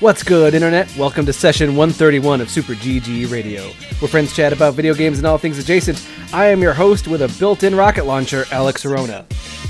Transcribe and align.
What's 0.00 0.22
good, 0.22 0.54
Internet? 0.54 0.96
Welcome 0.96 1.26
to 1.26 1.32
session 1.32 1.70
131 1.70 2.40
of 2.40 2.48
Super 2.48 2.74
GG 2.74 3.32
Radio, 3.32 3.64
where 3.98 4.08
friends 4.08 4.32
chat 4.32 4.52
about 4.52 4.74
video 4.74 4.94
games 4.94 5.18
and 5.18 5.26
all 5.26 5.38
things 5.38 5.58
adjacent. 5.58 6.08
I 6.32 6.46
am 6.46 6.62
your 6.62 6.72
host 6.72 7.08
with 7.08 7.20
a 7.20 7.36
built 7.40 7.64
in 7.64 7.74
rocket 7.74 8.06
launcher, 8.06 8.44
Alex 8.52 8.84
Arona. 8.84 9.26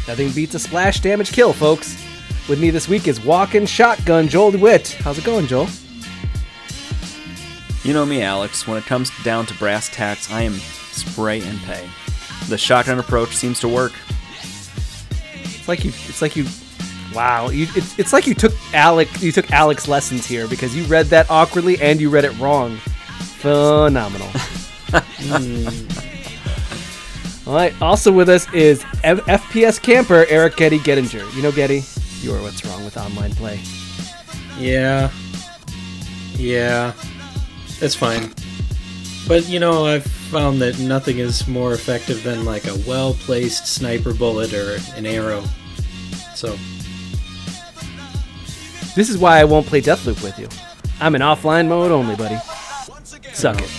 Nothing 0.06 0.30
beats 0.32 0.54
a 0.54 0.58
splash 0.58 1.00
damage 1.00 1.32
kill, 1.32 1.54
folks. 1.54 1.96
With 2.46 2.60
me 2.60 2.68
this 2.68 2.90
week 2.90 3.08
is 3.08 3.24
Walking 3.24 3.64
Shotgun 3.64 4.28
Joel 4.28 4.50
DeWitt. 4.50 4.98
How's 5.00 5.16
it 5.16 5.24
going, 5.24 5.46
Joel? 5.46 5.66
You 7.82 7.94
know 7.94 8.04
me, 8.04 8.20
Alex. 8.20 8.66
When 8.66 8.76
it 8.76 8.84
comes 8.84 9.10
down 9.24 9.46
to 9.46 9.54
brass 9.54 9.88
tacks, 9.88 10.30
I 10.30 10.42
am 10.42 10.52
spray 10.92 11.40
and 11.40 11.58
pay. 11.60 11.88
The 12.50 12.58
shotgun 12.58 12.98
approach 12.98 13.34
seems 13.34 13.60
to 13.60 13.68
work. 13.68 13.92
It's 15.32 15.68
like 15.68 15.84
you. 15.84 15.92
It's 16.06 16.20
like 16.20 16.36
you. 16.36 16.44
Wow, 17.14 17.48
you, 17.48 17.66
it's, 17.74 17.98
it's 17.98 18.12
like 18.12 18.26
you 18.26 18.34
took 18.34 18.52
Alex. 18.74 19.22
You 19.22 19.32
took 19.32 19.50
Alex 19.50 19.88
lessons 19.88 20.26
here 20.26 20.46
because 20.46 20.76
you 20.76 20.84
read 20.84 21.06
that 21.06 21.30
awkwardly 21.30 21.80
and 21.80 22.00
you 22.00 22.10
read 22.10 22.24
it 22.24 22.38
wrong. 22.38 22.76
Phenomenal. 23.38 24.28
Mm. 24.88 26.06
All 27.46 27.54
right. 27.54 27.74
Also 27.80 28.12
with 28.12 28.28
us 28.28 28.52
is 28.52 28.84
F- 29.04 29.24
FPS 29.26 29.80
camper 29.80 30.26
Eric 30.28 30.56
Getty 30.56 30.78
Gettinger. 30.78 31.34
You 31.34 31.42
know 31.42 31.52
Getty. 31.52 31.82
You 32.20 32.34
are 32.34 32.42
what's 32.42 32.64
wrong 32.64 32.84
with 32.84 32.96
online 32.96 33.32
play. 33.32 33.60
Yeah. 34.58 35.10
Yeah. 36.34 36.92
It's 37.80 37.94
fine. 37.94 38.32
But 39.26 39.48
you 39.48 39.60
know, 39.60 39.86
I've 39.86 40.04
found 40.04 40.60
that 40.62 40.78
nothing 40.78 41.18
is 41.18 41.46
more 41.46 41.72
effective 41.72 42.22
than 42.22 42.44
like 42.44 42.66
a 42.66 42.76
well 42.86 43.14
placed 43.14 43.66
sniper 43.66 44.12
bullet 44.14 44.52
or 44.52 44.78
an 44.94 45.06
arrow. 45.06 45.44
So, 46.34 46.56
This 48.98 49.10
is 49.10 49.16
why 49.16 49.38
I 49.38 49.44
won't 49.44 49.64
play 49.64 49.80
Deathloop 49.80 50.24
with 50.24 50.36
you. 50.40 50.48
I'm 51.00 51.14
in 51.14 51.20
offline 51.22 51.68
mode 51.68 51.92
only, 51.92 52.16
buddy. 52.16 52.36
Suck 53.32 53.56
it. 53.60 53.70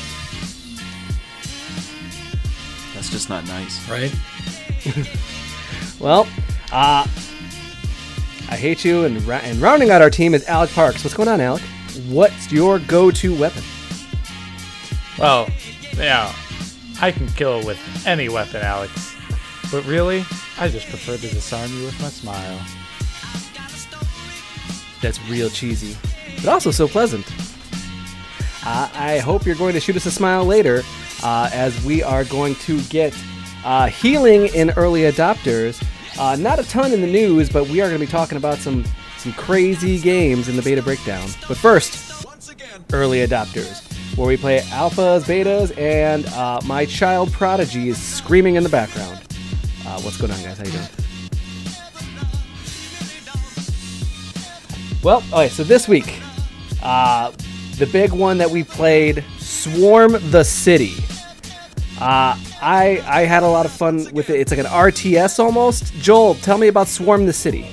That's 2.93 3.09
just 3.09 3.27
not 3.27 3.45
nice. 3.45 3.89
right? 3.89 4.15
Well, 5.99 6.25
uh, 6.71 7.05
I 8.49 8.55
hate 8.55 8.85
you. 8.85 9.03
And, 9.03 9.21
ra- 9.23 9.41
and 9.43 9.59
rounding 9.59 9.89
out 9.89 10.01
our 10.01 10.09
team 10.09 10.33
is 10.33 10.47
Alec 10.47 10.69
Parks. 10.69 11.03
What's 11.03 11.13
going 11.13 11.27
on, 11.27 11.41
Alec? 11.41 11.63
What's 12.07 12.49
your 12.49 12.79
go-to 12.79 13.35
weapon? 13.37 13.63
Well, 15.17 15.49
yeah, 15.97 16.33
I 17.01 17.11
can 17.11 17.27
kill 17.27 17.65
with 17.65 17.77
any 18.07 18.29
weapon, 18.29 18.61
Alex. 18.61 19.13
But 19.69 19.83
really, 19.83 20.23
I 20.57 20.69
just 20.69 20.87
prefer 20.87 21.17
to 21.17 21.21
disarm 21.27 21.69
you 21.77 21.83
with 21.83 22.01
my 22.01 22.07
smile. 22.07 22.61
That's 25.01 25.21
real 25.29 25.49
cheesy, 25.49 25.97
but 26.37 26.47
also 26.47 26.71
so 26.71 26.87
pleasant. 26.87 27.25
Uh, 28.65 28.89
I 28.93 29.19
hope 29.19 29.45
you're 29.45 29.55
going 29.55 29.73
to 29.73 29.79
shoot 29.79 29.95
us 29.95 30.05
a 30.05 30.11
smile 30.11 30.45
later, 30.45 30.83
uh, 31.23 31.49
as 31.53 31.83
we 31.85 32.03
are 32.03 32.25
going 32.25 32.55
to 32.55 32.81
get 32.83 33.17
uh, 33.63 33.87
healing 33.87 34.47
in 34.47 34.71
early 34.71 35.01
adopters. 35.01 35.81
Uh, 36.19 36.35
not 36.35 36.59
a 36.59 36.63
ton 36.63 36.91
in 36.91 37.01
the 37.01 37.07
news, 37.07 37.49
but 37.49 37.67
we 37.69 37.81
are 37.81 37.87
going 37.87 37.99
to 37.99 38.05
be 38.05 38.11
talking 38.11 38.37
about 38.37 38.57
some 38.57 38.83
some 39.17 39.33
crazy 39.33 39.99
games 39.99 40.47
in 40.47 40.55
the 40.55 40.61
beta 40.61 40.81
breakdown. 40.81 41.27
But 41.47 41.57
first, 41.57 42.25
early 42.93 43.19
adopters, 43.19 43.81
where 44.17 44.27
we 44.27 44.37
play 44.37 44.59
alphas, 44.59 45.23
betas, 45.23 45.77
and 45.77 46.25
uh, 46.27 46.61
my 46.65 46.85
child 46.85 47.31
prodigy 47.33 47.89
is 47.89 48.01
screaming 48.01 48.55
in 48.55 48.63
the 48.63 48.69
background. 48.69 49.19
Uh, 49.85 50.01
what's 50.01 50.17
going 50.17 50.31
on, 50.31 50.41
guys? 50.41 50.57
How 50.57 50.65
you 50.65 50.71
doing? 50.71 50.98
Well, 55.01 55.23
okay, 55.31 55.47
so 55.47 55.63
this 55.63 55.87
week, 55.87 56.19
uh, 56.83 57.31
the 57.77 57.85
big 57.85 58.11
one 58.11 58.37
that 58.39 58.49
we 58.49 58.65
played, 58.65 59.23
Swarm 59.37 60.17
the 60.29 60.43
City. 60.43 60.93
Uh, 62.01 62.37
I 62.61 63.01
I 63.07 63.21
had 63.21 63.43
a 63.43 63.47
lot 63.47 63.65
of 63.65 63.71
fun 63.71 64.07
with 64.11 64.29
it. 64.29 64.41
It's 64.41 64.51
like 64.51 64.59
an 64.59 64.65
RTS 64.65 65.39
almost. 65.39 65.93
Joel, 65.95 66.35
tell 66.35 66.57
me 66.57 66.67
about 66.67 66.89
Swarm 66.89 67.25
the 67.25 67.31
City. 67.31 67.65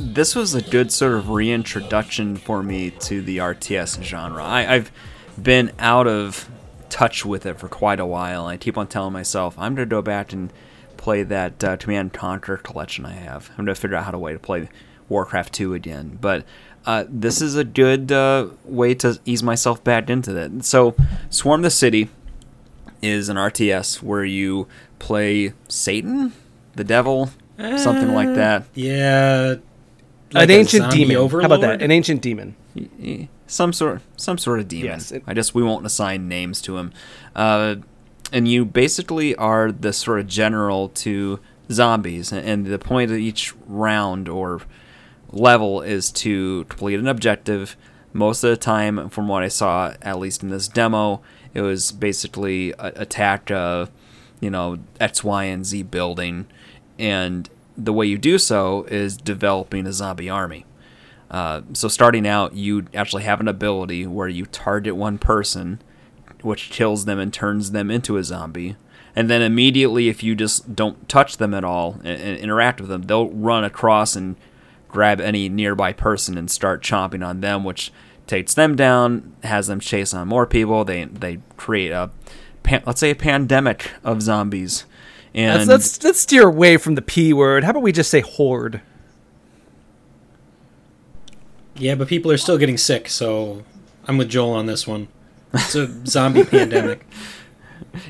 This 0.00 0.34
was 0.34 0.54
a 0.54 0.62
good 0.62 0.90
sort 0.90 1.12
of 1.12 1.28
reintroduction 1.28 2.36
for 2.36 2.62
me 2.62 2.90
to 2.90 3.20
the 3.20 3.36
RTS 3.36 4.02
genre. 4.02 4.42
I, 4.42 4.74
I've 4.74 4.92
been 5.40 5.72
out 5.78 6.06
of 6.06 6.48
touch 6.88 7.26
with 7.26 7.44
it 7.44 7.58
for 7.58 7.68
quite 7.68 8.00
a 8.00 8.06
while. 8.06 8.46
I 8.46 8.56
keep 8.56 8.78
on 8.78 8.86
telling 8.86 9.12
myself 9.12 9.58
I'm 9.58 9.74
going 9.74 9.88
to 9.88 9.94
go 9.94 10.00
back 10.00 10.32
and 10.32 10.50
play 10.96 11.22
that 11.22 11.62
uh, 11.62 11.76
Command 11.76 12.00
and 12.00 12.12
Conquer 12.14 12.56
collection 12.56 13.04
I 13.04 13.12
have. 13.12 13.50
I'm 13.50 13.64
going 13.64 13.74
to 13.74 13.74
figure 13.74 13.96
out 13.96 14.04
how 14.04 14.10
to 14.10 14.18
way 14.18 14.32
to 14.32 14.38
play 14.38 14.70
Warcraft 15.12 15.52
2 15.52 15.74
again. 15.74 16.18
But 16.20 16.44
uh, 16.86 17.04
this 17.08 17.40
is 17.40 17.54
a 17.54 17.62
good 17.64 18.10
uh, 18.10 18.48
way 18.64 18.94
to 18.96 19.20
ease 19.24 19.42
myself 19.42 19.84
back 19.84 20.10
into 20.10 20.32
that. 20.32 20.64
So, 20.64 20.96
Swarm 21.30 21.62
the 21.62 21.70
City 21.70 22.08
is 23.00 23.28
an 23.28 23.36
RTS 23.36 24.02
where 24.02 24.24
you 24.24 24.66
play 24.98 25.52
Satan, 25.68 26.32
the 26.74 26.84
devil, 26.84 27.30
something 27.58 28.12
like 28.14 28.34
that. 28.34 28.64
Yeah. 28.74 29.52
An 29.52 29.62
like 30.32 30.48
a 30.48 30.52
ancient 30.54 30.82
zombie 30.84 31.04
demon. 31.04 31.28
How 31.42 31.46
about 31.46 31.60
that? 31.60 31.82
An 31.82 31.90
ancient 31.90 32.22
demon. 32.22 32.56
some 33.46 33.72
sort 33.74 34.00
some 34.16 34.38
sort 34.38 34.60
of 34.60 34.66
demon. 34.68 34.86
Yes, 34.86 35.12
it- 35.12 35.22
I 35.26 35.34
guess 35.34 35.52
we 35.54 35.62
won't 35.62 35.84
assign 35.84 36.26
names 36.26 36.62
to 36.62 36.78
him. 36.78 36.90
Uh, 37.36 37.76
and 38.32 38.48
you 38.48 38.64
basically 38.64 39.34
are 39.36 39.70
the 39.70 39.92
sort 39.92 40.20
of 40.20 40.26
general 40.26 40.88
to 40.88 41.38
zombies, 41.70 42.32
and- 42.32 42.48
and 42.48 42.66
the 42.66 42.78
point 42.78 43.10
of 43.10 43.18
each 43.18 43.52
round 43.66 44.26
or 44.28 44.62
level 45.32 45.80
is 45.80 46.10
to 46.12 46.64
complete 46.64 46.98
an 46.98 47.08
objective. 47.08 47.76
Most 48.12 48.44
of 48.44 48.50
the 48.50 48.56
time, 48.56 49.08
from 49.08 49.28
what 49.28 49.42
I 49.42 49.48
saw, 49.48 49.94
at 50.02 50.18
least 50.18 50.42
in 50.42 50.50
this 50.50 50.68
demo, 50.68 51.22
it 51.54 51.62
was 51.62 51.92
basically 51.92 52.74
attack, 52.78 53.50
a, 53.50 53.88
you 54.40 54.50
know, 54.50 54.78
X, 55.00 55.24
Y, 55.24 55.44
and 55.44 55.64
Z 55.64 55.84
building, 55.84 56.46
and 56.98 57.48
the 57.76 57.92
way 57.92 58.06
you 58.06 58.18
do 58.18 58.38
so 58.38 58.84
is 58.84 59.16
developing 59.16 59.86
a 59.86 59.92
zombie 59.92 60.28
army. 60.28 60.66
Uh, 61.30 61.62
so 61.72 61.88
starting 61.88 62.26
out, 62.26 62.54
you 62.54 62.86
actually 62.94 63.22
have 63.22 63.40
an 63.40 63.48
ability 63.48 64.06
where 64.06 64.28
you 64.28 64.44
target 64.44 64.94
one 64.94 65.16
person, 65.16 65.80
which 66.42 66.70
kills 66.70 67.06
them 67.06 67.18
and 67.18 67.32
turns 67.32 67.70
them 67.70 67.90
into 67.90 68.18
a 68.18 68.24
zombie. 68.24 68.76
And 69.16 69.30
then 69.30 69.40
immediately, 69.40 70.08
if 70.08 70.22
you 70.22 70.34
just 70.34 70.74
don't 70.74 71.08
touch 71.08 71.38
them 71.38 71.54
at 71.54 71.64
all 71.64 72.00
and, 72.04 72.20
and 72.20 72.38
interact 72.38 72.80
with 72.80 72.90
them, 72.90 73.02
they'll 73.02 73.30
run 73.30 73.64
across 73.64 74.14
and 74.16 74.36
grab 74.92 75.20
any 75.20 75.48
nearby 75.48 75.92
person 75.92 76.38
and 76.38 76.48
start 76.48 76.82
chomping 76.82 77.26
on 77.26 77.40
them, 77.40 77.64
which 77.64 77.92
takes 78.26 78.54
them 78.54 78.76
down, 78.76 79.34
has 79.42 79.66
them 79.66 79.80
chase 79.80 80.14
on 80.14 80.28
more 80.28 80.46
people. 80.46 80.84
They 80.84 81.04
they 81.04 81.40
create 81.56 81.90
a 81.90 82.10
pan, 82.62 82.82
let's 82.86 83.00
say 83.00 83.10
a 83.10 83.16
pandemic 83.16 83.90
of 84.04 84.22
zombies. 84.22 84.84
And 85.34 85.66
Let's, 85.66 85.68
let's 85.68 86.04
let's 86.04 86.20
steer 86.20 86.46
away 86.46 86.76
from 86.76 86.94
the 86.94 87.02
p 87.02 87.32
word. 87.32 87.64
How 87.64 87.70
about 87.70 87.82
we 87.82 87.90
just 87.90 88.10
say 88.10 88.20
horde? 88.20 88.82
Yeah, 91.74 91.94
but 91.94 92.06
people 92.06 92.30
are 92.30 92.36
still 92.36 92.58
getting 92.58 92.76
sick, 92.76 93.08
so 93.08 93.64
I'm 94.06 94.18
with 94.18 94.28
Joel 94.28 94.52
on 94.52 94.66
this 94.66 94.86
one. 94.86 95.08
It's 95.54 95.74
a 95.74 96.06
zombie 96.06 96.44
pandemic. 96.44 97.06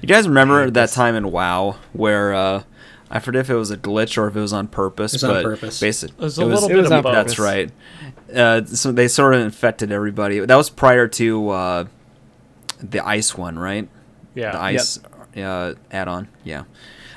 You 0.00 0.08
guys 0.08 0.26
remember 0.28 0.68
that 0.70 0.90
time 0.90 1.14
in 1.14 1.30
WoW 1.30 1.76
where 1.92 2.34
uh, 2.34 2.62
I 3.14 3.18
forget 3.18 3.42
if 3.42 3.50
it 3.50 3.54
was 3.54 3.70
a 3.70 3.76
glitch 3.76 4.16
or 4.16 4.26
if 4.26 4.34
it 4.36 4.40
was 4.40 4.52
on 4.54 4.68
purpose, 4.68 5.12
It 5.12 5.16
was 5.16 5.24
on 5.24 5.30
but 5.34 5.44
purpose. 5.44 5.78
basic- 5.80 6.10
It 6.12 6.18
was 6.18 6.38
a 6.38 6.42
it 6.42 6.46
little 6.46 6.68
bit 6.68 6.78
of 6.86 6.92
on 6.92 7.02
both. 7.02 7.12
That's 7.12 7.38
right. 7.38 7.70
Uh, 8.34 8.64
so 8.64 8.90
they 8.90 9.06
sort 9.06 9.34
of 9.34 9.40
infected 9.42 9.92
everybody. 9.92 10.38
That 10.40 10.56
was 10.56 10.70
prior 10.70 11.06
to 11.08 11.48
uh, 11.50 11.84
the 12.82 13.06
ice 13.06 13.36
one, 13.36 13.58
right? 13.58 13.88
Yeah. 14.34 14.52
The 14.52 14.60
ice 14.62 14.98
uh, 15.36 15.74
add-on. 15.90 16.28
Yeah. 16.42 16.64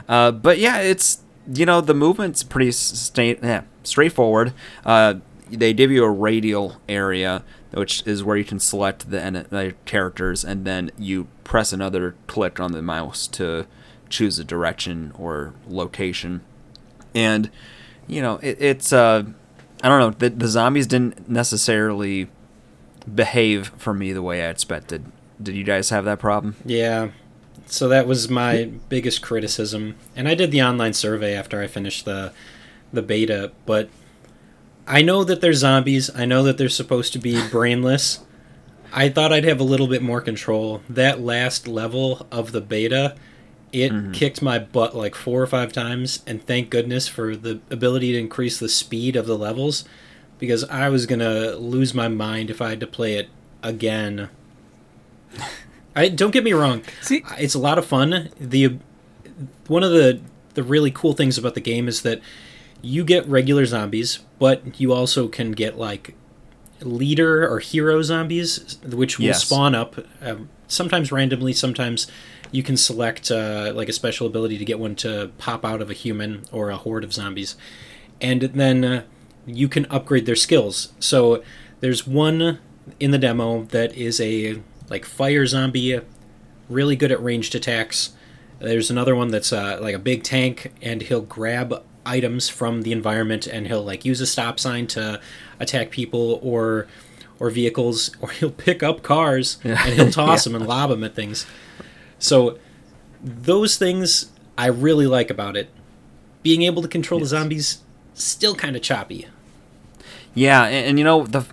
Uh, 0.08 0.32
but 0.32 0.60
yeah, 0.60 0.80
it's 0.80 1.22
you 1.54 1.66
know 1.66 1.80
the 1.82 1.94
movement's 1.94 2.44
pretty 2.44 2.72
sta- 2.72 3.38
yeah, 3.42 3.62
straightforward. 3.84 4.54
Uh, 4.86 5.16
they 5.50 5.74
give 5.74 5.92
you 5.92 6.04
a 6.04 6.10
radial 6.12 6.78
area, 6.90 7.44
which 7.74 8.04
is 8.06 8.24
where 8.24 8.36
you 8.36 8.44
can 8.44 8.60
select 8.60 9.10
the, 9.12 9.22
en- 9.22 9.46
the 9.50 9.76
characters, 9.86 10.44
and 10.44 10.66
then 10.66 10.92
you 10.98 11.28
press 11.44 11.72
another 11.72 12.16
click 12.28 12.60
on 12.60 12.72
the 12.74 12.82
mouse 12.82 13.28
to 13.28 13.66
choose 14.10 14.40
a 14.40 14.44
direction 14.44 15.12
or 15.18 15.54
location. 15.68 16.42
And 17.14 17.50
you 18.08 18.22
know 18.22 18.40
it, 18.42 18.58
it's 18.60 18.94
uh, 18.94 19.24
I 19.84 19.90
don't 19.90 20.00
know 20.00 20.10
the, 20.12 20.30
the 20.30 20.48
zombies 20.48 20.88
didn't 20.88 21.30
necessarily 21.30 22.30
behave 23.14 23.72
for 23.78 23.94
me 23.94 24.14
the 24.14 24.22
way 24.22 24.46
I 24.46 24.50
expected. 24.50 25.06
Did 25.42 25.56
you 25.56 25.64
guys 25.64 25.90
have 25.90 26.06
that 26.06 26.20
problem? 26.20 26.56
Yeah. 26.66 27.10
So 27.68 27.88
that 27.90 28.08
was 28.08 28.30
my 28.30 28.72
biggest 28.90 29.22
criticism. 29.22 29.96
And 30.16 30.28
I 30.28 30.36
did 30.36 30.52
the 30.52 30.62
online 30.62 30.94
survey 30.94 31.34
after 31.36 31.62
I 31.62 31.68
finished 31.68 32.06
the 32.06 32.34
the 32.94 33.02
beta, 33.02 33.52
but 33.66 33.90
I 34.88 35.02
know 35.02 35.24
that 35.24 35.42
they're 35.42 35.54
zombies. 35.54 36.10
I 36.16 36.26
know 36.26 36.44
that 36.44 36.58
they're 36.58 36.70
supposed 36.70 37.14
to 37.14 37.20
be 37.20 37.46
brainless. 37.52 38.20
I 38.94 39.10
thought 39.10 39.34
I'd 39.34 39.44
have 39.44 39.60
a 39.60 39.64
little 39.64 39.88
bit 39.88 40.02
more 40.02 40.22
control. 40.22 40.82
That 40.88 41.20
last 41.20 41.68
level 41.68 42.28
of 42.32 42.52
the 42.52 42.62
beta, 42.62 43.16
it 43.76 44.14
kicked 44.14 44.42
my 44.42 44.58
butt 44.60 44.96
like 44.96 45.16
four 45.16 45.42
or 45.42 45.48
five 45.48 45.72
times, 45.74 46.24
and 46.26 46.46
thank 46.46 46.70
goodness 46.70 47.08
for 47.08 47.36
the 47.36 47.60
ability 47.70 48.14
to 48.14 48.18
increase 48.20 48.58
the 48.60 48.70
speed 48.70 49.16
of 49.16 49.26
the 49.28 49.38
levels. 49.38 49.84
because 50.38 50.64
I 50.66 50.90
was 50.90 51.06
gonna 51.06 51.52
lose 51.56 51.94
my 51.94 52.08
mind 52.10 52.50
if 52.50 52.62
I 52.62 52.70
had 52.72 52.80
to 52.82 52.88
play 52.88 53.16
it 53.16 53.30
again. 53.64 54.30
I 55.96 56.10
don't 56.10 56.32
get 56.32 56.44
me 56.44 56.52
wrong. 56.54 56.84
See- 57.02 57.24
it's 57.38 57.56
a 57.56 57.60
lot 57.60 57.78
of 57.78 57.86
fun. 57.86 58.30
The 58.40 58.78
one 59.68 59.84
of 59.84 59.92
the 59.92 60.20
the 60.56 60.64
really 60.64 60.92
cool 60.92 61.14
things 61.14 61.38
about 61.38 61.54
the 61.56 61.62
game 61.62 61.88
is 61.88 62.02
that 62.02 62.22
you 62.82 63.04
get 63.04 63.26
regular 63.28 63.66
zombies, 63.66 64.20
but 64.40 64.80
you 64.80 64.94
also 64.94 65.28
can 65.28 65.52
get 65.52 65.78
like 65.78 66.16
leader 66.82 67.48
or 67.48 67.60
hero 67.60 68.02
zombies, 68.02 68.78
which 68.86 69.18
will 69.18 69.26
Yes. 69.28 69.44
spawn 69.46 69.74
up 69.74 69.96
um, 70.22 70.50
sometimes 70.68 71.12
randomly. 71.12 71.54
Sometimes 71.54 72.08
you 72.52 72.64
can 72.64 72.78
select 72.78 73.32
uh, 73.32 73.72
like 73.76 73.90
a 73.90 73.94
special 73.94 74.28
ability 74.28 74.58
to 74.58 74.66
get 74.66 74.80
one 74.80 74.96
to 74.96 75.32
pop 75.38 75.66
out 75.66 75.82
of 75.82 75.90
a 75.90 75.94
human 75.94 76.44
or 76.52 76.70
a 76.70 76.78
horde 76.78 77.04
of 77.04 77.14
zombies, 77.14 77.56
and 78.22 78.42
then 78.42 78.84
uh, 78.86 79.04
you 79.46 79.68
can 79.68 79.86
upgrade 79.88 80.26
their 80.26 80.36
skills. 80.36 80.94
So 81.00 81.44
there's 81.80 82.08
one 82.08 82.60
in 83.00 83.12
the 83.12 83.18
demo 83.18 83.64
that 83.66 83.94
is 83.96 84.20
a 84.22 84.62
like 84.90 85.06
fire 85.06 85.46
zombie, 85.46 86.00
really 86.70 86.96
good 86.96 87.12
at 87.12 87.22
ranged 87.24 87.56
attacks. 87.56 88.14
There's 88.60 88.90
another 88.90 89.16
one 89.16 89.30
that's 89.30 89.52
uh, 89.52 89.80
like 89.82 89.96
a 89.96 90.00
big 90.00 90.24
tank, 90.24 90.72
and 90.82 91.02
he'll 91.02 91.22
grab 91.22 91.84
items 92.06 92.48
from 92.50 92.84
the 92.84 92.92
environment, 92.92 93.48
and 93.48 93.68
he'll 93.68 93.84
like 93.84 94.06
use 94.06 94.22
a 94.22 94.28
stop 94.28 94.60
sign 94.60 94.88
to 94.88 95.20
attack 95.60 95.92
people 95.92 96.40
or 96.44 96.88
or 97.38 97.50
vehicles, 97.50 98.12
or 98.22 98.30
he'll 98.32 98.50
pick 98.52 98.82
up 98.82 99.04
cars 99.04 99.58
Yeah. 99.64 99.84
and 99.86 99.94
he'll 99.96 100.12
toss 100.26 100.46
them 100.46 100.56
and 100.56 100.66
lob 100.66 100.90
them 100.92 101.04
at 101.04 101.16
things. 101.16 101.46
So 102.20 102.58
those 103.24 103.78
things 103.78 104.32
I 104.58 104.68
really 104.68 105.08
like 105.08 105.30
about 105.30 105.58
it. 105.58 105.70
Being 106.44 106.62
able 106.62 106.82
to 106.82 106.88
control 106.88 107.20
the 107.20 107.26
zombies 107.26 107.82
still 108.14 108.56
kind 108.56 108.76
of 108.76 108.82
choppy. 108.82 109.28
Yeah, 110.34 110.66
and, 110.66 110.88
and 110.88 111.00
you 111.00 111.04
know 111.04 111.26
the 111.26 111.46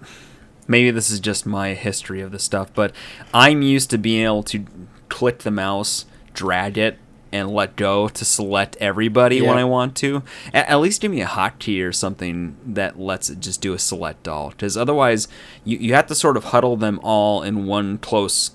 maybe 0.69 0.91
this 0.91 1.11
is 1.11 1.19
just 1.19 1.47
my 1.47 1.75
history 1.75 2.21
of 2.21 2.31
this 2.31 2.45
stuff, 2.45 2.73
but 2.75 2.95
I'm 3.33 3.63
used 3.63 3.91
to 3.91 3.99
being 3.99 4.25
able 4.25 4.43
to 4.45 4.67
click 5.09 5.41
the 5.41 5.51
mouse, 5.51 6.05
drag 6.35 6.77
it, 6.79 6.99
and 7.33 7.51
let 7.51 7.77
go 7.77 8.09
to 8.09 8.25
select 8.25 8.77
everybody 8.79 9.41
when 9.41 9.57
I 9.57 9.65
want 9.65 9.97
to. 9.97 10.23
At, 10.53 10.69
at 10.69 10.81
least 10.81 11.01
give 11.01 11.11
me 11.11 11.23
a 11.23 11.27
hotkey 11.27 11.83
or 11.87 11.93
something 11.93 12.57
that 12.67 13.01
lets 13.01 13.31
it 13.31 13.41
just 13.41 13.61
do 13.63 13.73
a 13.73 13.79
select 13.79 14.29
all, 14.29 14.51
because 14.51 14.77
otherwise 14.77 15.27
you 15.65 15.79
you 15.79 15.95
have 15.95 16.07
to 16.09 16.15
sort 16.15 16.37
of 16.37 16.45
huddle 16.45 16.77
them 16.77 17.01
all 17.03 17.43
in 17.43 17.67
one 17.67 17.97
close 17.99 18.51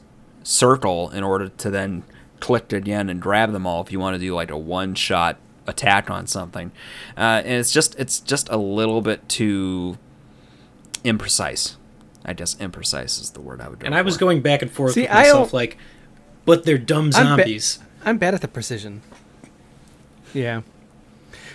circle 0.47 1.09
in 1.09 1.23
order 1.23 1.49
to 1.49 1.69
then 1.69 2.03
click 2.39 2.71
again 2.71 3.09
and 3.09 3.21
grab 3.21 3.51
them 3.51 3.67
all 3.67 3.81
if 3.81 3.91
you 3.91 3.99
want 3.99 4.13
to 4.15 4.19
do 4.19 4.33
like 4.33 4.49
a 4.49 4.57
one 4.57 4.95
shot 4.95 5.37
attack 5.65 6.09
on 6.09 6.25
something 6.25 6.71
uh, 7.17 7.41
and 7.43 7.55
it's 7.55 7.71
just 7.73 7.93
it's 7.99 8.21
just 8.21 8.47
a 8.49 8.55
little 8.55 9.01
bit 9.01 9.27
too 9.27 9.97
imprecise 11.03 11.75
i 12.23 12.31
guess 12.31 12.55
imprecise 12.55 13.19
is 13.19 13.31
the 13.31 13.41
word 13.41 13.59
i 13.59 13.67
would 13.67 13.79
go 13.79 13.85
And 13.85 13.93
I 13.95 14.01
was 14.03 14.15
for. 14.15 14.21
going 14.21 14.41
back 14.41 14.61
and 14.61 14.71
forth 14.71 14.93
See, 14.93 15.01
with 15.01 15.11
I 15.11 15.15
myself, 15.23 15.47
don't- 15.51 15.53
like, 15.53 15.77
but 16.45 16.63
they're 16.63 16.77
dumb 16.77 17.11
I'm 17.15 17.35
ba- 17.37 17.43
zombies. 17.43 17.79
I'm 18.05 18.17
bad 18.17 18.33
at 18.33 18.39
the 18.41 18.47
precision. 18.47 19.01
Yeah. 20.33 20.61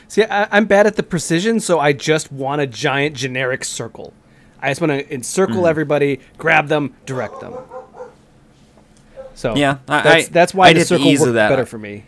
See, 0.08 0.22
I, 0.24 0.46
I'm 0.54 0.66
bad 0.66 0.86
at 0.86 0.96
the 0.96 1.02
precision, 1.02 1.60
so 1.60 1.80
I 1.80 1.94
just 1.94 2.30
want 2.30 2.60
a 2.60 2.66
giant 2.66 3.16
generic 3.16 3.64
circle. 3.64 4.12
I 4.60 4.68
just 4.70 4.82
want 4.82 4.90
to 4.92 5.14
encircle 5.14 5.66
everybody, 5.66 6.20
grab 6.36 6.68
them, 6.68 6.94
direct 7.06 7.40
them. 7.40 7.54
So 9.42 9.56
Yeah, 9.56 9.78
I- 9.88 10.02
that's, 10.02 10.28
I- 10.28 10.30
that's 10.32 10.54
why 10.54 10.66
I 10.68 10.72
the 10.72 10.74
did 10.74 10.82
the 10.82 10.86
circle 10.86 11.06
ease 11.08 11.20
of 11.20 11.26
worked 11.28 11.34
that. 11.34 11.48
better 11.48 11.66
for 11.66 11.78
me. 11.78 12.04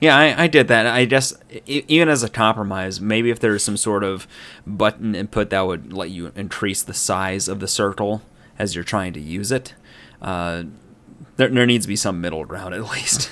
Yeah, 0.00 0.16
I, 0.16 0.44
I 0.44 0.46
did 0.46 0.68
that. 0.68 0.86
I 0.86 1.04
just 1.06 1.34
e- 1.66 1.82
even 1.88 2.08
as 2.08 2.22
a 2.22 2.28
compromise, 2.28 3.00
maybe 3.00 3.30
if 3.30 3.40
there's 3.40 3.64
some 3.64 3.76
sort 3.76 4.04
of 4.04 4.28
button 4.66 5.14
input 5.14 5.50
that 5.50 5.62
would 5.62 5.92
let 5.92 6.10
you 6.10 6.30
increase 6.36 6.82
the 6.82 6.92
size 6.94 7.48
of 7.48 7.58
the 7.60 7.66
circle 7.66 8.22
as 8.58 8.74
you're 8.74 8.84
trying 8.84 9.14
to 9.14 9.20
use 9.20 9.50
it, 9.50 9.74
uh, 10.22 10.64
there, 11.38 11.48
there 11.48 11.66
needs 11.66 11.86
to 11.86 11.88
be 11.88 11.96
some 11.96 12.20
middle 12.20 12.44
ground 12.44 12.74
at 12.74 12.82
least. 12.92 13.30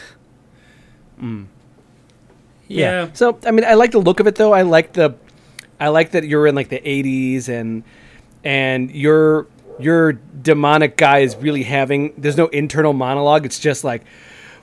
Yeah. 2.69 3.09
So 3.13 3.39
I 3.47 3.51
mean, 3.51 3.65
I 3.65 3.75
like 3.75 3.93
the 3.93 3.99
look 4.01 4.21
of 4.21 4.27
it 4.27 4.35
though. 4.37 4.53
I 4.53 4.63
like 4.63 4.95
the, 4.95 5.15
I 5.79 5.89
like 5.89 6.13
that 6.13 6.25
you're 6.25 6.47
in 6.47 6.55
like 6.55 6.71
the 6.71 6.81
'80s 6.81 7.49
and 7.49 7.85
and 8.43 8.91
your 8.91 9.47
your 9.79 10.13
demonic 10.13 10.97
guy 10.97 11.19
is 11.21 11.37
really 11.37 11.63
having. 11.63 12.13
There's 12.17 12.37
no 12.37 12.47
internal 12.49 12.93
monologue. 12.93 13.45
It's 13.47 13.59
just 13.59 13.85
like, 13.85 14.03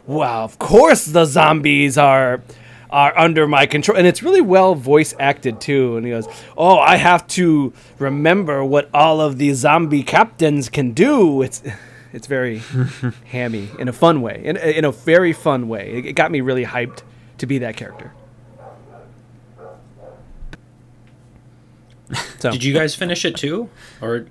wow, 0.06 0.44
of 0.44 0.60
course 0.60 1.06
the 1.06 1.25
zombies 1.25 1.98
are 1.98 2.42
are 2.90 3.18
under 3.18 3.48
my 3.48 3.66
control, 3.66 3.98
and 3.98 4.06
it's 4.06 4.22
really 4.22 4.42
well 4.42 4.75
voice 4.75 5.13
acted 5.19 5.62
too. 5.62 5.96
And 5.98 6.06
he 6.06 6.12
goes, 6.12 6.28
"Oh, 6.58 6.78
I 6.78 6.98
have 6.98 7.25
to 7.28 7.74
remember 8.00 8.63
what 8.63 8.90
all 8.94 9.22
of 9.22 9.38
the 9.38 9.54
zombie 9.54 10.04
captains 10.04 10.69
can 10.69 10.92
do." 10.92 11.42
It's 11.42 11.63
it's 12.13 12.28
very 12.28 12.62
hammy 13.25 13.69
in 13.80 13.88
a 13.88 13.94
fun 13.94 14.22
way, 14.22 14.42
in, 14.44 14.58
in 14.58 14.86
a 14.86 14.92
very 14.92 15.34
fun 15.34 15.68
way. 15.69 15.92
It, 15.94 16.06
it 16.08 16.13
got 16.13 16.31
me 16.31 16.42
really 16.42 16.66
hyped 16.66 17.02
to 17.38 17.46
be 17.46 17.60
that 17.60 17.78
character. 17.78 18.12
So 22.40 22.52
Did 22.52 22.63
you 22.63 22.74
guys 22.74 22.94
finish 22.94 23.24
it 23.24 23.38
too, 23.38 23.69
or 24.02 24.25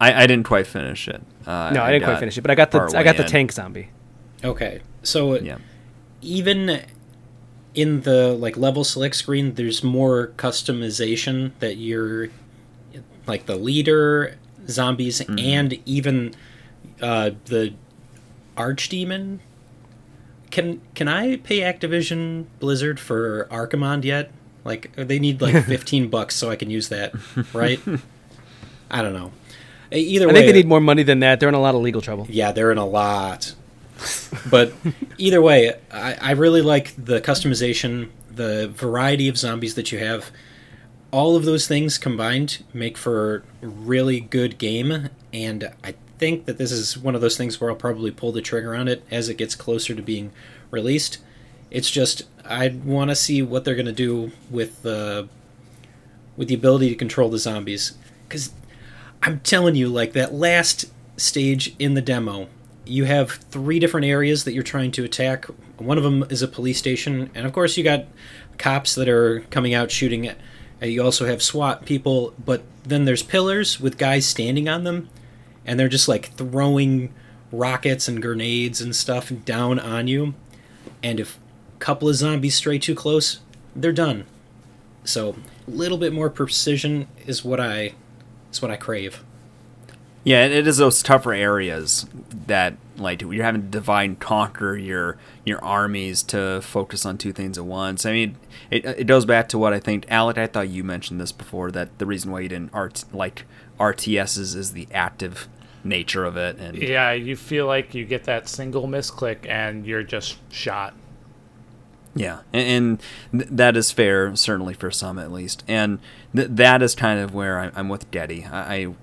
I, 0.00 0.24
I 0.24 0.26
didn't 0.26 0.44
quite 0.46 0.66
finish 0.66 1.06
it. 1.08 1.20
Uh, 1.46 1.70
no, 1.74 1.82
I 1.82 1.92
didn't 1.92 2.04
quite 2.04 2.18
finish 2.18 2.38
it, 2.38 2.40
but 2.40 2.50
I 2.50 2.54
got 2.54 2.70
the 2.70 2.80
I 2.96 3.02
got 3.02 3.16
the 3.16 3.24
in. 3.24 3.28
tank 3.28 3.52
zombie. 3.52 3.90
okay? 4.42 4.80
So 5.02 5.38
Yeah. 5.38 5.58
even 6.22 6.82
in 7.74 8.00
the 8.02 8.32
like 8.32 8.56
level 8.56 8.82
select 8.84 9.14
screen, 9.16 9.54
there's 9.54 9.84
more 9.84 10.28
customization 10.36 11.52
that 11.60 11.76
you're 11.76 12.28
like 13.26 13.46
the 13.46 13.56
leader 13.56 14.36
zombies 14.68 15.20
Mm-hmm. 15.20 15.38
and 15.38 15.78
even 15.86 16.34
uh, 17.02 17.30
the 17.46 17.74
archdemon. 18.56 19.38
Can 20.50 20.80
can 20.94 21.06
I 21.08 21.36
pay 21.36 21.60
Activision 21.60 22.46
Blizzard 22.58 22.98
for 22.98 23.46
Archimonde 23.50 24.04
yet? 24.04 24.32
Like 24.64 24.90
they 24.96 25.18
need 25.18 25.40
like 25.40 25.64
fifteen 25.74 26.08
bucks 26.08 26.34
so 26.36 26.50
I 26.50 26.56
can 26.56 26.70
use 26.70 26.88
that, 26.88 27.14
right? 27.54 27.78
I 28.90 29.02
don't 29.02 29.14
know. 29.14 29.30
Either 29.92 30.26
I 30.26 30.28
way, 30.28 30.34
think 30.34 30.46
they 30.46 30.52
need 30.52 30.66
more 30.66 30.80
money 30.80 31.02
than 31.02 31.20
that. 31.20 31.40
They're 31.40 31.48
in 31.48 31.54
a 31.54 31.60
lot 31.60 31.74
of 31.74 31.80
legal 31.80 32.00
trouble. 32.00 32.26
yeah, 32.28 32.52
they're 32.52 32.72
in 32.72 32.78
a 32.78 32.86
lot. 32.86 33.54
but 34.50 34.72
either 35.18 35.42
way, 35.42 35.74
I, 35.90 36.14
I 36.14 36.30
really 36.32 36.62
like 36.62 36.94
the 36.96 37.20
customization, 37.20 38.10
the 38.30 38.68
variety 38.68 39.28
of 39.28 39.36
zombies 39.36 39.74
that 39.74 39.92
you 39.92 39.98
have. 39.98 40.30
All 41.10 41.34
of 41.34 41.44
those 41.44 41.66
things 41.66 41.98
combined 41.98 42.62
make 42.72 42.96
for 42.96 43.42
a 43.62 43.66
really 43.66 44.20
good 44.20 44.58
game, 44.58 45.08
and 45.32 45.72
I 45.82 45.94
think 46.18 46.44
that 46.44 46.56
this 46.58 46.70
is 46.70 46.96
one 46.96 47.14
of 47.16 47.20
those 47.20 47.36
things 47.36 47.60
where 47.60 47.70
I'll 47.70 47.76
probably 47.76 48.12
pull 48.12 48.30
the 48.30 48.42
trigger 48.42 48.76
on 48.76 48.86
it 48.86 49.02
as 49.10 49.28
it 49.28 49.34
gets 49.34 49.56
closer 49.56 49.94
to 49.94 50.02
being 50.02 50.30
released. 50.70 51.18
It's 51.70 51.90
just 51.90 52.24
I 52.44 52.68
want 52.84 53.10
to 53.10 53.16
see 53.16 53.42
what 53.42 53.64
they're 53.64 53.74
going 53.74 53.86
to 53.86 53.92
do 53.92 54.30
with 54.50 54.82
the 54.82 55.28
with 56.36 56.48
the 56.48 56.54
ability 56.54 56.88
to 56.90 56.94
control 56.94 57.28
the 57.28 57.38
zombies 57.38 57.98
because 58.28 58.52
I'm 59.22 59.40
telling 59.40 59.74
you, 59.74 59.88
like 59.88 60.12
that 60.14 60.32
last 60.32 60.86
stage 61.16 61.74
in 61.78 61.94
the 61.94 62.00
demo, 62.00 62.48
you 62.86 63.04
have 63.04 63.32
three 63.32 63.78
different 63.78 64.06
areas 64.06 64.44
that 64.44 64.52
you're 64.52 64.62
trying 64.62 64.90
to 64.92 65.04
attack. 65.04 65.44
One 65.76 65.98
of 65.98 66.04
them 66.04 66.24
is 66.30 66.42
a 66.42 66.48
police 66.48 66.78
station, 66.78 67.30
and 67.34 67.46
of 67.46 67.52
course, 67.52 67.76
you 67.76 67.84
got 67.84 68.06
cops 68.58 68.94
that 68.94 69.08
are 69.08 69.40
coming 69.50 69.74
out 69.74 69.90
shooting. 69.90 70.26
At, 70.26 70.38
uh, 70.82 70.86
you 70.86 71.02
also 71.02 71.26
have 71.26 71.42
SWAT 71.42 71.84
people, 71.84 72.34
but 72.42 72.62
then 72.84 73.04
there's 73.04 73.22
pillars 73.22 73.78
with 73.78 73.98
guys 73.98 74.26
standing 74.26 74.68
on 74.68 74.84
them, 74.84 75.08
and 75.66 75.78
they're 75.78 75.88
just 75.88 76.08
like 76.08 76.32
throwing 76.36 77.12
rockets 77.52 78.08
and 78.08 78.22
grenades 78.22 78.80
and 78.80 78.96
stuff 78.96 79.30
down 79.44 79.78
on 79.78 80.08
you. 80.08 80.34
And 81.02 81.20
if 81.20 81.38
a 81.76 81.78
couple 81.78 82.08
of 82.08 82.14
zombies 82.14 82.54
stray 82.54 82.78
too 82.78 82.94
close, 82.94 83.40
they're 83.76 83.92
done. 83.92 84.24
So 85.04 85.36
a 85.66 85.70
little 85.70 85.98
bit 85.98 86.12
more 86.12 86.30
precision 86.30 87.08
is 87.26 87.44
what 87.44 87.60
I 87.60 87.94
is 88.50 88.62
what 88.62 88.70
I 88.70 88.76
crave. 88.76 89.22
Yeah, 90.22 90.44
it 90.44 90.52
it 90.52 90.66
is 90.66 90.76
those 90.76 91.02
tougher 91.02 91.32
areas 91.32 92.06
that 92.46 92.76
like 92.98 93.22
you're 93.22 93.44
having 93.44 93.62
to 93.62 93.68
divide 93.68 94.04
and 94.04 94.20
conquer 94.20 94.76
your 94.76 95.16
your 95.46 95.64
armies 95.64 96.22
to 96.24 96.60
focus 96.62 97.06
on 97.06 97.16
two 97.16 97.32
things 97.32 97.56
at 97.56 97.64
once. 97.64 98.04
I 98.04 98.12
mean, 98.12 98.36
it 98.70 98.84
it 98.84 99.06
goes 99.06 99.24
back 99.24 99.48
to 99.50 99.58
what 99.58 99.72
I 99.72 99.80
think 99.80 100.04
Alec. 100.10 100.36
I 100.36 100.46
thought 100.46 100.68
you 100.68 100.84
mentioned 100.84 101.20
this 101.20 101.32
before 101.32 101.70
that 101.70 101.98
the 101.98 102.06
reason 102.06 102.30
why 102.30 102.40
you 102.40 102.48
didn't 102.48 102.74
art 102.74 103.04
like 103.12 103.44
RTSs 103.78 104.54
is 104.54 104.72
the 104.72 104.86
active 104.92 105.48
nature 105.82 106.24
of 106.26 106.36
it, 106.36 106.58
and 106.58 106.76
Yeah, 106.76 107.12
you 107.12 107.36
feel 107.36 107.66
like 107.66 107.94
you 107.94 108.04
get 108.04 108.24
that 108.24 108.48
single 108.48 108.86
misclick 108.86 109.48
and 109.48 109.86
you're 109.86 110.02
just 110.02 110.36
shot. 110.52 110.94
Yeah, 112.14 112.40
and, 112.52 113.00
and 113.32 113.40
th- 113.40 113.50
that 113.56 113.76
is 113.76 113.92
fair, 113.92 114.34
certainly 114.34 114.74
for 114.74 114.90
some 114.90 115.18
at 115.18 115.30
least. 115.30 115.62
And 115.68 116.00
th- 116.34 116.48
that 116.50 116.82
is 116.82 116.94
kind 116.96 117.20
of 117.20 117.32
where 117.34 117.60
I- 117.60 117.70
I'm 117.76 117.88
with 117.88 118.10
Getty. 118.10 118.44
I, 118.46 118.74
I 118.74 118.94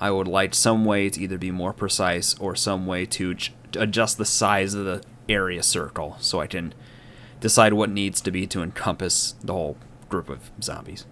I 0.00 0.10
would 0.12 0.28
like 0.28 0.54
some 0.54 0.84
way 0.84 1.10
to 1.10 1.20
either 1.20 1.38
be 1.38 1.50
more 1.50 1.72
precise 1.72 2.36
or 2.38 2.54
some 2.56 2.86
way 2.86 3.04
to 3.06 3.34
j- 3.34 3.52
to 3.72 3.82
adjust 3.82 4.18
the 4.18 4.24
size 4.24 4.74
of 4.74 4.84
the 4.84 5.02
area 5.28 5.62
circle 5.62 6.16
so 6.20 6.40
I 6.40 6.46
can 6.46 6.72
decide 7.40 7.74
what 7.74 7.90
needs 7.90 8.20
to 8.22 8.30
be 8.30 8.46
to 8.48 8.62
encompass 8.62 9.34
the 9.42 9.52
whole 9.52 9.76
group 10.08 10.28
of 10.28 10.50
zombies. 10.62 11.04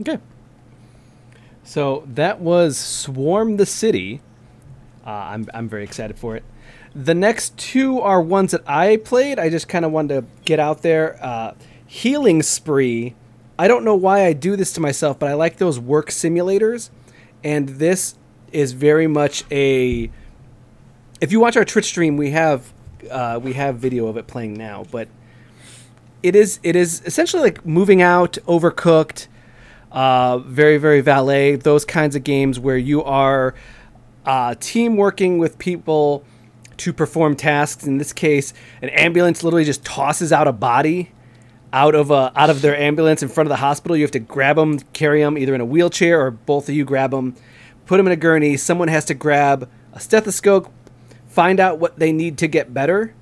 Okay. 0.00 0.18
So 1.64 2.04
that 2.06 2.40
was 2.40 2.76
Swarm 2.78 3.56
the 3.56 3.66
City. 3.66 4.20
Uh, 5.06 5.10
I'm, 5.10 5.48
I'm 5.54 5.68
very 5.68 5.84
excited 5.84 6.18
for 6.18 6.36
it. 6.36 6.44
The 6.94 7.14
next 7.14 7.56
two 7.56 8.00
are 8.00 8.20
ones 8.20 8.50
that 8.50 8.68
I 8.68 8.96
played. 8.96 9.38
I 9.38 9.48
just 9.48 9.68
kind 9.68 9.84
of 9.84 9.92
wanted 9.92 10.20
to 10.20 10.26
get 10.44 10.58
out 10.58 10.82
there. 10.82 11.18
Uh, 11.24 11.54
Healing 11.86 12.42
Spree. 12.42 13.14
I 13.58 13.68
don't 13.68 13.84
know 13.84 13.94
why 13.94 14.26
I 14.26 14.32
do 14.32 14.56
this 14.56 14.72
to 14.74 14.80
myself, 14.80 15.18
but 15.18 15.28
I 15.28 15.34
like 15.34 15.58
those 15.58 15.78
work 15.78 16.10
simulators. 16.10 16.90
And 17.44 17.68
this 17.68 18.16
is 18.52 18.72
very 18.72 19.06
much 19.06 19.44
a. 19.50 20.10
If 21.20 21.32
you 21.32 21.40
watch 21.40 21.56
our 21.56 21.64
Twitch 21.64 21.84
stream, 21.84 22.16
we 22.16 22.30
have 22.30 22.72
uh, 23.10 23.38
we 23.42 23.52
have 23.52 23.76
video 23.76 24.06
of 24.06 24.16
it 24.16 24.26
playing 24.26 24.54
now, 24.54 24.84
but 24.90 25.08
it 26.22 26.34
is 26.34 26.58
it 26.62 26.76
is 26.76 27.02
essentially 27.04 27.42
like 27.42 27.64
moving 27.64 28.02
out, 28.02 28.38
overcooked, 28.46 29.28
uh, 29.92 30.38
very 30.38 30.78
very 30.78 31.00
valet. 31.00 31.56
Those 31.56 31.84
kinds 31.84 32.16
of 32.16 32.24
games 32.24 32.58
where 32.58 32.78
you 32.78 33.02
are 33.04 33.54
uh, 34.26 34.54
team 34.58 34.96
working 34.96 35.38
with 35.38 35.58
people 35.58 36.24
to 36.80 36.92
perform 36.92 37.36
tasks. 37.36 37.86
In 37.86 37.98
this 37.98 38.12
case, 38.12 38.52
an 38.82 38.88
ambulance 38.90 39.44
literally 39.44 39.64
just 39.64 39.84
tosses 39.84 40.32
out 40.32 40.48
a 40.48 40.52
body 40.52 41.12
out 41.72 41.94
of 41.94 42.10
a 42.10 42.32
out 42.34 42.50
of 42.50 42.62
their 42.62 42.76
ambulance 42.76 43.22
in 43.22 43.28
front 43.28 43.46
of 43.46 43.50
the 43.50 43.56
hospital. 43.56 43.96
You 43.96 44.02
have 44.02 44.10
to 44.12 44.18
grab 44.18 44.56
them, 44.56 44.80
carry 44.92 45.22
them 45.22 45.38
either 45.38 45.54
in 45.54 45.60
a 45.60 45.64
wheelchair 45.64 46.20
or 46.20 46.30
both 46.30 46.68
of 46.68 46.74
you 46.74 46.84
grab 46.84 47.12
them, 47.12 47.36
put 47.86 47.98
them 47.98 48.06
in 48.06 48.12
a 48.12 48.16
gurney. 48.16 48.56
Someone 48.56 48.88
has 48.88 49.04
to 49.06 49.14
grab 49.14 49.68
a 49.92 50.00
stethoscope, 50.00 50.72
find 51.28 51.60
out 51.60 51.78
what 51.78 51.98
they 51.98 52.12
need 52.12 52.38
to 52.38 52.48
get 52.48 52.74
better. 52.74 53.14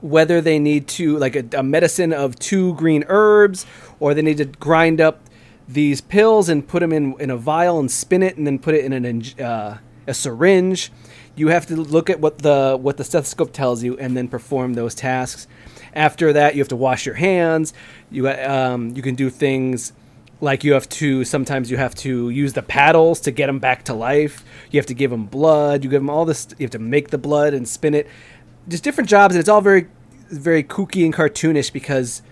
Whether 0.00 0.42
they 0.42 0.58
need 0.58 0.86
to 0.88 1.16
like 1.16 1.36
a, 1.36 1.44
a 1.56 1.62
medicine 1.62 2.12
of 2.12 2.38
two 2.38 2.74
green 2.74 3.04
herbs, 3.08 3.64
or 4.00 4.12
they 4.12 4.22
need 4.22 4.36
to 4.38 4.44
grind 4.44 5.00
up 5.00 5.20
these 5.66 6.02
pills 6.02 6.50
and 6.50 6.66
put 6.66 6.80
them 6.80 6.92
in 6.92 7.14
in 7.18 7.30
a 7.30 7.36
vial 7.36 7.78
and 7.78 7.90
spin 7.90 8.22
it, 8.22 8.36
and 8.36 8.46
then 8.46 8.58
put 8.58 8.74
it 8.74 8.84
in 8.84 8.92
an 8.92 9.22
uh, 9.42 9.78
a 10.06 10.14
syringe. 10.14 10.92
You 11.36 11.48
have 11.48 11.66
to 11.66 11.76
look 11.76 12.10
at 12.10 12.20
what 12.20 12.38
the 12.38 12.78
what 12.80 12.96
the 12.96 13.04
stethoscope 13.04 13.52
tells 13.52 13.82
you, 13.82 13.96
and 13.98 14.16
then 14.16 14.28
perform 14.28 14.74
those 14.74 14.94
tasks. 14.94 15.46
After 15.94 16.32
that, 16.32 16.54
you 16.54 16.60
have 16.60 16.68
to 16.68 16.76
wash 16.76 17.06
your 17.06 17.16
hands. 17.16 17.72
You 18.10 18.28
um, 18.28 18.94
you 18.96 19.02
can 19.02 19.14
do 19.14 19.30
things 19.30 19.92
like 20.40 20.64
you 20.64 20.74
have 20.74 20.88
to 20.88 21.24
sometimes 21.24 21.70
you 21.70 21.76
have 21.76 21.94
to 21.94 22.28
use 22.28 22.52
the 22.52 22.62
paddles 22.62 23.20
to 23.20 23.30
get 23.30 23.46
them 23.46 23.58
back 23.58 23.84
to 23.84 23.94
life. 23.94 24.44
You 24.70 24.78
have 24.78 24.86
to 24.86 24.94
give 24.94 25.10
them 25.10 25.26
blood. 25.26 25.84
You 25.84 25.90
give 25.90 26.00
them 26.00 26.10
all 26.10 26.24
this. 26.24 26.48
You 26.58 26.64
have 26.64 26.72
to 26.72 26.78
make 26.78 27.10
the 27.10 27.18
blood 27.18 27.54
and 27.54 27.68
spin 27.68 27.94
it. 27.94 28.08
Just 28.68 28.84
different 28.84 29.10
jobs, 29.10 29.34
and 29.34 29.40
it's 29.40 29.48
all 29.48 29.60
very 29.60 29.88
very 30.30 30.62
kooky 30.62 31.04
and 31.04 31.14
cartoonish 31.14 31.72
because 31.72 32.22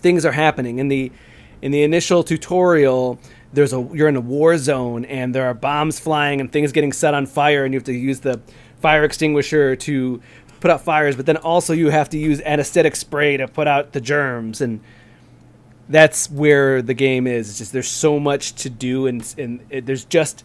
things 0.00 0.24
are 0.24 0.32
happening 0.32 0.78
in 0.78 0.88
the 0.88 1.12
in 1.60 1.72
the 1.72 1.82
initial 1.82 2.22
tutorial 2.22 3.18
there's 3.52 3.72
a 3.72 3.88
you're 3.92 4.08
in 4.08 4.16
a 4.16 4.20
war 4.20 4.58
zone 4.58 5.04
and 5.06 5.34
there 5.34 5.46
are 5.46 5.54
bombs 5.54 5.98
flying 5.98 6.40
and 6.40 6.52
things 6.52 6.72
getting 6.72 6.92
set 6.92 7.14
on 7.14 7.26
fire 7.26 7.64
and 7.64 7.72
you 7.72 7.78
have 7.78 7.86
to 7.86 7.94
use 7.94 8.20
the 8.20 8.40
fire 8.80 9.04
extinguisher 9.04 9.74
to 9.74 10.20
put 10.60 10.70
out 10.70 10.80
fires 10.80 11.16
but 11.16 11.26
then 11.26 11.36
also 11.36 11.72
you 11.72 11.90
have 11.90 12.08
to 12.10 12.18
use 12.18 12.40
anesthetic 12.42 12.96
spray 12.96 13.36
to 13.36 13.48
put 13.48 13.66
out 13.66 13.92
the 13.92 14.00
germs. 14.00 14.60
And 14.60 14.80
that's 15.88 16.30
where 16.30 16.82
the 16.82 16.94
game 16.94 17.26
is. 17.26 17.48
It's 17.48 17.58
just 17.58 17.72
there's 17.72 17.88
so 17.88 18.20
much 18.20 18.54
to 18.56 18.70
do 18.70 19.06
and, 19.06 19.34
and 19.38 19.60
it, 19.70 19.86
there's 19.86 20.04
just 20.04 20.44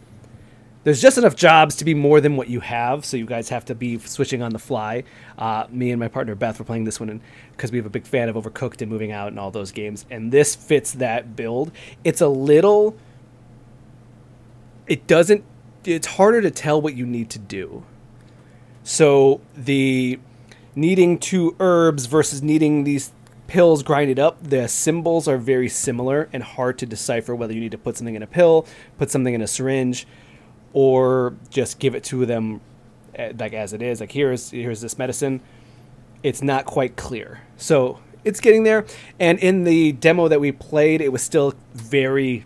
there's 0.84 1.02
just 1.02 1.18
enough 1.18 1.36
jobs 1.36 1.76
to 1.78 1.86
be 1.86 1.94
more 1.94 2.20
than 2.20 2.36
what 2.36 2.50
you 2.50 2.60
have, 2.60 3.06
so 3.06 3.16
you 3.16 3.26
guys 3.26 3.50
have 3.50 3.64
to 3.66 3.76
be 3.76 3.98
switching 4.00 4.42
on 4.42 4.52
the 4.52 4.60
fly. 4.60 5.04
Uh, 5.38 5.66
me 5.70 5.92
and 5.92 6.00
my 6.00 6.10
partner 6.10 6.36
Beth 6.36 6.60
were 6.60 6.66
playing 6.66 6.84
this 6.84 7.00
one 7.00 7.22
because 7.52 7.72
we 7.72 7.78
have 7.78 7.86
a 7.86 7.90
big 7.90 8.06
fan 8.06 8.28
of 8.28 8.36
Overcooked 8.36 8.82
and 8.82 8.92
Moving 8.92 9.12
Out 9.12 9.30
and 9.30 9.40
all 9.40 9.50
those 9.50 9.72
games, 9.72 10.06
and 10.10 10.32
this 10.32 10.56
fits 10.56 10.92
that 10.94 11.36
build. 11.36 11.72
It's 12.04 12.22
a 12.22 12.28
little. 12.28 12.98
It 14.88 15.08
doesn't. 15.08 15.46
It's 15.86 16.08
harder 16.08 16.42
to 16.42 16.52
tell 16.52 16.82
what 16.82 16.96
you 16.96 17.06
need 17.06 17.30
to 17.32 17.40
do. 17.40 17.86
So 18.84 19.40
the 19.56 20.20
needing 20.76 21.18
two 21.18 21.56
herbs 21.60 22.08
versus 22.08 22.42
needing 22.42 22.84
these 22.84 23.14
pills 23.48 23.84
grinded 23.84 24.20
up, 24.20 24.44
the 24.44 24.68
symbols 24.68 25.28
are 25.30 25.38
very 25.38 25.70
similar 25.70 26.28
and 26.34 26.44
hard 26.44 26.78
to 26.80 26.86
decipher 26.86 27.34
whether 27.36 27.54
you 27.54 27.62
need 27.62 27.72
to 27.72 27.78
put 27.78 27.96
something 27.96 28.16
in 28.16 28.24
a 28.24 28.28
pill, 28.28 28.68
put 28.98 29.12
something 29.12 29.34
in 29.34 29.42
a 29.42 29.48
syringe 29.48 30.06
or 30.74 31.36
just 31.50 31.80
give 31.80 31.96
it 31.96 32.04
to 32.06 32.26
them 32.26 32.60
eh, 33.16 33.32
like 33.38 33.54
as 33.54 33.74
it 33.74 33.82
is. 33.82 34.00
Like 34.00 34.12
here's 34.12 34.52
here's 34.52 34.82
this 34.82 34.98
medicine. 34.98 35.42
It's 36.24 36.42
not 36.42 36.66
quite 36.66 36.96
clear. 36.96 37.42
So 37.58 38.00
it's 38.24 38.40
getting 38.40 38.64
there. 38.64 38.86
And 39.20 39.40
in 39.40 39.64
the 39.64 39.94
demo 39.94 40.28
that 40.28 40.42
we 40.42 40.52
played 40.52 41.02
it 41.02 41.12
was 41.12 41.22
still 41.22 41.54
very 41.74 42.46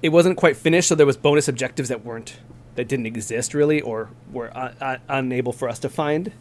it 0.00 0.08
wasn't 0.08 0.36
quite 0.36 0.56
finished 0.56 0.88
so 0.88 0.94
there 0.96 1.06
was 1.06 1.16
bonus 1.16 1.46
objectives 1.46 1.88
that 1.88 2.04
weren't 2.04 2.38
that 2.74 2.88
didn't 2.88 3.06
exist 3.06 3.54
really 3.54 3.80
or 3.80 4.10
were 4.32 4.56
un- 4.56 4.74
un- 4.80 5.00
unable 5.08 5.52
for 5.52 5.68
us 5.68 5.78
to 5.80 5.88
find. 5.88 6.32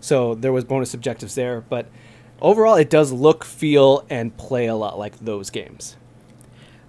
So 0.00 0.34
there 0.34 0.52
was 0.52 0.64
bonus 0.64 0.94
objectives 0.94 1.34
there. 1.34 1.62
But 1.62 1.88
overall 2.40 2.76
it 2.76 2.90
does 2.90 3.10
look 3.10 3.44
feel 3.44 4.06
and 4.08 4.36
play 4.36 4.66
a 4.66 4.74
lot 4.74 4.98
like 4.98 5.18
those 5.18 5.50
games. 5.50 5.96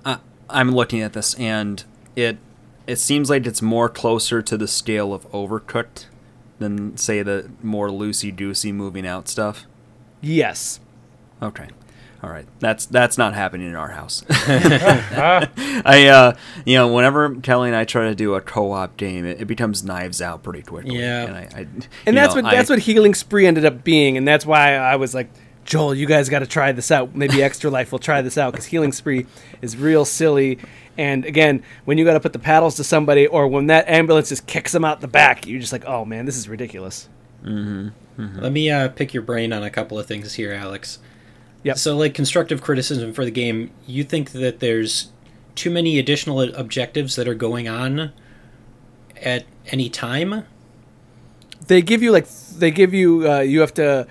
Uh, 0.03 0.17
I'm 0.49 0.71
looking 0.71 1.01
at 1.01 1.13
this, 1.13 1.33
and 1.35 1.83
it 2.15 2.37
it 2.87 2.97
seems 2.97 3.29
like 3.29 3.45
it's 3.45 3.61
more 3.61 3.89
closer 3.89 4.41
to 4.41 4.57
the 4.57 4.67
scale 4.67 5.13
of 5.13 5.29
Overcooked 5.31 6.05
than 6.59 6.95
say 6.97 7.21
the 7.21 7.49
more 7.61 7.89
loosey 7.89 8.35
goosey 8.35 8.71
moving 8.71 9.05
out 9.07 9.27
stuff. 9.27 9.65
yes 10.21 10.79
Okay. 11.41 11.67
All 12.23 12.29
right. 12.31 12.47
That's 12.59 12.85
that's 12.87 13.17
not 13.19 13.33
happening 13.35 13.67
in 13.67 13.75
our 13.75 13.89
house. 13.89 14.23
I 14.29 16.07
uh 16.11 16.35
you 16.65 16.75
know, 16.75 16.91
whenever 16.91 17.35
Kelly 17.41 17.67
and 17.69 17.75
I 17.75 17.83
try 17.83 18.05
to 18.05 18.15
do 18.15 18.33
a 18.35 18.41
co-op 18.41 18.97
game, 18.97 19.25
it, 19.25 19.41
it 19.41 19.45
becomes 19.45 19.83
knives 19.83 20.21
out 20.21 20.41
pretty 20.43 20.61
quickly. 20.61 20.97
Yeah. 20.97 21.25
And 21.25 21.35
I, 21.35 21.41
I 21.55 21.67
and 22.05 22.17
that's 22.17 22.33
know, 22.35 22.41
what 22.41 22.51
that's 22.51 22.69
I- 22.69 22.73
what 22.73 22.79
healing 22.79 23.13
spree 23.13 23.45
ended 23.45 23.65
up 23.65 23.83
being 23.83 24.17
and 24.17 24.27
that's 24.27 24.45
why 24.45 24.75
i 24.75 24.95
was 24.95 25.13
like 25.13 25.29
joel 25.65 25.93
you 25.93 26.05
guys 26.05 26.29
got 26.29 26.39
to 26.39 26.47
try 26.47 26.71
this 26.71 26.91
out 26.91 27.15
maybe 27.15 27.43
extra 27.43 27.69
life 27.69 27.91
will 27.91 27.99
try 27.99 28.21
this 28.21 28.37
out 28.37 28.51
because 28.51 28.65
healing 28.67 28.91
spree 28.91 29.25
is 29.61 29.75
real 29.75 30.05
silly 30.05 30.57
and 30.97 31.25
again 31.25 31.61
when 31.85 31.97
you 31.97 32.05
got 32.05 32.13
to 32.13 32.19
put 32.19 32.31
the 32.33 32.39
paddles 32.39 32.75
to 32.75 32.83
somebody 32.83 33.27
or 33.27 33.47
when 33.47 33.67
that 33.67 33.87
ambulance 33.89 34.29
just 34.29 34.45
kicks 34.47 34.71
them 34.71 34.85
out 34.85 35.01
the 35.01 35.07
back 35.07 35.45
you're 35.45 35.59
just 35.59 35.71
like 35.73 35.83
oh 35.85 36.05
man 36.05 36.25
this 36.25 36.37
is 36.37 36.47
ridiculous 36.47 37.09
Let 38.17 38.51
me 38.53 38.69
uh, 38.71 38.89
pick 38.89 39.13
your 39.13 39.21
brain 39.23 39.51
on 39.53 39.61
a 39.61 39.69
couple 39.69 39.99
of 39.99 40.07
things 40.07 40.33
here, 40.35 40.53
Alex. 40.53 40.99
Yep. 41.63 41.77
So, 41.77 41.95
like 41.97 42.13
constructive 42.13 42.61
criticism 42.61 43.11
for 43.13 43.25
the 43.25 43.29
game, 43.29 43.71
you 43.85 44.03
think 44.03 44.31
that 44.31 44.61
there's 44.61 45.11
too 45.53 45.69
many 45.69 45.99
additional 45.99 46.41
objectives 46.41 47.15
that 47.17 47.27
are 47.27 47.35
going 47.35 47.67
on 47.67 48.13
at 49.21 49.45
any 49.67 49.89
time? 49.89 50.45
they 51.67 51.81
give 51.81 52.01
you 52.03 52.11
like 52.11 52.27
they 52.57 52.69
give 52.71 52.93
you 52.93 53.29
uh, 53.29 53.39
you 53.39 53.59
have 53.59 53.73
to 53.73 53.83
s- 53.83 54.07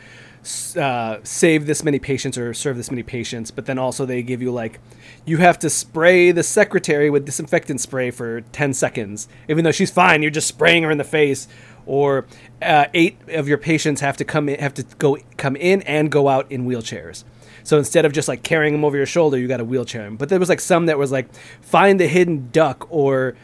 uh, 0.76 1.18
save 1.22 1.66
this 1.66 1.82
many 1.82 1.98
patients 1.98 2.36
or 2.36 2.52
serve 2.52 2.76
this 2.76 2.90
many 2.90 3.02
patients 3.02 3.50
but 3.50 3.66
then 3.66 3.78
also 3.78 4.04
they 4.04 4.22
give 4.22 4.42
you 4.42 4.52
like 4.52 4.78
you 5.24 5.38
have 5.38 5.58
to 5.58 5.70
spray 5.70 6.30
the 6.32 6.42
secretary 6.42 7.08
with 7.08 7.24
disinfectant 7.24 7.80
spray 7.80 8.10
for 8.10 8.40
10 8.40 8.74
seconds 8.74 9.28
even 9.48 9.64
though 9.64 9.72
she's 9.72 9.90
fine 9.90 10.22
you're 10.22 10.30
just 10.30 10.48
spraying 10.48 10.82
her 10.82 10.90
in 10.90 10.98
the 10.98 11.04
face 11.04 11.48
or 11.86 12.26
uh, 12.62 12.86
eight 12.94 13.18
of 13.28 13.48
your 13.48 13.58
patients 13.58 14.00
have 14.00 14.16
to 14.16 14.24
come 14.24 14.48
in 14.48 14.58
have 14.60 14.74
to 14.74 14.82
go 14.98 15.16
come 15.36 15.56
in 15.56 15.82
and 15.82 16.10
go 16.10 16.28
out 16.28 16.50
in 16.50 16.66
wheelchairs. 16.66 17.24
So 17.62 17.78
instead 17.78 18.04
of 18.04 18.12
just 18.12 18.26
like 18.26 18.42
carrying 18.42 18.72
them 18.72 18.84
over 18.84 18.96
your 18.96 19.06
shoulder 19.06 19.38
you 19.38 19.48
got 19.48 19.58
to 19.58 19.64
wheelchair 19.64 20.04
them 20.04 20.16
but 20.16 20.28
there 20.28 20.38
was 20.38 20.48
like 20.48 20.60
some 20.60 20.86
that 20.86 20.98
was 20.98 21.12
like 21.12 21.34
find 21.62 21.98
the 22.00 22.06
hidden 22.06 22.50
duck 22.52 22.86
or 22.90 23.34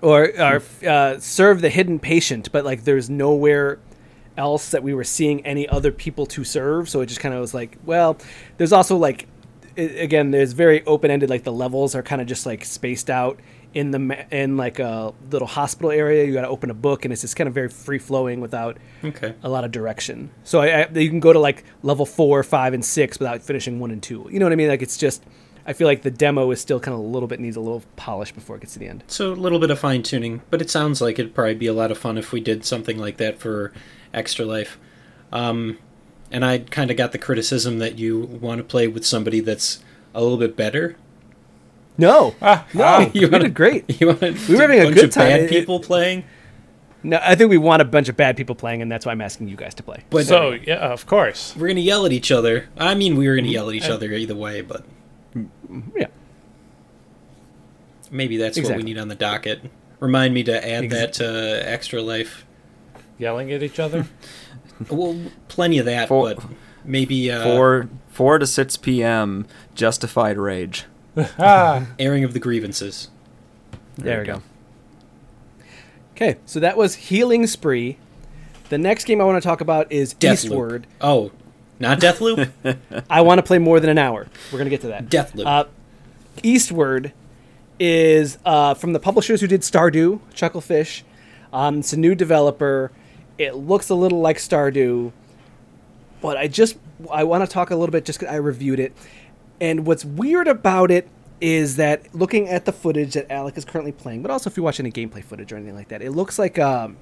or, 0.00 0.30
or 0.40 0.62
uh, 0.86 1.18
serve 1.18 1.60
the 1.60 1.70
hidden 1.70 1.98
patient, 1.98 2.52
but 2.52 2.64
like 2.64 2.84
there's 2.84 3.10
nowhere 3.10 3.78
else 4.38 4.70
that 4.70 4.82
we 4.82 4.94
were 4.94 5.04
seeing 5.04 5.44
any 5.44 5.68
other 5.68 5.92
people 5.92 6.24
to 6.26 6.44
serve. 6.44 6.88
So 6.88 7.02
it 7.02 7.06
just 7.06 7.20
kind 7.20 7.34
of 7.34 7.40
was 7.42 7.52
like, 7.52 7.76
well, 7.84 8.16
there's 8.56 8.72
also 8.72 8.96
like, 8.96 9.26
i 9.76 9.82
again, 9.82 10.30
there's 10.30 10.52
very 10.52 10.82
open 10.86 11.10
ended. 11.10 11.28
Like 11.28 11.44
the 11.44 11.52
levels 11.52 11.94
are 11.94 12.02
kind 12.02 12.22
of 12.22 12.26
just 12.26 12.46
like 12.46 12.64
spaced 12.64 13.10
out 13.10 13.38
in 13.74 13.90
the 13.90 14.26
in 14.34 14.56
like 14.56 14.78
a 14.78 15.12
little 15.30 15.46
hospital 15.46 15.90
area. 15.90 16.24
You 16.24 16.32
got 16.32 16.42
to 16.42 16.48
open 16.48 16.70
a 16.70 16.74
book, 16.74 17.04
and 17.04 17.12
it's 17.12 17.20
just 17.20 17.36
kind 17.36 17.46
of 17.48 17.54
very 17.54 17.68
free 17.68 17.98
flowing 17.98 18.40
without 18.40 18.78
Okay. 19.04 19.34
a 19.42 19.48
lot 19.48 19.64
of 19.64 19.70
direction. 19.70 20.30
So 20.42 20.60
I, 20.62 20.82
I, 20.84 20.88
you 20.98 21.10
can 21.10 21.20
go 21.20 21.32
to 21.34 21.38
like 21.38 21.64
level 21.82 22.06
four, 22.06 22.42
five, 22.42 22.72
and 22.72 22.82
six 22.84 23.18
without 23.18 23.42
finishing 23.42 23.78
one 23.78 23.90
and 23.90 24.02
two. 24.02 24.26
You 24.30 24.38
know 24.38 24.46
what 24.46 24.52
I 24.52 24.56
mean? 24.56 24.68
Like 24.68 24.82
it's 24.82 24.96
just. 24.96 25.22
I 25.66 25.74
feel 25.74 25.86
like 25.86 26.00
the 26.00 26.10
demo 26.10 26.50
is 26.50 26.62
still 26.62 26.80
kind 26.80 26.94
of 26.94 27.00
a 27.00 27.06
little 27.06 27.26
bit 27.28 27.40
needs 27.40 27.54
a 27.56 27.60
little 27.60 27.82
polish 27.96 28.32
before 28.32 28.56
it 28.56 28.60
gets 28.60 28.72
to 28.72 28.78
the 28.78 28.88
end. 28.88 29.04
So, 29.06 29.32
a 29.32 29.34
little 29.34 29.58
bit 29.58 29.70
of 29.70 29.78
fine 29.78 30.02
tuning, 30.02 30.40
but 30.48 30.62
it 30.62 30.70
sounds 30.70 31.02
like 31.02 31.18
it'd 31.18 31.34
probably 31.34 31.56
be 31.56 31.66
a 31.66 31.74
lot 31.74 31.90
of 31.90 31.98
fun 31.98 32.16
if 32.16 32.32
we 32.32 32.40
did 32.40 32.64
something 32.64 32.96
like 32.96 33.18
that 33.18 33.38
for 33.38 33.70
Extra 34.18 34.44
Life. 34.44 34.78
Um, 35.32 35.78
and 36.30 36.44
I 36.44 36.58
kind 36.58 36.90
of 36.90 36.96
got 36.96 37.12
the 37.12 37.18
criticism 37.18 37.78
that 37.78 37.98
you 37.98 38.18
want 38.18 38.58
to 38.58 38.64
play 38.64 38.86
with 38.88 39.06
somebody 39.06 39.40
that's 39.40 39.82
a 40.14 40.20
little 40.22 40.36
bit 40.38 40.56
better. 40.56 40.96
No, 41.96 42.34
Ah, 42.42 42.66
no, 42.74 42.84
ah. 42.84 43.10
you 43.14 43.28
did 43.28 43.54
great. 43.54 43.84
You 44.00 44.08
want 44.08 44.20
We 44.48 44.54
were 44.54 44.60
having 44.62 44.80
a 44.80 44.84
bunch 44.84 44.94
good 44.96 45.04
of 45.06 45.10
time. 45.10 45.28
bad 45.30 45.40
It- 45.42 45.50
people 45.50 45.80
playing, 45.80 46.24
No, 47.02 47.18
I 47.22 47.34
think 47.34 47.50
we 47.50 47.58
want 47.58 47.82
a 47.82 47.84
bunch 47.84 48.08
of 48.08 48.16
bad 48.16 48.36
people 48.36 48.54
playing, 48.54 48.82
and 48.82 48.90
that's 48.92 49.04
why 49.06 49.12
I'm 49.12 49.20
asking 49.20 49.48
you 49.48 49.56
guys 49.56 49.74
to 49.74 49.82
play. 49.82 50.04
but 50.10 50.26
so 50.26 50.52
yeah, 50.52 50.76
of 50.92 51.06
course. 51.06 51.56
we're 51.56 51.68
gonna 51.68 51.80
yell 51.80 52.06
at 52.06 52.12
each 52.12 52.30
other. 52.30 52.68
I 52.76 52.94
mean, 52.94 53.16
we 53.16 53.26
were 53.28 53.34
gonna 53.36 53.48
yell 53.48 53.68
at 53.68 53.74
each 53.74 53.88
other 53.88 54.12
either 54.12 54.34
way, 54.36 54.60
but 54.60 54.84
Yeah. 55.96 56.06
Maybe 58.10 58.36
that's 58.36 58.58
what 58.60 58.76
we 58.76 58.82
need 58.82 58.98
on 58.98 59.08
the 59.08 59.14
docket. 59.14 59.60
Remind 60.00 60.32
me 60.34 60.42
to 60.44 60.52
add 60.56 60.84
Ex- 60.84 60.94
that 60.94 61.12
to 61.14 61.62
Extra 61.68 62.00
Life. 62.00 62.46
Yelling 63.18 63.52
at 63.52 63.62
each 63.62 63.78
other. 63.78 64.06
Well, 64.88 65.20
plenty 65.48 65.78
of 65.78 65.86
that, 65.86 66.06
Four- 66.06 66.36
but 66.36 66.44
maybe 66.84 67.32
uh, 67.32 67.42
Four 67.42 67.88
four 68.10 68.38
to 68.38 68.46
six 68.46 68.76
p.m. 68.76 69.44
Justified 69.74 70.38
rage. 70.38 70.84
airing 71.98 72.22
of 72.22 72.32
the 72.32 72.38
grievances. 72.38 73.10
There 73.96 74.20
we 74.20 74.26
go. 74.26 74.42
Okay, 76.14 76.36
so 76.46 76.60
that 76.60 76.76
was 76.76 76.94
Healing 76.94 77.48
Spree. 77.48 77.98
The 78.68 78.78
next 78.78 79.04
game 79.04 79.20
I 79.20 79.24
want 79.24 79.42
to 79.42 79.46
talk 79.46 79.60
about 79.60 79.90
is 79.90 80.14
Deathloop. 80.14 80.32
Eastward. 80.32 80.86
Oh, 81.00 81.32
not 81.80 81.98
Deathloop. 81.98 82.50
I 83.10 83.20
want 83.22 83.38
to 83.38 83.42
play 83.42 83.58
more 83.58 83.80
than 83.80 83.90
an 83.90 83.98
hour. 83.98 84.28
We're 84.52 84.58
gonna 84.58 84.70
get 84.70 84.82
to 84.82 84.88
that. 84.88 85.06
Deathloop. 85.06 85.44
Uh, 85.44 85.64
Eastward 86.44 87.12
is 87.80 88.38
uh, 88.44 88.74
from 88.74 88.92
the 88.92 89.00
publishers 89.00 89.40
who 89.40 89.48
did 89.48 89.62
Stardew, 89.62 90.20
Chucklefish. 90.34 91.02
Um, 91.52 91.80
it's 91.80 91.92
a 91.92 91.96
new 91.98 92.14
developer. 92.14 92.92
It 93.38 93.54
looks 93.54 93.88
a 93.88 93.94
little 93.94 94.20
like 94.20 94.38
Stardew, 94.38 95.12
but 96.20 96.36
I 96.36 96.48
just 96.48 96.76
I 97.10 97.24
want 97.24 97.44
to 97.44 97.52
talk 97.52 97.70
a 97.70 97.76
little 97.76 97.92
bit 97.92 98.04
just 98.04 98.18
'cause 98.20 98.28
I 98.28 98.36
reviewed 98.36 98.80
it. 98.80 98.92
And 99.60 99.86
what's 99.86 100.04
weird 100.04 100.48
about 100.48 100.90
it 100.90 101.08
is 101.40 101.76
that 101.76 102.12
looking 102.14 102.48
at 102.48 102.64
the 102.64 102.72
footage 102.72 103.14
that 103.14 103.30
Alec 103.30 103.56
is 103.56 103.64
currently 103.64 103.92
playing, 103.92 104.22
but 104.22 104.30
also 104.30 104.50
if 104.50 104.56
you 104.56 104.62
watch 104.62 104.80
any 104.80 104.90
gameplay 104.90 105.22
footage 105.22 105.52
or 105.52 105.56
anything 105.56 105.76
like 105.76 105.88
that, 105.88 106.02
it 106.02 106.10
looks 106.10 106.38
like 106.38 106.58
um, 106.58 106.96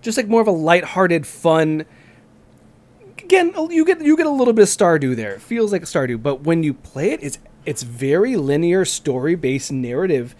just 0.00 0.16
like 0.16 0.28
more 0.28 0.40
of 0.40 0.46
a 0.46 0.52
lighthearted, 0.52 1.26
fun. 1.26 1.84
Again, 3.18 3.52
you 3.70 3.84
get 3.84 4.00
you 4.00 4.16
get 4.16 4.26
a 4.26 4.30
little 4.30 4.54
bit 4.54 4.62
of 4.62 4.68
Stardew 4.68 5.14
there. 5.14 5.34
It 5.34 5.42
feels 5.42 5.72
like 5.72 5.82
Stardew, 5.82 6.22
but 6.22 6.42
when 6.42 6.62
you 6.62 6.72
play 6.74 7.10
it, 7.10 7.22
it's 7.22 7.38
it's 7.64 7.82
very 7.82 8.36
linear, 8.36 8.84
story 8.84 9.34
based 9.34 9.70
narrative. 9.70 10.34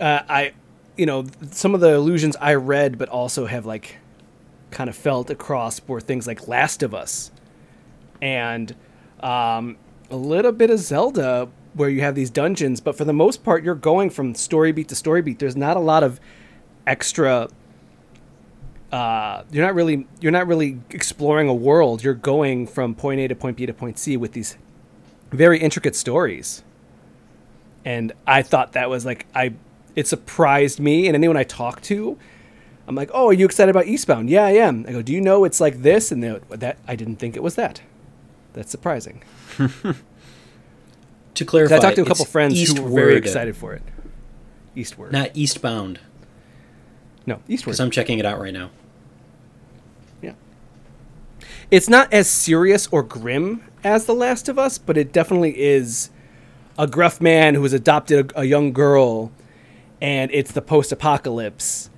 Uh, 0.00 0.20
I, 0.28 0.52
you 1.02 1.06
know, 1.06 1.26
some 1.50 1.74
of 1.74 1.80
the 1.80 1.94
illusions 1.94 2.36
I 2.40 2.54
read, 2.54 2.96
but 2.96 3.08
also 3.08 3.46
have 3.46 3.66
like 3.66 3.96
kind 4.70 4.88
of 4.88 4.94
felt 4.94 5.30
across 5.30 5.80
were 5.88 6.00
things 6.00 6.28
like 6.28 6.46
Last 6.46 6.80
of 6.84 6.94
Us, 6.94 7.32
and 8.20 8.72
um, 9.18 9.78
a 10.12 10.16
little 10.16 10.52
bit 10.52 10.70
of 10.70 10.78
Zelda, 10.78 11.48
where 11.74 11.88
you 11.88 12.02
have 12.02 12.14
these 12.14 12.30
dungeons, 12.30 12.80
but 12.80 12.96
for 12.96 13.04
the 13.04 13.12
most 13.12 13.42
part, 13.42 13.64
you're 13.64 13.74
going 13.74 14.10
from 14.10 14.36
story 14.36 14.70
beat 14.70 14.86
to 14.90 14.94
story 14.94 15.22
beat. 15.22 15.40
There's 15.40 15.56
not 15.56 15.76
a 15.76 15.80
lot 15.80 16.04
of 16.04 16.20
extra 16.86 17.48
uh, 18.92 19.42
you're 19.50 19.66
not 19.66 19.74
really 19.74 20.06
you're 20.20 20.30
not 20.30 20.46
really 20.46 20.78
exploring 20.90 21.48
a 21.48 21.54
world. 21.54 22.04
You're 22.04 22.14
going 22.14 22.68
from 22.68 22.94
point 22.94 23.18
A 23.18 23.26
to 23.26 23.34
point 23.34 23.56
B 23.56 23.66
to 23.66 23.74
point 23.74 23.98
C 23.98 24.16
with 24.16 24.34
these 24.34 24.56
very 25.32 25.58
intricate 25.58 25.96
stories. 25.96 26.62
And 27.84 28.12
I 28.24 28.42
thought 28.42 28.74
that 28.74 28.88
was 28.88 29.04
like 29.04 29.26
I 29.34 29.54
it 29.96 30.06
surprised 30.06 30.80
me 30.80 31.06
and 31.06 31.14
anyone 31.14 31.36
I 31.36 31.44
talked 31.44 31.84
to, 31.84 32.18
I'm 32.86 32.94
like, 32.94 33.10
"Oh, 33.12 33.28
are 33.28 33.32
you 33.32 33.44
excited 33.44 33.70
about 33.70 33.86
Eastbound?" 33.86 34.30
"Yeah, 34.30 34.44
I 34.44 34.52
am." 34.52 34.84
I 34.88 34.92
go, 34.92 35.02
"Do 35.02 35.12
you 35.12 35.20
know 35.20 35.44
it's 35.44 35.60
like 35.60 35.82
this?" 35.82 36.10
And 36.10 36.22
they 36.22 36.38
that 36.50 36.78
I 36.86 36.96
didn't 36.96 37.16
think 37.16 37.36
it 37.36 37.42
was 37.42 37.54
that. 37.54 37.80
That's 38.52 38.70
surprising. 38.70 39.22
to 41.34 41.44
clarify, 41.44 41.76
I 41.76 41.78
talked 41.78 41.96
to 41.96 42.02
a 42.02 42.06
couple 42.06 42.24
friends 42.24 42.60
who 42.68 42.82
were 42.82 42.90
very 42.90 43.16
excited 43.16 43.56
for 43.56 43.74
it. 43.74 43.82
Eastward. 44.74 45.12
Not 45.12 45.30
Eastbound, 45.34 46.00
no, 47.26 47.40
Eastward. 47.48 47.72
because 47.72 47.80
I'm 47.80 47.90
checking 47.90 48.18
it 48.18 48.26
out 48.26 48.40
right 48.40 48.52
now. 48.52 48.70
Yeah. 50.20 50.32
It's 51.70 51.88
not 51.88 52.12
as 52.12 52.28
serious 52.28 52.88
or 52.90 53.02
grim 53.02 53.62
as 53.84 54.06
The 54.06 54.14
Last 54.14 54.48
of 54.48 54.58
Us, 54.58 54.78
but 54.78 54.96
it 54.96 55.12
definitely 55.12 55.60
is 55.60 56.10
a 56.78 56.86
gruff 56.86 57.20
man 57.20 57.54
who 57.54 57.62
has 57.62 57.72
adopted 57.72 58.32
a, 58.32 58.40
a 58.40 58.44
young 58.44 58.72
girl, 58.72 59.30
and 60.02 60.32
it's 60.32 60.50
the 60.50 60.60
post 60.60 60.90
apocalypse, 60.90 61.88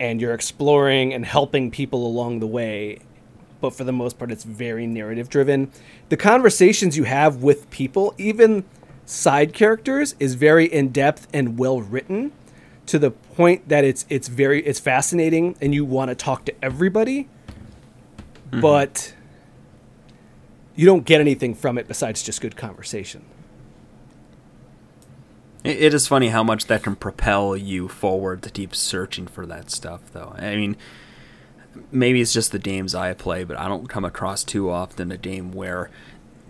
and 0.00 0.20
you're 0.20 0.34
exploring 0.34 1.14
and 1.14 1.24
helping 1.24 1.70
people 1.70 2.04
along 2.04 2.40
the 2.40 2.46
way. 2.46 2.98
But 3.60 3.70
for 3.70 3.84
the 3.84 3.92
most 3.92 4.18
part, 4.18 4.32
it's 4.32 4.42
very 4.42 4.84
narrative 4.86 5.28
driven. 5.28 5.70
The 6.08 6.16
conversations 6.16 6.96
you 6.96 7.04
have 7.04 7.36
with 7.36 7.70
people, 7.70 8.14
even 8.18 8.64
side 9.06 9.52
characters, 9.52 10.16
is 10.18 10.34
very 10.34 10.66
in 10.66 10.88
depth 10.88 11.28
and 11.32 11.56
well 11.56 11.80
written 11.80 12.32
to 12.86 12.98
the 12.98 13.12
point 13.12 13.68
that 13.68 13.84
it's 13.84 14.04
it's 14.08 14.26
very 14.26 14.66
it's 14.66 14.80
fascinating 14.80 15.54
and 15.60 15.72
you 15.72 15.84
want 15.84 16.08
to 16.08 16.16
talk 16.16 16.44
to 16.46 16.64
everybody 16.64 17.28
mm-hmm. 18.50 18.60
but 18.60 19.14
you 20.74 20.86
don't 20.86 21.04
get 21.04 21.20
anything 21.20 21.54
from 21.54 21.78
it 21.78 21.86
besides 21.86 22.20
just 22.20 22.40
good 22.40 22.56
conversation 22.56 23.24
It, 25.64 25.78
it 25.78 25.94
is 25.94 26.06
funny 26.06 26.28
how 26.28 26.42
much 26.42 26.66
that 26.66 26.82
can 26.82 26.96
propel 26.96 27.56
you 27.56 27.88
forward 27.88 28.42
to 28.42 28.50
keep 28.50 28.74
searching 28.74 29.26
for 29.26 29.46
that 29.46 29.70
stuff, 29.70 30.00
though. 30.12 30.34
I 30.38 30.56
mean, 30.56 30.76
maybe 31.92 32.20
it's 32.20 32.32
just 32.32 32.52
the 32.52 32.58
games 32.58 32.94
I 32.94 33.12
play, 33.14 33.44
but 33.44 33.58
I 33.58 33.68
don't 33.68 33.88
come 33.88 34.04
across 34.04 34.44
too 34.44 34.70
often 34.70 35.12
a 35.12 35.16
game 35.16 35.52
where 35.52 35.90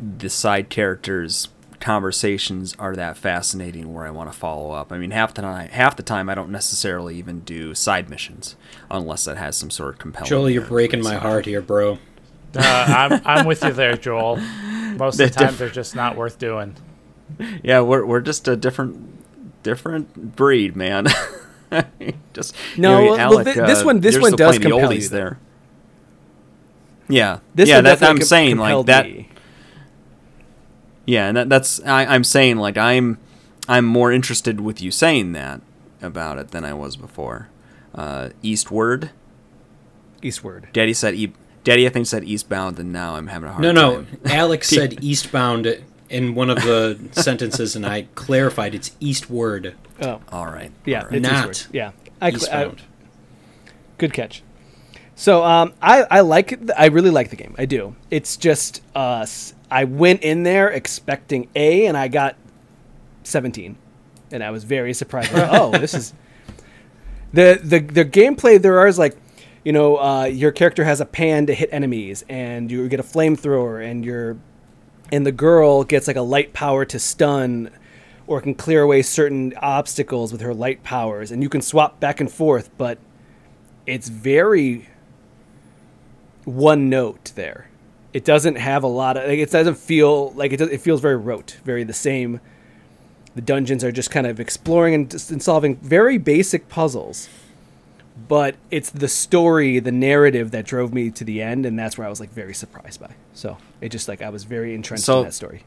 the 0.00 0.30
side 0.30 0.70
characters' 0.70 1.48
conversations 1.80 2.74
are 2.78 2.94
that 2.94 3.16
fascinating 3.16 3.92
where 3.92 4.06
I 4.06 4.10
want 4.10 4.30
to 4.32 4.38
follow 4.38 4.70
up. 4.72 4.92
I 4.92 4.98
mean, 4.98 5.10
half 5.10 5.34
the 5.34 5.42
time, 5.42 5.68
half 5.70 5.96
the 5.96 6.02
time 6.02 6.28
I 6.28 6.34
don't 6.34 6.50
necessarily 6.50 7.16
even 7.16 7.40
do 7.40 7.74
side 7.74 8.08
missions 8.08 8.54
unless 8.90 9.26
it 9.26 9.36
has 9.36 9.56
some 9.56 9.70
sort 9.70 9.94
of 9.94 9.98
compelling. 9.98 10.28
Joel, 10.28 10.50
you're 10.50 10.62
breaking 10.64 11.02
my 11.02 11.14
heart 11.16 11.46
here, 11.46 11.60
bro. 11.62 11.98
uh, 12.56 12.60
I'm 13.12 13.22
I'm 13.24 13.46
with 13.46 13.62
you 13.64 13.72
there, 13.72 13.96
Joel. 13.96 14.36
Most 14.96 15.14
of 15.14 15.18
the 15.18 15.24
The 15.26 15.30
time, 15.30 15.46
diff- 15.48 15.58
they're 15.58 15.68
just 15.70 15.94
not 15.96 16.16
worth 16.16 16.38
doing. 16.38 16.76
Yeah, 17.62 17.80
we're 17.80 18.04
we're 18.04 18.20
just 18.20 18.46
a 18.48 18.56
different 18.56 19.62
different 19.62 20.36
breed, 20.36 20.76
man. 20.76 21.06
just 22.34 22.54
No, 22.76 22.98
you 23.00 23.04
know, 23.06 23.10
well, 23.12 23.20
Alec, 23.20 23.46
thi- 23.54 23.60
this 23.60 23.82
uh, 23.82 23.84
one- 23.84 24.00
this 24.00 24.18
one 24.18 24.32
does 24.32 24.58
playing 24.58 24.60
the 24.62 24.70
compel 24.70 24.92
you, 24.92 25.08
there. 25.08 25.38
Yeah, 27.08 27.40
this 27.54 27.68
yeah, 27.68 27.76
one 27.76 27.84
that, 27.84 28.02
I'm 28.02 28.18
com- 28.18 28.22
saying 28.26 28.56
like 28.56 28.68
compelled 28.70 28.86
that. 28.86 29.06
me. 29.06 29.28
Yeah, 31.06 31.26
and 31.28 31.36
that, 31.36 31.48
that's 31.48 31.80
I, 31.84 32.06
I'm 32.06 32.24
saying 32.24 32.58
like 32.58 32.76
I'm 32.78 33.18
I'm 33.68 33.84
more 33.84 34.12
interested 34.12 34.60
with 34.60 34.80
you 34.80 34.90
saying 34.90 35.32
that 35.32 35.60
about 36.00 36.38
it 36.38 36.50
than 36.52 36.64
I 36.64 36.72
was 36.72 36.96
before. 36.96 37.48
Uh, 37.94 38.28
Eastward, 38.42 39.10
eastward 40.22 40.68
Daddy 40.72 40.94
said 40.94 41.14
e- 41.14 41.32
Daddy 41.64 41.84
I 41.86 41.90
think 41.90 42.06
said 42.06 42.22
Eastbound, 42.24 42.78
and 42.78 42.92
now 42.92 43.16
I'm 43.16 43.26
having 43.26 43.48
a 43.48 43.52
hard 43.52 43.64
time. 43.64 43.74
No, 43.74 44.00
no. 44.00 44.06
Alex 44.26 44.68
said 44.70 45.02
Eastbound 45.02 45.82
in 46.10 46.34
one 46.34 46.50
of 46.50 46.56
the 46.58 46.98
sentences, 47.12 47.74
and 47.76 47.86
I 47.86 48.02
clarified 48.14 48.74
it's 48.74 48.90
Eastward, 49.00 49.74
oh. 50.02 50.20
All 50.30 50.46
right, 50.46 50.72
yeah 50.84 51.00
all 51.00 51.04
right. 51.06 51.14
it's 51.14 51.22
Not 51.28 51.50
eastward 51.50 51.74
yeah. 51.74 51.92
I, 52.20 52.30
cl- 52.30 52.42
I, 52.52 52.64
Eastbound. 52.64 52.82
good 53.98 54.12
catch. 54.12 54.42
So 55.14 55.44
um, 55.44 55.74
I, 55.82 56.02
I 56.10 56.20
like 56.20 56.52
it 56.52 56.70
i 56.76 56.86
really 56.86 57.10
like 57.10 57.28
the 57.30 57.36
game. 57.36 57.54
I 57.58 57.66
do. 57.66 57.94
It's 58.10 58.36
just 58.36 58.82
uh, 58.94 59.20
s- 59.22 59.54
i 59.70 59.84
went 59.84 60.22
in 60.22 60.42
there 60.42 60.68
expecting 60.68 61.48
a 61.54 61.86
and 61.86 61.96
i 61.96 62.08
got 62.08 62.36
17 63.22 63.76
and 64.32 64.42
i 64.42 64.50
was 64.50 64.64
very 64.64 64.92
surprised. 64.94 65.32
Like, 65.32 65.48
oh 65.52 65.70
this 65.70 65.94
is 65.94 66.12
the 67.32 67.60
the 67.62 67.78
the 67.80 68.04
gameplay 68.04 68.60
There 68.60 68.72
there 68.74 68.86
is 68.86 68.98
like 68.98 69.16
you 69.64 69.72
know 69.72 69.96
uh, 69.96 70.24
your 70.24 70.52
character 70.52 70.84
has 70.84 71.00
a 71.00 71.06
pan 71.06 71.46
to 71.46 71.54
hit 71.54 71.68
enemies 71.72 72.24
and 72.28 72.70
you 72.70 72.88
get 72.88 72.98
a 73.00 73.04
flamethrower 73.04 73.84
and 73.84 74.04
your 74.04 74.36
and 75.12 75.26
the 75.26 75.32
girl 75.32 75.84
gets 75.84 76.06
like 76.06 76.16
a 76.16 76.22
light 76.22 76.52
power 76.52 76.84
to 76.84 76.98
stun 76.98 77.70
or 78.26 78.40
can 78.40 78.54
clear 78.54 78.82
away 78.82 79.02
certain 79.02 79.52
obstacles 79.58 80.32
with 80.32 80.40
her 80.40 80.54
light 80.54 80.82
powers 80.82 81.30
and 81.30 81.42
you 81.42 81.48
can 81.48 81.60
swap 81.60 81.98
back 82.00 82.20
and 82.20 82.30
forth 82.30 82.70
but 82.78 82.98
it's 83.86 84.08
very 84.08 84.88
one 86.44 86.88
note 86.88 87.32
there. 87.34 87.68
It 88.12 88.24
doesn't 88.24 88.56
have 88.56 88.82
a 88.82 88.88
lot 88.88 89.16
of 89.16 89.28
like, 89.28 89.38
it 89.38 89.50
doesn't 89.50 89.76
feel 89.76 90.30
like 90.32 90.52
it 90.52 90.58
does, 90.58 90.70
it 90.70 90.80
feels 90.80 91.00
very 91.00 91.16
rote 91.16 91.58
very 91.64 91.84
the 91.84 91.92
same. 91.92 92.40
The 93.34 93.42
dungeons 93.42 93.84
are 93.84 93.92
just 93.92 94.10
kind 94.10 94.26
of 94.26 94.40
exploring 94.40 94.94
and, 94.94 95.12
and 95.30 95.42
solving 95.42 95.76
very 95.76 96.18
basic 96.18 96.68
puzzles 96.68 97.28
but 98.28 98.56
it's 98.70 98.90
the 98.90 99.08
story 99.08 99.78
the 99.78 99.92
narrative 99.92 100.50
that 100.50 100.64
drove 100.64 100.92
me 100.92 101.10
to 101.10 101.24
the 101.24 101.40
end 101.40 101.64
and 101.64 101.78
that's 101.78 101.96
where 101.96 102.06
i 102.06 102.10
was 102.10 102.20
like 102.20 102.30
very 102.32 102.54
surprised 102.54 103.00
by. 103.00 103.14
So 103.34 103.56
it 103.80 103.90
just 103.90 104.08
like 104.08 104.20
i 104.22 104.28
was 104.28 104.44
very 104.44 104.74
entrenched 104.74 105.04
So- 105.04 105.18
in 105.18 105.24
that 105.24 105.34
story. 105.34 105.64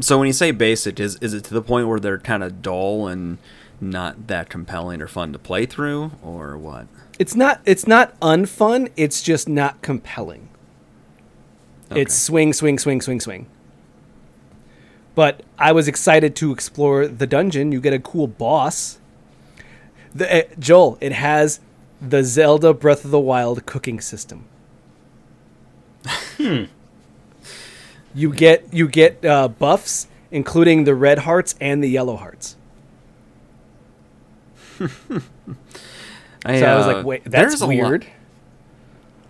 So 0.00 0.18
when 0.18 0.26
you 0.26 0.32
say 0.32 0.50
basic, 0.50 0.98
is 0.98 1.16
is 1.20 1.34
it 1.34 1.44
to 1.44 1.54
the 1.54 1.62
point 1.62 1.86
where 1.86 2.00
they're 2.00 2.18
kind 2.18 2.42
of 2.42 2.60
dull 2.62 3.06
and 3.06 3.38
not 3.80 4.26
that 4.26 4.48
compelling 4.48 5.00
or 5.00 5.06
fun 5.06 5.32
to 5.32 5.38
play 5.38 5.66
through, 5.66 6.10
or 6.22 6.58
what? 6.58 6.86
it's 7.16 7.36
not 7.36 7.60
it's 7.64 7.86
not 7.86 8.18
unfun 8.18 8.90
it's 8.96 9.22
just 9.22 9.48
not 9.48 9.80
compelling. 9.82 10.48
Okay. 11.92 12.00
it's 12.00 12.14
swing 12.16 12.52
swing 12.52 12.76
swing 12.76 13.00
swing 13.00 13.20
swing. 13.20 13.46
But 15.14 15.42
i 15.60 15.70
was 15.70 15.86
excited 15.86 16.34
to 16.36 16.50
explore 16.50 17.06
the 17.06 17.26
dungeon. 17.26 17.70
You 17.70 17.80
get 17.80 17.92
a 17.92 18.00
cool 18.00 18.26
boss 18.26 18.98
the, 20.14 20.44
uh, 20.46 20.54
joel 20.58 20.96
it 21.00 21.12
has 21.12 21.60
the 22.00 22.22
zelda 22.22 22.72
breath 22.74 23.04
of 23.04 23.10
the 23.10 23.20
wild 23.20 23.66
cooking 23.66 24.00
system 24.00 24.46
you 28.14 28.32
get 28.32 28.72
you 28.72 28.88
get 28.88 29.24
uh, 29.24 29.48
buffs, 29.48 30.06
including 30.30 30.84
the 30.84 30.94
red 30.94 31.20
hearts 31.20 31.54
and 31.60 31.82
the 31.82 31.88
yellow 31.88 32.16
hearts. 32.16 32.56
I, 34.80 34.88
So 36.46 36.66
I 36.66 36.76
was 36.76 36.86
uh, 36.86 36.96
like, 36.96 37.06
wait, 37.06 37.24
there's 37.24 37.52
that's 37.52 37.62
lot- 37.62 37.68
weird. 37.68 38.06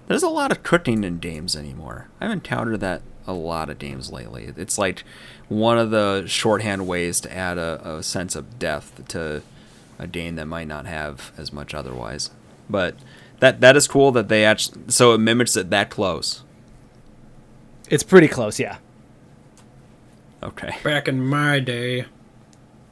There's 0.06 0.22
a 0.22 0.28
lot 0.28 0.50
of 0.52 0.62
cooking 0.62 1.02
in 1.02 1.18
games 1.18 1.56
anymore. 1.56 2.08
I've 2.20 2.30
encountered 2.30 2.80
that 2.80 3.00
a 3.26 3.32
lot 3.32 3.70
of 3.70 3.78
games 3.78 4.12
lately. 4.12 4.52
It's 4.54 4.76
like 4.76 5.02
one 5.48 5.78
of 5.78 5.90
the 5.90 6.24
shorthand 6.26 6.86
ways 6.86 7.20
to 7.20 7.34
add 7.34 7.56
a, 7.56 7.96
a 7.98 8.02
sense 8.02 8.36
of 8.36 8.58
depth 8.58 9.08
to 9.08 9.42
a 9.98 10.06
game 10.06 10.36
that 10.36 10.46
might 10.46 10.66
not 10.68 10.86
have 10.86 11.32
as 11.36 11.52
much 11.52 11.74
otherwise. 11.74 12.30
But 12.68 12.96
that 13.40 13.60
that 13.60 13.76
is 13.76 13.86
cool 13.88 14.12
that 14.12 14.28
they 14.28 14.44
actually 14.44 14.82
so 14.88 15.12
it 15.14 15.18
mimics 15.18 15.56
it 15.56 15.70
that 15.70 15.90
close. 15.90 16.42
It's 17.90 18.02
pretty 18.02 18.28
close, 18.28 18.58
yeah. 18.58 18.78
Okay. 20.42 20.76
Back 20.82 21.08
in 21.08 21.24
my 21.24 21.60
day, 21.60 22.06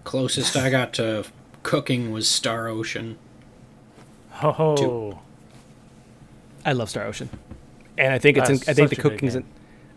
closest 0.04 0.56
I 0.56 0.70
got 0.70 0.92
to 0.94 1.24
cooking 1.62 2.10
was 2.10 2.28
Star 2.28 2.68
Ocean. 2.68 3.18
Oh, 4.42 5.20
I 6.64 6.72
love 6.72 6.88
Star 6.90 7.04
Ocean, 7.04 7.28
and 7.98 8.12
I 8.12 8.18
think 8.18 8.36
it's 8.38 8.48
in, 8.48 8.56
I 8.68 8.72
think 8.74 8.90
the 8.90 8.96
such 8.96 8.98
a 8.98 9.02
good 9.02 9.12
cooking's 9.12 9.34
in. 9.34 9.44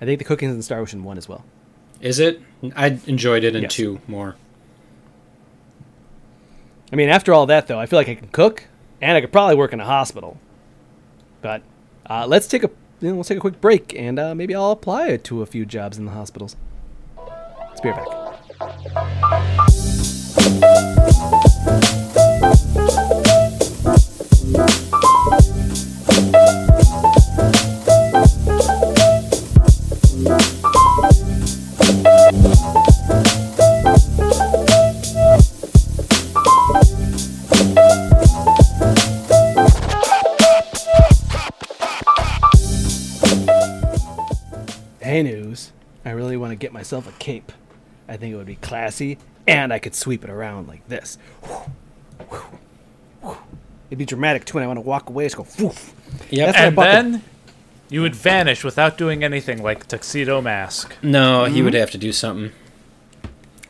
I 0.02 0.06
think 0.06 0.20
the 0.20 0.26
cooking's 0.26 0.54
in 0.54 0.62
Star 0.62 0.80
Ocean 0.80 1.04
one 1.04 1.18
as 1.18 1.28
well. 1.30 1.44
Is 2.02 2.20
it? 2.20 2.42
I 2.76 3.00
enjoyed 3.08 3.44
it 3.44 3.56
in 3.56 3.64
Yes. 3.64 3.74
two 3.74 4.02
more. 4.08 4.36
I 6.92 6.96
mean, 6.96 7.10
after 7.10 7.34
all 7.34 7.46
that 7.48 7.68
though, 7.68 7.80
I 7.80 7.86
feel 7.86 8.00
like 8.00 8.10
I 8.10 8.16
can 8.16 8.28
cook, 8.30 8.68
and 9.02 9.18
I 9.18 9.22
could 9.22 9.32
probably 9.32 9.56
work 9.56 9.74
in 9.74 9.80
a 9.80 9.86
hospital. 9.86 10.38
But 11.42 11.62
uh, 12.10 12.26
let's 12.28 12.48
take 12.48 12.64
a 12.64 12.70
you 13.02 13.10
know, 13.10 13.18
let's 13.18 13.30
take 13.30 13.38
a 13.38 13.42
quick 13.42 13.60
break, 13.60 13.94
and 13.96 14.18
uh, 14.18 14.34
maybe 14.36 14.56
I'll 14.56 14.72
apply 14.72 15.10
it 15.10 15.24
to 15.26 15.42
a 15.42 15.46
few 15.46 15.66
jobs 15.66 15.98
in 15.98 16.06
the 16.06 16.12
hospitals. 16.12 16.56
Let's 17.18 17.82
be 17.82 17.90
right 17.90 18.06
back. 18.60 19.35
To 46.58 46.62
get 46.62 46.74
myself 46.74 47.08
a 47.08 47.12
cape. 47.14 47.52
I 48.08 48.18
think 48.18 48.34
it 48.34 48.38
would 48.38 48.46
be 48.46 48.56
classy, 48.56 49.18
and 49.48 49.74
I 49.74 49.80
could 49.80 49.96
sweep 49.96 50.24
it 50.24 50.30
around 50.30 50.68
like 50.68 50.88
this. 50.88 51.18
It'd 53.24 53.98
be 53.98 54.06
dramatic 54.06 54.46
too, 54.46 54.58
and 54.58 54.64
I 54.64 54.68
want 54.68 54.78
to 54.78 54.82
walk 54.82 55.10
away. 55.10 55.26
Just 55.26 55.38
go. 55.38 55.48
Woof. 55.60 55.94
Yep. 56.30 56.48
That's 56.48 56.58
what 56.58 56.64
I 56.64 56.68
and 56.68 56.76
bought 56.76 56.84
the- 56.86 56.92
then 56.92 57.24
you 57.90 58.02
would 58.02 58.16
vanish 58.16 58.64
without 58.64 58.98
doing 58.98 59.24
anything 59.24 59.62
like 59.62 59.88
tuxedo 59.88 60.42
mask. 60.42 60.96
No, 61.02 61.46
he 61.46 61.56
mm-hmm. 61.56 61.66
would 61.66 61.74
have 61.74 61.92
to 61.92 61.98
do 61.98 62.12
something. 62.12 62.52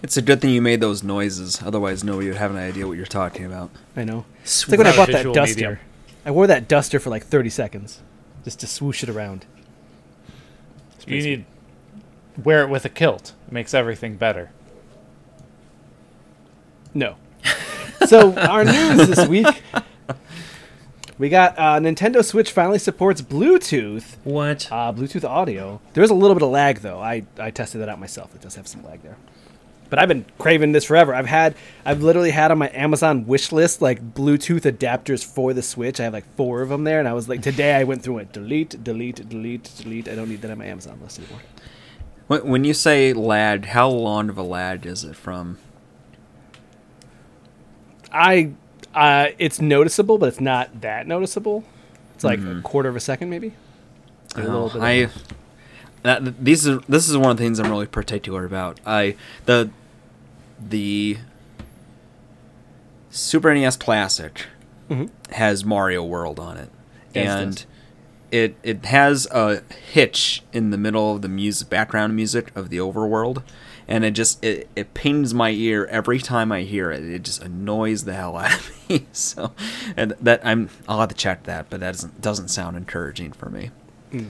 It's 0.02 0.18
a 0.18 0.22
good 0.22 0.42
thing 0.42 0.52
you 0.52 0.62
made 0.62 0.82
those 0.82 1.04
noises, 1.04 1.62
otherwise 1.64 2.04
nobody 2.04 2.28
would 2.28 2.38
have 2.38 2.52
an 2.52 2.58
idea 2.58 2.88
what 2.88 2.98
you're 2.98 3.06
talking 3.06 3.46
about. 3.46 3.72
I 3.96 4.04
know. 4.04 4.26
It's 4.44 4.68
like 4.70 4.78
when 4.78 4.88
I 4.88 4.96
bought 4.96 5.12
that 5.12 5.34
duster. 5.34 5.56
medium. 5.56 5.80
I 6.26 6.32
wore 6.32 6.48
that 6.48 6.68
duster 6.68 7.00
for 7.00 7.10
like 7.10 7.26
30 7.26 7.50
seconds, 7.50 8.02
just 8.44 8.60
to 8.60 8.68
swoosh 8.68 9.04
it 9.04 9.10
around. 9.10 9.46
You 11.08 11.22
need 11.22 11.46
wear 12.44 12.64
it 12.64 12.70
with 12.70 12.86
a 12.86 12.90
kilt. 12.90 13.34
It 13.48 13.54
makes 13.54 13.74
everything 13.74 14.16
better. 14.18 14.52
No. 16.94 17.16
So 18.08 18.34
our 18.38 18.64
news 18.64 19.08
this 19.08 19.28
week, 19.28 19.48
we 21.18 21.30
got 21.30 21.58
uh, 21.58 21.80
Nintendo 21.80 22.24
Switch 22.24 22.52
finally 22.52 22.78
supports 22.78 23.20
Bluetooth, 23.20 24.18
What? 24.26 24.68
uh, 24.72 24.94
Bluetooth 24.94 25.24
audio. 25.28 25.82
There's 25.94 26.12
a 26.12 26.14
little 26.14 26.36
bit 26.36 26.44
of 26.44 26.50
lag 26.50 26.80
though. 26.80 27.00
I 27.00 27.24
I 27.40 27.50
tested 27.50 27.82
that 27.82 27.90
out 27.90 28.00
myself. 28.00 28.36
It 28.36 28.42
does 28.42 28.56
have 28.56 28.68
some 28.68 28.84
lag 28.86 29.02
there. 29.02 29.16
But 29.90 29.98
I've 30.00 30.08
been 30.10 30.26
craving 30.38 30.74
this 30.74 30.84
forever. 30.84 31.16
I've 31.16 31.26
had, 31.26 31.56
I've 31.86 32.04
literally 32.04 32.32
had 32.32 32.52
on 32.52 32.58
my 32.60 32.70
Amazon 32.74 33.26
wish 33.26 33.52
list 33.52 33.82
like 33.82 34.14
Bluetooth 34.14 34.70
adapters 34.72 35.24
for 35.26 35.54
the 35.54 35.62
Switch. 35.64 36.00
I 36.00 36.04
have 36.04 36.14
like 36.14 36.26
four 36.36 36.62
of 36.62 36.70
them 36.70 36.84
there, 36.84 37.00
and 37.00 37.08
I 37.08 37.14
was 37.14 37.28
like, 37.30 37.42
today 37.42 37.74
I 37.76 37.86
went 37.86 38.04
through 38.04 38.20
it. 38.20 38.34
Delete, 38.34 38.84
delete, 38.84 39.28
delete, 39.30 39.72
delete. 39.78 40.08
I 40.10 40.16
don't 40.16 40.30
need 40.30 40.42
that 40.42 40.52
on 40.52 40.58
my 40.60 40.66
Amazon 40.66 41.00
list 41.02 41.20
anymore. 41.20 41.40
When 42.28 42.48
when 42.48 42.64
you 42.64 42.74
say 42.74 43.14
lad, 43.14 43.66
how 43.68 43.90
long 43.90 44.30
of 44.30 44.38
a 44.38 44.44
lad 44.44 44.86
is 44.86 45.04
it 45.04 45.16
from? 45.16 45.58
I, 48.12 48.52
uh, 48.94 49.28
it's 49.38 49.60
noticeable, 49.60 50.18
but 50.18 50.30
it's 50.30 50.40
not 50.40 50.82
that 50.82 51.06
noticeable. 51.08 51.64
It's 52.16 52.24
like 52.24 52.40
a 52.40 52.62
quarter 52.62 52.88
of 52.88 52.96
a 52.96 53.00
second, 53.02 53.30
maybe. 53.30 53.54
A 54.36 54.42
little 54.42 54.68
bit 54.70 54.76
of- 54.78 54.84
I 54.84 55.10
that 56.04 56.44
these 56.44 56.68
are 56.68 56.80
this 56.88 57.10
is 57.10 57.18
one 57.18 57.32
of 57.32 57.38
the 57.38 57.44
things 57.44 57.60
I'm 57.60 57.70
really 57.70 57.88
particular 57.88 58.46
about. 58.46 58.80
I 58.86 59.16
the 59.46 59.70
the 60.60 61.18
Super 63.10 63.54
NES 63.54 63.76
Classic 63.78 64.46
Mhm. 64.90 65.10
has 65.32 65.66
Mario 65.66 66.04
World 66.04 66.40
on 66.40 66.58
it, 66.58 66.70
and 67.14 67.56
does. 67.56 67.66
It 68.36 68.56
it 68.64 68.86
has 68.86 69.28
a 69.32 69.64
hitch 69.92 70.44
in 70.52 70.70
the 70.72 70.78
middle 70.78 71.16
of 71.16 71.22
the 71.22 71.30
music 71.30 71.70
background 71.70 72.16
music 72.16 72.52
of 72.56 72.70
the 72.70 72.78
overworld, 72.78 73.44
and 73.88 74.04
it 74.04 74.12
just 74.12 74.44
it, 74.44 74.68
it 74.76 74.94
pings 74.94 75.34
my 75.34 75.52
ear 75.52 75.86
every 75.86 76.20
time 76.20 76.52
I 76.52 76.62
hear 76.64 76.92
it. 76.92 77.04
It 77.04 77.24
just 77.24 77.42
annoys 77.42 78.04
the 78.04 78.14
hell 78.14 78.36
out 78.38 78.54
of 78.54 78.72
me. 78.90 79.08
So, 79.14 79.54
and 79.96 80.14
that 80.20 80.46
I'm 80.46 80.70
I'll 80.88 81.00
have 81.00 81.10
to 81.10 81.16
check 81.16 81.44
that, 81.44 81.70
but 81.70 81.80
that 81.80 81.94
doesn't 81.94 82.22
doesn't 82.22 82.50
sound 82.50 82.76
encouraging 82.76 83.32
for 83.32 83.50
me. 83.50 83.72
Hmm. 84.12 84.30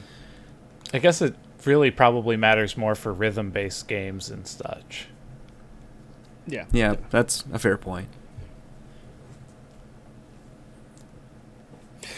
I 0.94 1.00
guess 1.00 1.22
it 1.22 1.36
really 1.66 1.90
probably 1.90 2.38
matters 2.38 2.78
more 2.78 2.94
for 2.94 3.12
rhythm-based 3.12 3.88
games 3.88 4.30
and 4.30 4.46
such. 4.48 5.08
yeah. 6.46 6.66
Yeah, 6.72 6.96
that's 7.10 7.44
a 7.52 7.58
fair 7.58 7.76
point. 7.78 8.08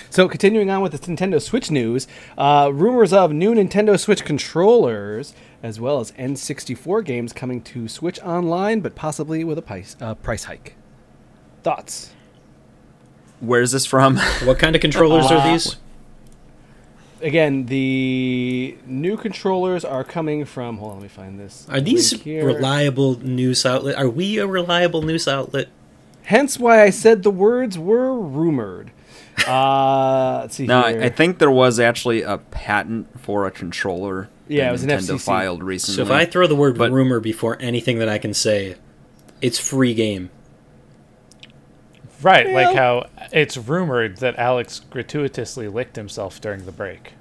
So 0.09 0.27
continuing 0.27 0.69
on 0.69 0.81
with 0.81 0.93
the 0.93 0.99
Nintendo 0.99 1.41
Switch 1.41 1.69
news, 1.69 2.07
uh, 2.37 2.71
rumors 2.73 3.11
of 3.13 3.31
new 3.31 3.53
Nintendo 3.53 3.99
Switch 3.99 4.23
controllers 4.23 5.33
as 5.63 5.79
well 5.79 5.99
as 5.99 6.11
N64 6.13 7.03
games 7.03 7.33
coming 7.33 7.61
to 7.63 7.87
Switch 7.87 8.19
Online, 8.21 8.79
but 8.79 8.95
possibly 8.95 9.43
with 9.43 9.57
a 9.57 9.61
price, 9.61 9.95
uh, 9.99 10.15
price 10.15 10.45
hike. 10.45 10.75
Thoughts? 11.63 12.11
Where's 13.39 13.71
this 13.71 13.85
from? 13.85 14.17
What 14.43 14.59
kind 14.59 14.75
of 14.75 14.81
controllers 14.81 15.25
Uh, 15.25 15.35
are 15.35 15.47
these? 15.51 15.75
Again, 17.21 17.65
the 17.65 18.77
new 18.85 19.17
controllers 19.17 19.83
are 19.83 20.03
coming 20.03 20.45
from. 20.45 20.77
Hold 20.77 20.91
on, 20.91 20.97
let 20.99 21.03
me 21.03 21.09
find 21.09 21.39
this. 21.39 21.65
Are 21.69 21.81
these 21.81 22.23
reliable 22.25 23.19
news 23.19 23.65
outlet? 23.65 23.95
Are 23.97 24.09
we 24.09 24.37
a 24.37 24.45
reliable 24.45 25.01
news 25.01 25.27
outlet? 25.27 25.67
Hence 26.23 26.59
why 26.59 26.83
I 26.83 26.91
said 26.91 27.23
the 27.23 27.31
words 27.31 27.77
were 27.79 28.13
rumored. 28.13 28.91
Uh, 29.47 30.39
let's 30.41 30.55
see 30.55 30.65
no. 30.65 30.81
I, 30.81 31.05
I 31.05 31.09
think 31.09 31.37
there 31.39 31.51
was 31.51 31.79
actually 31.79 32.21
a 32.23 32.37
patent 32.39 33.19
for 33.21 33.45
a 33.45 33.51
controller. 33.51 34.29
Yeah, 34.47 34.63
that 34.63 34.69
it 34.69 34.71
was 34.71 34.83
an 34.83 34.89
Nintendo 34.89 35.15
FCC. 35.15 35.21
filed 35.21 35.63
recently. 35.63 35.95
So 35.95 36.01
if 36.03 36.11
I 36.11 36.25
throw 36.25 36.47
the 36.47 36.55
word 36.55 36.77
But- 36.77 36.91
rumor 36.91 37.19
before 37.19 37.57
anything 37.61 37.99
that 37.99 38.09
I 38.09 38.17
can 38.17 38.33
say, 38.33 38.75
it's 39.41 39.59
free 39.59 39.93
game. 39.93 40.29
Right, 42.21 42.49
like 42.49 42.75
how 42.75 43.07
it's 43.31 43.57
rumored 43.57 44.17
that 44.17 44.37
Alex 44.39 44.79
gratuitously 44.89 45.67
licked 45.67 45.95
himself 45.95 46.41
during 46.41 46.65
the 46.65 46.71
break. 46.71 47.13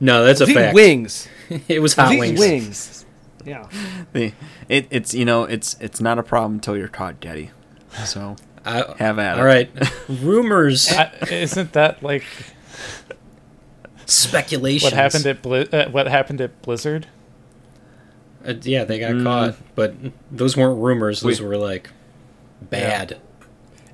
No, 0.00 0.24
that's 0.24 0.40
a 0.40 0.46
These 0.46 0.56
fact. 0.56 0.74
wings. 0.74 1.28
It 1.68 1.80
was 1.82 1.94
hot 1.94 2.10
These 2.10 2.20
wings. 2.20 2.40
wings. 2.40 3.06
Yeah. 3.44 3.68
It, 4.68 4.86
it's 4.90 5.12
you 5.14 5.24
know 5.24 5.44
it's 5.44 5.76
it's 5.80 6.00
not 6.00 6.18
a 6.18 6.22
problem 6.22 6.54
until 6.54 6.76
you're 6.76 6.88
caught, 6.88 7.20
Getty. 7.20 7.50
So 8.04 8.36
I, 8.64 8.94
have 8.98 9.18
at 9.18 9.36
it. 9.36 9.40
all 9.40 9.46
right, 9.46 9.70
rumors, 10.08 10.90
I, 10.92 11.10
isn't 11.30 11.72
that 11.72 12.02
like 12.02 12.24
speculation? 14.06 14.86
what 14.86 14.92
happened 14.92 15.26
at 15.26 15.42
Bli- 15.42 15.68
uh, 15.72 15.90
what 15.90 16.06
happened 16.08 16.40
at 16.40 16.60
Blizzard? 16.62 17.06
Uh, 18.46 18.54
yeah, 18.62 18.84
they 18.84 18.98
got 18.98 19.12
Mm. 19.12 19.24
caught, 19.24 19.56
but 19.74 19.94
those 20.30 20.56
weren't 20.56 20.80
rumors. 20.80 21.20
Those 21.20 21.40
We- 21.40 21.48
were 21.48 21.56
like 21.56 21.90
bad. 22.70 23.18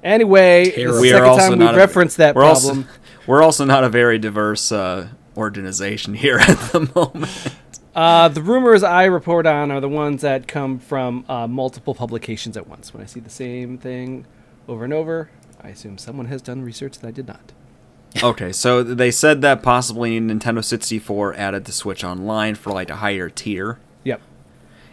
Anyway, 0.03 0.65
this 0.67 0.69
is 0.69 0.75
Terrible. 0.77 0.95
the 0.97 1.01
We 1.01 1.09
are 1.09 1.13
second 1.15 1.29
also 1.29 1.41
time 1.41 1.51
we've 1.51 1.59
not 1.61 1.75
a- 1.75 1.79
that 2.19 2.35
we're 2.35 2.43
problem. 2.43 2.79
also 2.79 2.89
we're 3.27 3.43
also 3.43 3.65
not 3.65 3.85
a 3.85 3.89
very 3.89 4.19
diverse 4.19 4.71
uh, 4.71 5.09
organization 5.37 6.15
here 6.25 6.39
at 6.39 6.59
the 6.73 6.91
moment. 6.95 7.55
Uh, 7.95 8.29
the 8.29 8.43
rumors 8.43 8.83
I 8.83 9.05
report 9.05 9.47
on 9.47 9.71
are 9.71 9.81
the 9.81 9.89
ones 9.89 10.23
that 10.23 10.49
come 10.49 10.79
from 10.81 11.25
uh, 11.29 11.47
multiple 11.47 11.95
publications 11.95 12.57
at 12.57 12.67
once. 12.69 12.93
When 12.93 13.03
I 13.03 13.07
see 13.07 13.21
the 13.21 13.31
same 13.31 13.79
thing 13.79 14.27
over 14.69 14.85
and 14.85 14.93
over, 14.93 15.31
I 15.63 15.69
assume 15.69 15.99
someone 15.99 16.27
has 16.27 16.43
done 16.43 16.63
research 16.63 16.99
that 16.99 17.09
I 17.09 17.11
did 17.11 17.27
not. 17.27 17.53
okay, 18.23 18.53
so 18.53 18.83
they 18.83 19.11
said 19.11 19.41
that 19.43 19.63
possibly 19.63 20.21
Nintendo 20.21 20.63
64 20.65 21.35
added 21.35 21.65
the 21.65 21.73
Switch 21.73 22.05
Online 22.05 22.55
for 22.55 22.71
like 22.73 22.91
a 22.91 22.97
higher 22.97 23.29
tier. 23.29 23.79
Yep. 24.05 24.21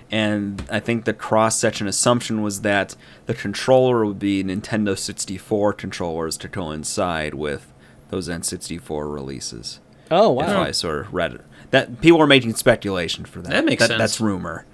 and 0.09 0.63
I 0.71 0.79
think 0.79 1.05
the 1.05 1.13
cross 1.13 1.57
section 1.57 1.87
assumption 1.87 2.41
was 2.41 2.61
that 2.61 2.95
the 3.25 3.33
controller 3.33 4.05
would 4.05 4.19
be 4.19 4.43
Nintendo 4.43 4.97
64 4.97 5.73
controllers 5.73 6.37
to 6.37 6.49
coincide 6.49 7.33
with 7.33 7.71
those 8.09 8.27
N64 8.29 9.13
releases. 9.13 9.79
Oh 10.09 10.39
If 10.41 10.47
wow. 10.47 10.63
I 10.63 10.71
sort 10.71 10.99
of 11.05 11.13
read 11.13 11.33
it, 11.33 11.41
that 11.71 12.01
people 12.01 12.19
were 12.19 12.27
making 12.27 12.55
speculation 12.55 13.23
for 13.25 13.41
that. 13.41 13.49
That 13.51 13.65
makes 13.65 13.85
sense. 13.85 13.97
That's 13.97 14.19
rumor. 14.19 14.65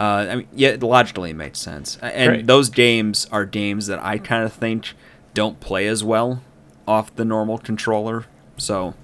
Uh, 0.00 0.26
I 0.30 0.36
mean, 0.36 0.48
yeah, 0.54 0.76
logically 0.80 1.30
it 1.30 1.36
makes 1.36 1.58
sense. 1.58 1.98
And 2.00 2.28
Great. 2.30 2.46
those 2.46 2.70
games 2.70 3.26
are 3.30 3.44
games 3.44 3.86
that 3.88 4.02
I 4.02 4.16
kind 4.16 4.44
of 4.44 4.52
think 4.54 4.94
don't 5.34 5.60
play 5.60 5.86
as 5.86 6.02
well 6.02 6.42
off 6.88 7.14
the 7.14 7.24
normal 7.24 7.58
controller. 7.58 8.24
So 8.56 8.94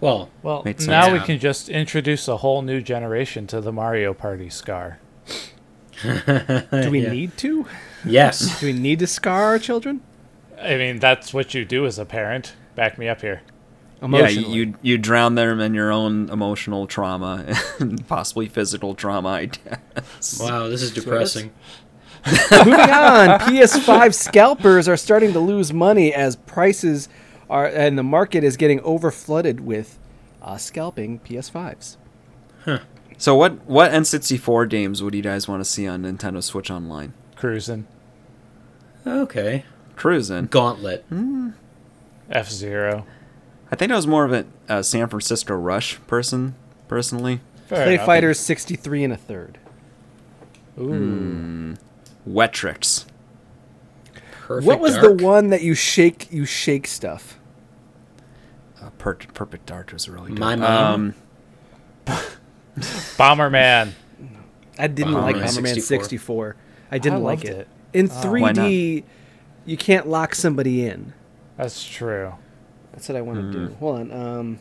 Well, 0.00 0.30
Well, 0.44 0.62
now 0.64 0.72
sense. 0.76 1.12
we 1.12 1.18
can 1.20 1.40
just 1.40 1.68
introduce 1.68 2.28
a 2.28 2.36
whole 2.36 2.62
new 2.62 2.80
generation 2.80 3.48
to 3.48 3.60
the 3.60 3.72
Mario 3.72 4.14
Party 4.14 4.48
Scar. 4.48 5.00
Do 6.02 6.90
we 6.90 7.00
yeah. 7.00 7.10
need 7.10 7.36
to? 7.38 7.66
Yes. 8.04 8.60
Do 8.60 8.66
we 8.66 8.72
need 8.72 9.00
to 9.00 9.06
scar 9.08 9.44
our 9.46 9.58
children? 9.58 10.00
I 10.60 10.76
mean, 10.76 11.00
that's 11.00 11.34
what 11.34 11.54
you 11.54 11.64
do 11.64 11.86
as 11.86 11.98
a 11.98 12.04
parent. 12.04 12.54
Back 12.76 12.98
me 12.98 13.08
up 13.08 13.20
here. 13.20 13.42
Emotionally. 14.02 14.48
yeah, 14.48 14.54
you 14.54 14.74
you 14.82 14.98
drown 14.98 15.36
them 15.36 15.58
in 15.60 15.72
your 15.72 15.90
own 15.90 16.28
emotional 16.28 16.86
trauma, 16.86 17.46
and 17.78 18.06
possibly 18.06 18.46
physical 18.46 18.94
trauma. 18.94 19.28
I 19.30 19.46
guess. 19.46 20.38
Wow, 20.40 20.68
this 20.68 20.82
is 20.82 20.92
depressing. 20.92 21.52
Moving 22.50 22.74
on, 22.74 23.40
PS5 23.40 24.12
scalpers 24.12 24.88
are 24.88 24.96
starting 24.96 25.32
to 25.32 25.40
lose 25.40 25.72
money 25.72 26.12
as 26.12 26.36
prices 26.36 27.08
are, 27.48 27.66
and 27.66 27.96
the 27.96 28.02
market 28.02 28.44
is 28.44 28.56
getting 28.56 28.80
overflooded 28.80 29.60
with 29.60 29.98
uh, 30.42 30.56
scalping 30.56 31.20
PS5s. 31.20 31.96
Huh. 32.64 32.80
So 33.16 33.34
what 33.34 33.64
what 33.66 33.92
N64 33.92 34.68
games 34.68 35.02
would 35.02 35.14
you 35.14 35.22
guys 35.22 35.48
want 35.48 35.60
to 35.60 35.64
see 35.64 35.86
on 35.86 36.02
Nintendo 36.02 36.42
Switch 36.42 36.70
Online? 36.70 37.14
Cruising. 37.36 37.86
Okay. 39.06 39.64
Cruising. 39.94 40.46
Gauntlet. 40.46 41.06
F 42.28 42.50
Zero. 42.50 43.06
I 43.70 43.76
think 43.76 43.90
I 43.92 43.96
was 43.96 44.06
more 44.06 44.24
of 44.24 44.32
a, 44.32 44.46
a 44.68 44.84
San 44.84 45.08
Francisco 45.08 45.54
Rush 45.54 45.98
person, 46.06 46.54
personally. 46.88 47.40
Clay 47.68 47.98
Fighters 47.98 48.38
63 48.38 49.04
and 49.04 49.12
a 49.12 49.16
third. 49.16 49.58
Ooh. 50.78 51.74
Wetrix. 52.28 53.06
Perfect 54.42 54.66
what 54.66 54.78
was 54.78 54.94
Dark. 54.94 55.18
the 55.18 55.24
one 55.24 55.48
that 55.48 55.62
you 55.62 55.74
shake 55.74 56.30
you 56.32 56.44
shake 56.44 56.86
stuff? 56.86 57.38
Uh, 58.80 58.90
per- 58.98 59.14
Perfect 59.14 59.66
Dark 59.66 59.92
was 59.92 60.08
really 60.08 60.30
good. 60.30 60.38
My 60.38 60.54
Mom? 60.54 61.14
Um, 62.06 62.14
Bomberman. 62.78 63.92
I 64.78 64.86
didn't 64.86 65.14
Bomberman 65.14 65.22
like 65.22 65.36
Bomberman 65.36 65.74
64. 65.74 65.80
64. 66.04 66.56
I 66.92 66.98
didn't 66.98 67.18
I 67.18 67.22
like 67.22 67.44
it. 67.44 67.50
it. 67.56 67.68
In 67.92 68.08
Oh. 68.12 68.30
Why 68.32 68.52
3D, 68.52 69.04
you 69.64 69.76
can't 69.76 70.06
lock 70.06 70.34
somebody 70.34 70.86
in. 70.86 71.12
That's 71.56 71.82
true. 71.84 72.34
That's 72.96 73.08
what 73.08 73.16
I 73.16 73.20
want 73.20 73.38
to 73.52 73.58
Hmm. 73.58 73.66
do. 73.68 73.74
Hold 73.78 74.00
on. 74.00 74.10
Um, 74.12 74.58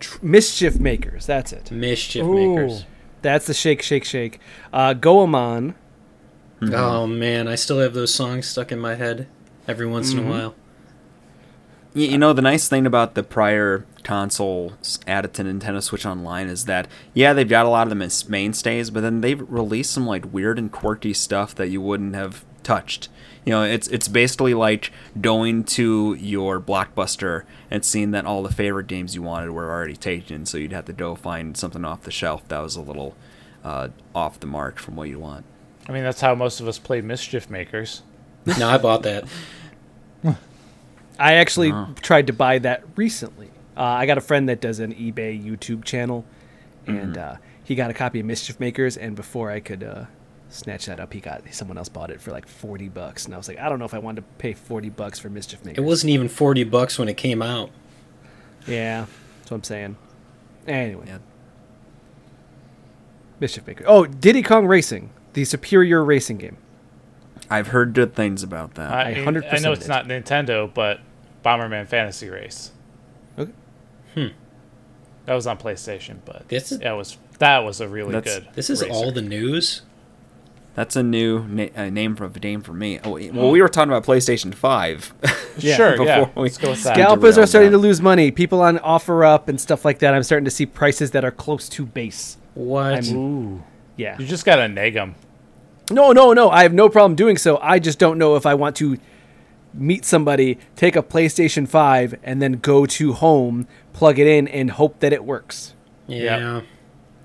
tr- 0.00 0.18
Mischief 0.20 0.78
Makers. 0.78 1.24
That's 1.24 1.52
it. 1.54 1.70
Mischief 1.70 2.24
Ooh. 2.24 2.34
Makers. 2.56 2.84
That's 3.22 3.46
the 3.46 3.54
shake, 3.54 3.80
shake, 3.80 4.04
shake. 4.04 4.38
Uh, 4.72 4.92
Goemon. 4.92 5.74
Mm-hmm. 6.60 6.74
Oh 6.74 7.06
man, 7.06 7.48
I 7.48 7.54
still 7.54 7.78
have 7.80 7.94
those 7.94 8.12
songs 8.14 8.46
stuck 8.46 8.70
in 8.72 8.78
my 8.78 8.94
head 8.96 9.26
every 9.66 9.86
once 9.86 10.10
Mm-hmm. 10.10 10.18
in 10.18 10.26
a 10.26 10.30
while. 10.30 10.54
y- 11.94 12.02
you 12.02 12.18
know, 12.18 12.32
the 12.32 12.42
nice 12.42 12.68
thing 12.68 12.86
about 12.86 13.14
the 13.14 13.22
prior 13.22 13.86
consoles 14.02 14.98
added 15.06 15.32
to 15.34 15.42
Nintendo 15.44 15.82
Switch 15.82 16.04
Online 16.06 16.46
is 16.48 16.64
that, 16.66 16.88
yeah, 17.14 17.32
they've 17.32 17.48
got 17.48 17.66
a 17.66 17.68
lot 17.70 17.84
of 17.86 17.88
the 17.90 17.94
mis- 17.96 18.28
mainstays, 18.28 18.90
but 18.90 19.00
then 19.00 19.20
they've 19.20 19.42
released 19.50 19.92
some 19.92 20.06
like 20.06 20.32
weird 20.32 20.58
and 20.58 20.70
quirky 20.72 21.12
stuff 21.14 21.54
that 21.54 21.68
you 21.68 21.80
wouldn't 21.80 22.14
have 22.14 22.44
touched. 22.62 23.08
You 23.46 23.52
know, 23.52 23.62
it's 23.62 23.86
it's 23.88 24.08
basically 24.08 24.52
like 24.54 24.90
going 25.20 25.62
to 25.64 26.14
your 26.18 26.60
blockbuster 26.60 27.44
and 27.70 27.84
seeing 27.84 28.10
that 28.10 28.26
all 28.26 28.42
the 28.42 28.52
favorite 28.52 28.88
games 28.88 29.14
you 29.14 29.22
wanted 29.22 29.50
were 29.52 29.70
already 29.70 29.96
taken, 29.96 30.44
so 30.46 30.58
you'd 30.58 30.72
have 30.72 30.84
to 30.86 30.92
go 30.92 31.14
find 31.14 31.56
something 31.56 31.84
off 31.84 32.02
the 32.02 32.10
shelf 32.10 32.46
that 32.48 32.58
was 32.58 32.74
a 32.76 32.80
little 32.82 33.14
uh, 33.64 33.88
off 34.14 34.38
the 34.40 34.46
mark 34.48 34.78
from 34.80 34.96
what 34.96 35.08
you 35.08 35.20
want. 35.20 35.44
I 35.88 35.92
mean, 35.92 36.02
that's 36.02 36.20
how 36.20 36.34
most 36.34 36.58
of 36.60 36.66
us 36.66 36.78
play 36.80 37.00
Mischief 37.00 37.48
Makers. 37.48 38.02
No, 38.58 38.68
I 38.68 38.78
bought 38.78 39.04
that. 39.04 39.24
I 41.18 41.34
actually 41.34 41.72
Oh. 41.72 41.94
tried 42.02 42.26
to 42.26 42.32
buy 42.32 42.58
that 42.58 42.82
recently. 42.96 43.50
Uh, 43.76 43.82
I 43.82 44.06
got 44.06 44.18
a 44.18 44.20
friend 44.22 44.48
that 44.48 44.60
does 44.60 44.80
an 44.80 44.92
eBay 44.94 45.40
YouTube 45.42 45.84
channel, 45.84 46.24
and 46.86 47.14
Mm-hmm. 47.14 47.34
uh, 47.34 47.36
he 47.64 47.74
got 47.74 47.90
a 47.90 47.94
copy 47.94 48.20
of 48.20 48.26
Mischief 48.26 48.60
Makers. 48.60 48.96
And 48.96 49.16
before 49.16 49.50
I 49.50 49.60
could 49.60 49.82
uh, 50.48 50.50
snatch 50.52 50.86
that 50.86 51.00
up, 51.00 51.12
he 51.12 51.20
got 51.20 51.42
someone 51.52 51.78
else 51.78 51.88
bought 51.88 52.10
it 52.10 52.20
for 52.20 52.30
like 52.32 52.46
forty 52.46 52.88
bucks, 52.88 53.24
and 53.24 53.34
I 53.34 53.36
was 53.38 53.48
like, 53.48 53.58
I 53.58 53.68
don't 53.68 53.78
know 53.78 53.84
if 53.84 53.94
I 53.94 53.98
wanted 53.98 54.20
to 54.22 54.26
pay 54.38 54.52
forty 54.54 54.88
bucks 54.90 55.18
for 55.18 55.28
Mischief 55.28 55.64
Maker. 55.64 55.80
It 55.80 55.84
wasn't 55.84 56.10
even 56.10 56.28
forty 56.28 56.64
bucks 56.64 56.98
when 56.98 57.08
it 57.08 57.16
came 57.16 57.42
out. 57.42 57.70
Yeah, 58.66 59.06
that's 59.38 59.50
what 59.50 59.56
I'm 59.58 59.64
saying. 59.64 59.96
Anyway, 60.66 61.04
Yeah. 61.06 61.18
Mischief 63.38 63.66
Makers. 63.66 63.86
Oh, 63.88 64.06
Diddy 64.06 64.42
Kong 64.42 64.66
Racing, 64.66 65.10
the 65.34 65.44
superior 65.44 66.04
racing 66.04 66.38
game. 66.38 66.56
I've 67.50 67.68
heard 67.68 67.92
good 67.92 68.14
things 68.14 68.42
about 68.42 68.74
that. 68.74 68.90
I 68.92 69.10
I, 69.10 69.14
100% 69.14 69.52
I 69.52 69.58
know 69.58 69.72
it's 69.72 69.82
did. 69.82 69.88
not 69.88 70.06
Nintendo, 70.06 70.72
but 70.72 71.00
Bomberman 71.44 71.86
Fantasy 71.86 72.28
Race. 72.30 72.72
Okay. 73.38 73.52
Hmm. 74.14 74.26
That 75.26 75.34
was 75.34 75.46
on 75.46 75.58
PlayStation, 75.58 76.18
but 76.24 76.48
This 76.48 76.72
is- 76.72 76.78
that 76.80 76.92
was 76.92 77.18
that 77.38 77.58
was 77.58 77.80
a 77.82 77.88
really 77.88 78.12
That's- 78.12 78.38
good. 78.38 78.48
This 78.54 78.70
is 78.70 78.80
racer. 78.82 78.92
all 78.94 79.12
the 79.12 79.20
news. 79.22 79.82
That's 80.76 80.94
a 80.94 81.02
new 81.02 81.42
na- 81.48 81.68
uh, 81.74 81.88
name 81.90 82.14
for 82.16 82.26
a 82.26 82.28
game 82.28 82.60
for 82.60 82.72
me. 82.74 83.00
Oh, 83.02 83.18
well, 83.32 83.50
we 83.50 83.60
were 83.62 83.68
talking 83.68 83.90
about 83.90 84.04
PlayStation 84.04 84.54
Five. 84.54 85.12
Yeah, 85.58 85.74
sure. 85.76 86.04
Yeah, 86.04 86.28
we- 86.36 86.42
let's 86.42 86.58
go 86.58 86.68
with 86.72 86.82
that. 86.82 86.92
Scalpers 86.96 87.38
are 87.38 87.46
starting 87.46 87.70
that. 87.70 87.78
to 87.78 87.82
lose 87.82 88.02
money. 88.02 88.30
People 88.30 88.60
on 88.60 88.76
OfferUp 88.80 89.48
and 89.48 89.58
stuff 89.58 89.86
like 89.86 90.00
that. 90.00 90.12
I'm 90.12 90.22
starting 90.22 90.44
to 90.44 90.50
see 90.50 90.66
prices 90.66 91.12
that 91.12 91.24
are 91.24 91.30
close 91.30 91.66
to 91.70 91.86
base. 91.86 92.36
What? 92.52 92.92
I'm- 93.08 93.16
Ooh, 93.16 93.62
Yeah. 93.96 94.18
you 94.18 94.26
just 94.26 94.44
gotta 94.44 94.68
neg 94.68 94.92
them. 94.92 95.14
No, 95.90 96.12
no, 96.12 96.34
no. 96.34 96.50
I 96.50 96.62
have 96.62 96.74
no 96.74 96.90
problem 96.90 97.14
doing 97.14 97.38
so. 97.38 97.56
I 97.62 97.78
just 97.78 97.98
don't 97.98 98.18
know 98.18 98.36
if 98.36 98.44
I 98.44 98.52
want 98.52 98.76
to 98.76 98.98
meet 99.72 100.04
somebody, 100.04 100.58
take 100.74 100.94
a 100.94 101.02
PlayStation 101.02 101.66
5, 101.66 102.16
and 102.22 102.42
then 102.42 102.52
go 102.60 102.84
to 102.84 103.14
home, 103.14 103.66
plug 103.94 104.18
it 104.18 104.26
in, 104.26 104.46
and 104.48 104.72
hope 104.72 105.00
that 105.00 105.14
it 105.14 105.24
works. 105.24 105.72
yeah. 106.06 106.60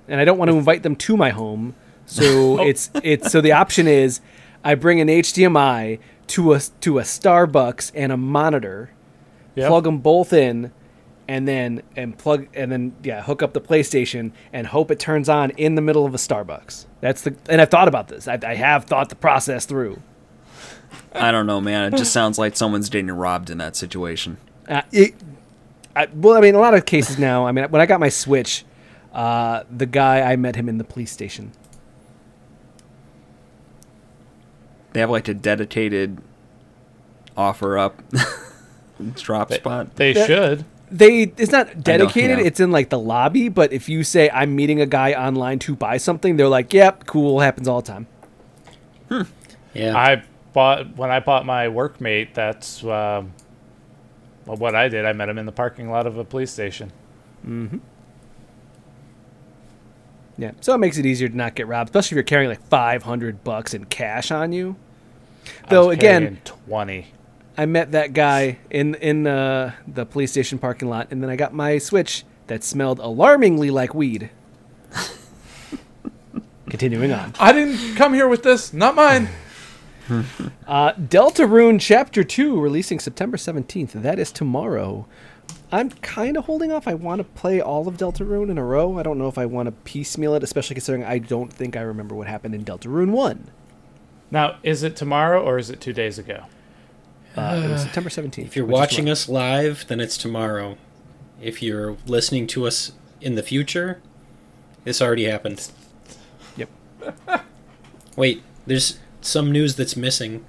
And 0.08 0.22
I 0.22 0.24
don't 0.26 0.38
want 0.38 0.50
to 0.52 0.56
invite 0.58 0.84
them 0.84 0.96
to 0.96 1.18
my 1.18 1.32
home. 1.32 1.76
So 2.12 2.62
it's 2.68 2.92
it's 3.04 3.32
so 3.32 3.42
the 3.42 3.54
option 3.54 3.88
is 3.88 4.20
I 4.64 4.76
bring 4.76 5.00
an 5.00 5.08
HDMI 5.08 6.00
to 6.28 6.54
a 6.54 6.60
to 6.82 7.00
a 7.00 7.04
Starbucks 7.04 7.92
and 7.96 8.12
a 8.12 8.18
monitor, 8.18 8.92
Yep. 9.56 9.68
plug 9.68 9.84
them 9.84 9.98
both 10.00 10.32
in, 10.32 10.72
and 11.28 11.48
then 11.48 11.82
and 11.96 12.18
plug 12.18 12.48
and 12.54 12.72
then 12.72 12.96
yeah 13.04 13.22
hook 13.22 13.42
up 13.42 13.54
the 13.54 13.62
PlayStation 13.62 14.32
and 14.54 14.68
hope 14.68 14.92
it 14.92 15.00
turns 15.00 15.28
on 15.30 15.52
in 15.52 15.76
the 15.76 15.82
middle 15.82 16.06
of 16.06 16.14
a 16.14 16.18
Starbucks. 16.18 16.86
That's 17.00 17.22
the 17.22 17.36
and 17.50 17.62
I've 17.62 17.70
thought 17.70 17.88
about 17.88 18.08
this. 18.08 18.28
I, 18.28 18.38
I 18.46 18.56
have 18.56 18.86
thought 18.86 19.10
the 19.10 19.16
process 19.16 19.66
through. 19.66 20.02
I 21.14 21.32
don't 21.32 21.48
know, 21.48 21.62
man. 21.62 21.94
It 21.94 21.98
just 21.98 22.12
sounds 22.14 22.38
like 22.38 22.56
someone's 22.58 22.90
getting 22.90 23.12
robbed 23.12 23.50
in 23.50 23.58
that 23.60 23.76
situation. 23.76 24.38
Uh, 24.68 24.82
it, 24.92 25.16
I, 25.96 26.08
well, 26.14 26.38
I 26.38 26.42
mean, 26.42 26.56
a 26.56 26.60
lot 26.60 26.74
of 26.74 26.86
cases 26.86 27.18
now. 27.20 27.46
I 27.46 27.52
mean, 27.52 27.66
when 27.66 27.82
I 27.82 27.86
got 27.86 28.00
my 28.00 28.10
Switch, 28.10 28.64
uh, 29.14 29.64
the 29.70 29.86
guy 29.86 30.22
I 30.22 30.36
met 30.38 30.56
him 30.56 30.70
in 30.70 30.78
the 30.78 30.84
police 30.86 31.12
station. 31.12 31.52
They 34.94 35.00
have 35.00 35.10
like 35.10 35.28
a 35.28 35.34
dedicated 35.34 36.18
offer 37.38 37.78
up 37.78 38.02
drop 39.16 39.52
spot. 39.54 39.96
They 39.96 40.14
That- 40.14 40.28
should. 40.28 40.66
They 40.94 41.22
it's 41.38 41.54
not 41.54 41.82
dedicated. 41.82 42.40
yeah. 42.40 42.46
It's 42.46 42.60
in 42.60 42.72
like 42.72 42.90
the 42.90 43.00
lobby. 43.00 43.48
But 43.48 43.72
if 43.72 43.88
you 43.88 44.04
say 44.04 44.30
I'm 44.30 44.54
meeting 44.58 44.82
a 44.82 44.86
guy 44.86 45.14
online 45.14 45.58
to 45.60 45.74
buy 45.74 45.96
something, 45.96 46.36
they're 46.36 46.50
like, 46.50 46.74
"Yep, 46.74 47.06
cool, 47.08 47.40
happens 47.40 47.70
all 47.70 47.82
the 47.82 47.88
time." 47.94 48.08
Yeah. 49.74 49.96
I 49.98 50.24
bought 50.52 50.98
when 50.98 51.10
I 51.10 51.22
bought 51.22 51.46
my 51.46 51.68
workmate. 51.68 52.34
That's 52.34 52.84
um, 52.84 53.32
well, 54.46 54.58
what 54.58 54.76
I 54.76 54.90
did. 54.90 55.06
I 55.06 55.14
met 55.14 55.30
him 55.30 55.38
in 55.38 55.46
the 55.46 55.54
parking 55.54 55.90
lot 55.90 56.06
of 56.08 56.18
a 56.18 56.26
police 56.26 56.52
station. 56.52 56.92
Yeah, 60.42 60.54
so 60.60 60.74
it 60.74 60.80
makes 60.80 60.98
it 60.98 61.06
easier 61.06 61.30
to 61.30 61.38
not 61.38 61.54
get 61.54 61.68
robbed, 61.68 61.90
especially 61.92 62.16
if 62.16 62.18
you're 62.18 62.24
carrying 62.24 62.50
like 62.50 62.68
500 62.68 63.44
bucks 63.44 63.76
in 63.76 63.86
cash 63.86 64.32
on 64.32 64.52
you. 64.52 64.76
I 65.66 65.70
Though 65.70 65.90
was 65.90 65.98
again, 65.98 66.42
twenty. 66.44 67.08
I 67.56 67.68
met 67.68 67.92
that 67.92 68.14
guy 68.14 68.58
in 68.72 68.96
in 68.96 69.28
uh, 69.28 69.74
the 69.88 70.04
police 70.04 70.32
station 70.32 70.58
parking 70.58 70.90
lot, 70.90 71.10
and 71.12 71.22
then 71.22 71.30
I 71.30 71.36
got 71.36 71.54
my 71.54 71.78
Switch 71.78 72.24
that 72.48 72.64
smelled 72.64 72.98
alarmingly 72.98 73.70
like 73.70 73.94
weed. 73.94 74.32
Continuing 76.72 77.12
on. 77.12 77.36
I 77.40 77.54
didn't 77.54 77.96
come 77.96 78.16
here 78.16 78.28
with 78.28 78.42
this. 78.42 78.74
Not 78.74 78.96
mine. 78.96 79.30
Uh, 80.68 80.94
Deltarune 80.94 81.82
Chapter 81.82 82.24
2 82.24 82.58
releasing 82.58 82.98
September 82.98 83.36
17th. 83.36 83.92
That 83.92 84.20
is 84.20 84.32
tomorrow. 84.32 85.06
I'm 85.72 85.90
kind 85.90 86.36
of 86.38 86.46
holding 86.46 86.72
off. 86.72 86.88
I 86.88 86.94
want 86.94 87.20
to 87.20 87.24
play 87.24 87.62
all 87.62 87.88
of 87.88 87.96
Deltarune 87.96 88.50
in 88.50 88.58
a 88.58 88.64
row. 88.64 88.98
I 89.00 89.04
don't 89.04 89.18
know 89.18 89.28
if 89.28 89.38
I 89.38 89.46
want 89.46 89.68
to 89.68 89.72
piecemeal 89.72 90.36
it, 90.36 90.44
especially 90.44 90.74
considering 90.74 91.04
I 91.04 91.18
don't 91.18 91.52
think 91.52 91.78
I 91.78 91.82
remember 91.82 92.14
what 92.14 92.28
happened 92.28 92.54
in 92.54 92.66
Deltarune 92.66 93.12
1. 93.12 93.50
Now, 94.32 94.58
is 94.64 94.84
it 94.84 94.96
tomorrow 94.96 95.42
or 95.42 95.58
is 95.58 95.70
it 95.70 95.80
two 95.80 95.94
days 95.94 96.20
ago? 96.20 96.46
Uh, 97.38 97.62
it 97.64 97.70
was 97.70 97.82
September 97.84 98.10
17th. 98.10 98.46
If 98.46 98.56
you're 98.56 98.66
watching 98.66 99.10
us 99.10 99.30
live, 99.30 99.86
then 99.88 100.00
it's 100.00 100.18
tomorrow. 100.18 100.78
If 101.42 101.62
you're 101.64 101.98
listening 102.06 102.48
to 102.48 102.68
us 102.68 102.92
in 103.22 103.36
the 103.36 103.44
future, 103.44 104.02
this 104.84 105.02
already 105.02 105.26
happened. 105.26 105.72
Yep. 106.58 106.70
Wait, 108.16 108.44
there's 108.66 109.00
some 109.22 109.52
news 109.52 109.76
that's 109.76 109.96
missing. 109.96 110.44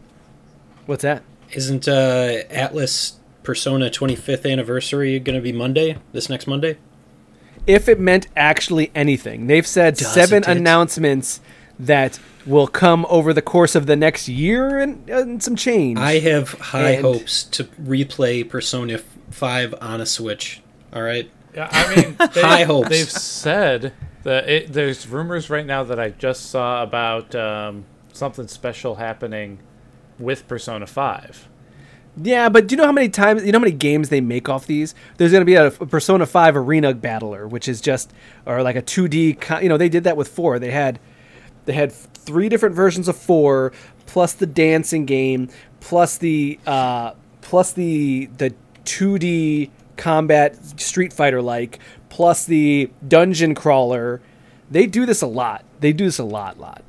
What's 0.87 1.03
that? 1.03 1.23
Isn't 1.53 1.87
uh, 1.87 2.43
Atlus 2.51 3.15
Persona 3.43 3.91
25th 3.91 4.51
anniversary 4.51 5.19
going 5.19 5.37
to 5.37 5.43
be 5.43 5.53
Monday? 5.53 5.99
This 6.13 6.29
next 6.29 6.47
Monday? 6.47 6.79
If 7.67 7.89
it 7.89 8.01
meant 8.01 8.27
actually 8.37 8.91
anything, 8.95 9.47
they've 9.47 9.67
said 9.67 9.95
Doesn't 9.97 10.13
seven 10.13 10.45
announcements 10.45 11.41
that 11.79 12.19
will 12.45 12.67
come 12.67 13.07
over 13.09 13.33
the 13.33 13.43
course 13.43 13.75
of 13.75 13.87
the 13.87 13.95
next 13.97 14.29
year 14.29 14.79
and, 14.79 15.09
and 15.09 15.43
some 15.43 15.55
change. 15.57 15.99
I 15.99 16.19
have 16.19 16.53
high 16.55 16.91
And- 16.93 17.05
hopes 17.05 17.45
to 17.45 17.65
replay 17.65 18.49
Persona 18.49 18.99
5 19.31 19.75
on 19.81 20.01
a 20.01 20.07
Switch. 20.07 20.61
All 20.93 21.03
right? 21.03 21.31
Yeah, 21.55 21.69
I 21.71 21.95
mean, 21.97 22.17
they, 22.35 22.41
High 22.41 22.65
hopes. 22.65 22.89
They've 22.89 23.11
said 23.11 23.93
that 24.25 24.49
it, 24.49 24.73
there's 24.73 25.07
rumors 25.07 25.51
right 25.51 25.67
now 25.67 25.85
that 25.85 26.01
I 26.01 26.11
just 26.11 26.51
saw 26.51 26.83
about 26.83 27.35
um, 27.35 27.85
something 28.13 28.49
special 28.49 28.97
happening 28.97 29.59
with 30.19 30.49
Persona 30.49 30.87
5. 30.87 31.49
Yeah, 32.17 32.51
but 32.51 32.67
do 32.67 32.75
you 32.75 32.77
know 32.77 32.85
how 32.87 32.93
many 32.93 33.09
times, 33.09 33.45
you 33.45 33.53
know 33.53 33.59
how 33.59 33.63
many 33.65 33.73
games 33.73 34.11
they 34.11 34.21
make 34.21 34.49
off 34.49 34.67
these? 34.67 34.95
There's 35.17 35.33
going 35.33 35.41
to 35.41 35.47
be 35.47 35.55
a, 35.55 35.69
a 35.69 35.71
Persona 35.71 36.27
5 36.27 36.57
Arena 36.57 36.93
Battler, 36.93 37.49
which 37.49 37.69
is 37.69 37.81
just, 37.81 38.13
or 38.45 38.63
like 38.63 38.77
a 38.77 38.83
2D, 38.83 39.41
co- 39.41 39.61
you 39.61 39.69
know, 39.69 39.79
they 39.79 39.89
did 39.89 40.05
that 40.05 40.17
with 40.17 40.29
4. 40.29 40.59
They 40.59 40.71
had, 40.71 41.01
they 41.65 41.73
had 41.73 41.91
three 41.91 42.51
different 42.51 42.75
versions 42.75 43.09
of 43.09 43.17
4, 43.17 43.73
plus 44.05 44.35
the 44.35 44.47
dancing 44.47 45.07
game, 45.07 45.49
plus 45.81 46.19
the, 46.19 46.59
uh, 46.67 47.13
plus 47.41 47.73
the, 47.73 48.27
the 48.37 48.55
2D 48.85 49.71
combat 49.97 50.57
Street 50.79 51.15
Fighter 51.15 51.41
like, 51.41 51.79
plus 52.11 52.45
the 52.45 52.91
dungeon 53.09 53.55
crawler. 53.55 54.21
They 54.71 54.87
do 54.87 55.07
this 55.07 55.23
a 55.23 55.27
lot. 55.27 55.65
They 55.81 55.95
do 55.95 56.05
this 56.05 56.19
a 56.19 56.25
lot, 56.25 56.59
lot. 56.59 56.83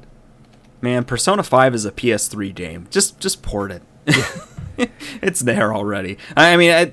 Man, 0.82 1.06
Persona 1.06 1.44
5 1.44 1.76
is 1.76 1.86
a 1.86 1.92
PS3 1.94 2.54
game. 2.54 2.88
Just 2.92 3.20
just 3.22 3.42
port 3.42 3.72
it. 3.72 3.84
it's 5.22 5.42
there 5.42 5.74
already. 5.74 6.18
I 6.36 6.54
I 6.54 6.58
mean, 6.58 6.72
I, 6.72 6.92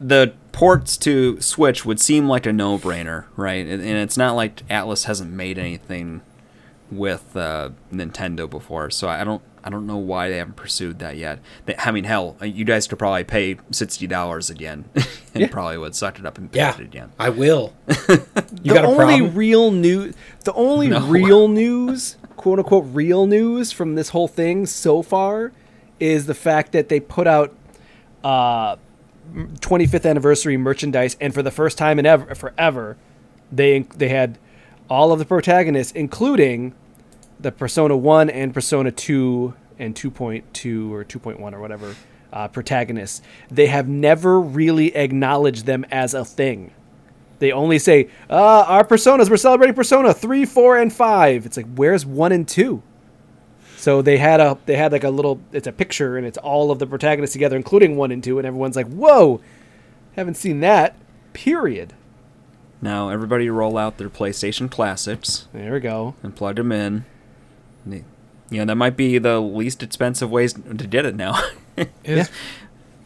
the 0.00 0.32
ports 0.52 0.96
to 0.98 1.40
Switch 1.40 1.84
would 1.84 2.00
seem 2.00 2.28
like 2.28 2.46
a 2.46 2.52
no-brainer, 2.52 3.24
right? 3.36 3.64
And, 3.66 3.82
and 3.82 3.98
it's 3.98 4.16
not 4.16 4.34
like 4.36 4.66
Atlus 4.68 5.04
hasn't 5.04 5.32
made 5.32 5.58
anything 5.58 6.22
with 6.90 7.36
uh, 7.36 7.70
Nintendo 7.92 8.48
before, 8.48 8.90
so 8.90 9.08
I 9.08 9.24
don't 9.24 9.42
I 9.62 9.70
don't 9.70 9.86
know 9.86 9.98
why 9.98 10.30
they 10.30 10.38
haven't 10.38 10.56
pursued 10.56 11.00
that 11.00 11.16
yet. 11.16 11.40
They, 11.66 11.74
I 11.76 11.90
mean, 11.90 12.04
hell, 12.04 12.36
you 12.40 12.64
guys 12.64 12.86
could 12.86 12.98
probably 12.98 13.24
pay 13.24 13.58
sixty 13.70 14.06
dollars 14.06 14.48
again, 14.50 14.86
and 14.94 15.06
Yeah. 15.42 15.48
probably 15.48 15.76
would 15.78 15.94
suck 15.94 16.18
it 16.18 16.24
up 16.24 16.38
and 16.38 16.48
Yeah. 16.52 16.72
pay 16.72 16.82
it 16.82 16.86
again. 16.86 17.12
I 17.18 17.28
will. 17.30 17.74
You 18.62 18.72
the 18.72 18.74
got 18.74 18.84
a 18.84 18.88
only 18.88 19.18
problem? 19.18 19.34
real 19.36 19.70
news 19.70 20.14
the 20.44 20.52
only 20.54 20.88
No. 20.88 21.06
real 21.06 21.48
news 21.48 22.16
quote 22.36 22.58
unquote 22.58 22.86
real 22.92 23.26
news 23.26 23.70
from 23.72 23.94
this 23.94 24.08
whole 24.08 24.26
thing 24.26 24.64
so 24.66 25.02
far 25.02 25.52
is 26.00 26.26
the 26.26 26.34
fact 26.34 26.72
that 26.72 26.88
they 26.88 27.00
put 27.00 27.26
out 27.26 27.54
uh 28.24 28.76
25th 29.34 30.08
anniversary 30.08 30.56
merchandise 30.56 31.16
and 31.20 31.34
for 31.34 31.42
the 31.42 31.50
first 31.50 31.76
time 31.76 31.98
in 31.98 32.06
ever 32.06 32.34
forever 32.34 32.96
they 33.52 33.80
they 33.96 34.08
had 34.08 34.38
all 34.88 35.12
of 35.12 35.18
the 35.18 35.24
protagonists 35.24 35.92
including 35.92 36.74
the 37.38 37.52
persona 37.52 37.96
1 37.96 38.30
and 38.30 38.54
persona 38.54 38.90
2 38.90 39.54
and 39.78 39.94
2.2 39.94 40.90
or 40.90 41.04
2.1 41.04 41.52
or 41.52 41.60
whatever 41.60 41.94
uh, 42.32 42.48
protagonists 42.48 43.22
they 43.50 43.66
have 43.66 43.86
never 43.86 44.40
really 44.40 44.96
acknowledged 44.96 45.66
them 45.66 45.84
as 45.90 46.14
a 46.14 46.24
thing 46.24 46.72
they 47.38 47.52
only 47.52 47.78
say, 47.78 48.08
uh, 48.28 48.64
our 48.66 48.84
personas, 48.84 49.30
we're 49.30 49.36
celebrating 49.36 49.74
Persona 49.74 50.12
3, 50.12 50.44
4, 50.44 50.78
and 50.78 50.92
5. 50.92 51.46
It's 51.46 51.56
like, 51.56 51.66
where's 51.76 52.04
1 52.04 52.32
and 52.32 52.48
2? 52.48 52.82
So 53.78 54.02
they 54.02 54.16
had 54.18 54.40
a 54.40 54.58
they 54.66 54.76
had 54.76 54.90
like 54.90 55.04
a 55.04 55.10
little 55.10 55.40
it's 55.52 55.68
a 55.68 55.72
picture 55.72 56.16
and 56.16 56.26
it's 56.26 56.36
all 56.38 56.70
of 56.72 56.78
the 56.80 56.86
protagonists 56.86 57.32
together, 57.32 57.56
including 57.56 57.96
1 57.96 58.10
and 58.10 58.22
2, 58.24 58.38
and 58.38 58.46
everyone's 58.46 58.74
like, 58.76 58.88
Whoa, 58.88 59.40
haven't 60.16 60.34
seen 60.36 60.58
that. 60.60 60.96
Period. 61.32 61.94
Now 62.82 63.08
everybody 63.08 63.48
roll 63.48 63.78
out 63.78 63.98
their 63.98 64.08
PlayStation 64.10 64.68
classics. 64.70 65.46
There 65.52 65.72
we 65.72 65.80
go. 65.80 66.14
and 66.22 66.34
plug 66.34 66.56
them 66.56 66.72
in. 66.72 67.04
And 67.84 67.92
they- 67.92 68.04
You 68.50 68.58
know, 68.60 68.64
that 68.66 68.74
might 68.76 68.96
be 68.96 69.18
the 69.18 69.40
least 69.40 69.82
expensive 69.82 70.30
ways 70.30 70.54
to 70.54 70.86
get 70.86 71.04
it 71.06 71.14
now. 71.14 71.40
Is, 72.04 72.30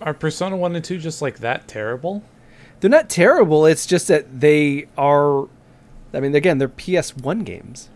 Are 0.00 0.14
Persona 0.14 0.56
1 0.56 0.74
and 0.76 0.84
2 0.84 0.96
just 0.98 1.20
like 1.20 1.38
that 1.40 1.68
terrible? 1.68 2.22
They're 2.80 2.90
not 2.90 3.10
terrible, 3.10 3.66
it's 3.66 3.84
just 3.86 4.08
that 4.08 4.40
they 4.40 4.88
are 4.96 5.48
I 6.14 6.20
mean 6.20 6.34
again, 6.34 6.56
they're 6.58 6.68
PS1 6.68 7.44
games. 7.44 7.88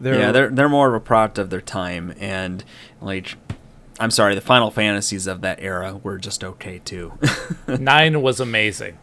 They're, 0.00 0.18
yeah, 0.18 0.32
they're 0.32 0.50
they're 0.50 0.68
more 0.68 0.88
of 0.88 0.94
a 0.94 1.00
product 1.04 1.38
of 1.38 1.50
their 1.50 1.60
time, 1.60 2.14
and 2.18 2.64
like, 3.00 3.36
I'm 4.00 4.10
sorry, 4.10 4.34
the 4.34 4.40
Final 4.40 4.70
Fantasies 4.70 5.26
of 5.26 5.40
that 5.42 5.60
era 5.62 6.00
were 6.02 6.18
just 6.18 6.42
okay 6.44 6.80
too. 6.84 7.12
9 7.68 8.20
was 8.22 8.40
amazing. 8.40 8.98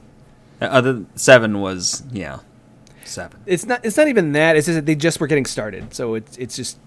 Uh, 0.62 0.66
other 0.66 1.06
seven 1.16 1.60
was 1.62 2.04
yeah, 2.12 2.40
seven. 3.04 3.40
it's 3.46 3.66
not 3.66 3.84
it's 3.84 3.98
not 3.98 4.08
even 4.08 4.34
that 4.34 4.56
it's 4.56 4.68
just 4.68 4.76
that 4.76 4.86
they 4.86 4.94
just 4.96 5.20
were 5.20 5.26
getting 5.28 5.46
started 5.46 5.92
so 5.94 6.14
it's 6.14 6.38
it's 6.38 6.56
just 6.56 6.78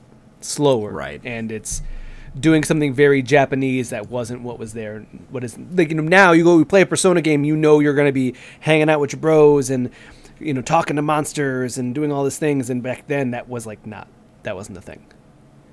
slower 0.40 0.92
Right. 0.92 1.20
and 1.24 1.50
it's 1.50 1.82
doing 2.38 2.62
something 2.62 2.92
very 2.94 3.20
japanese 3.22 3.90
that 3.90 4.08
wasn't 4.10 4.42
what 4.42 4.58
was 4.60 4.74
there 4.74 5.00
what 5.30 5.42
is 5.42 5.58
like 5.72 5.88
you 5.88 5.94
know 5.96 6.02
now 6.04 6.30
you 6.32 6.44
go 6.44 6.64
play 6.64 6.82
a 6.82 6.86
persona 6.86 7.20
game 7.20 7.42
you 7.44 7.56
know 7.56 7.80
you're 7.80 7.94
going 7.94 8.06
to 8.08 8.12
be 8.12 8.34
hanging 8.60 8.88
out 8.88 9.00
with 9.00 9.12
your 9.12 9.20
bros 9.20 9.70
and 9.70 9.90
you 10.38 10.52
know 10.54 10.62
talking 10.62 10.96
to 10.96 11.02
monsters 11.02 11.78
and 11.78 11.94
doing 11.94 12.10
all 12.12 12.24
these 12.24 12.38
things 12.38 12.70
and 12.70 12.82
back 12.82 13.06
then 13.06 13.30
that 13.30 13.48
was 13.48 13.66
like 13.66 13.86
not 13.86 14.08
that 14.42 14.56
wasn't 14.56 14.74
the 14.74 14.82
thing 14.82 15.06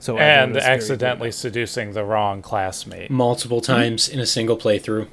so 0.01 0.17
And 0.17 0.57
accidentally 0.57 1.31
seducing 1.31 1.93
the 1.93 2.03
wrong 2.03 2.41
classmate. 2.41 3.11
Multiple 3.11 3.61
mm-hmm. 3.61 3.71
times 3.71 4.09
in 4.09 4.19
a 4.19 4.25
single 4.25 4.57
playthrough. 4.57 5.07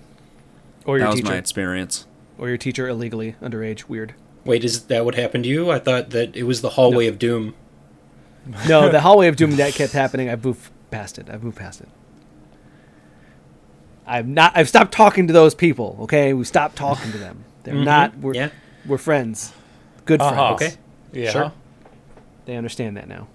or 0.86 0.96
your 0.96 1.06
That 1.06 1.10
was 1.12 1.20
teacher 1.20 1.32
my 1.32 1.36
experience. 1.36 2.06
or 2.38 2.48
your 2.48 2.56
teacher 2.56 2.88
illegally 2.88 3.36
underage 3.42 3.82
weird 3.82 4.14
Wait, 4.46 4.64
is 4.64 4.84
that 4.84 5.04
what 5.04 5.14
happened 5.14 5.44
to 5.44 5.50
you? 5.50 5.70
I 5.70 5.78
thought 5.78 6.08
that 6.10 6.34
it 6.34 6.44
was 6.44 6.62
the 6.62 6.70
hallway 6.70 7.06
of 7.06 7.18
doom. 7.18 7.54
no 8.66 8.88
the 8.88 9.00
hallway 9.02 9.28
of 9.28 9.36
doom 9.36 9.56
that 9.56 9.74
kept 9.74 9.92
happening 9.92 10.30
i've 10.30 10.42
moved 10.42 10.70
past 10.90 11.18
it 11.18 11.28
i've 11.28 11.42
moved 11.42 11.58
past 11.58 11.82
it 11.82 11.88
i've 14.06 14.26
not 14.26 14.52
i've 14.56 14.70
stopped 14.70 14.90
talking 14.90 15.26
to 15.26 15.34
those 15.34 15.54
people 15.54 15.98
okay 16.00 16.32
we 16.32 16.44
stopped 16.44 16.76
talking 16.76 17.12
to 17.12 17.18
them 17.18 17.44
they're 17.64 17.74
mm-hmm. 17.74 17.84
not 17.84 18.16
we're, 18.16 18.32
Yeah. 18.32 18.48
We're 18.86 18.98
friends 18.98 19.52
good 20.04 20.20
Uh-huh. 20.20 20.56
friends 20.56 20.76
Okay. 20.76 21.22
Yeah. 21.24 21.30
Sure. 21.30 21.52
they 22.46 22.56
understand 22.56 22.96
that 22.96 23.08
now 23.08 23.26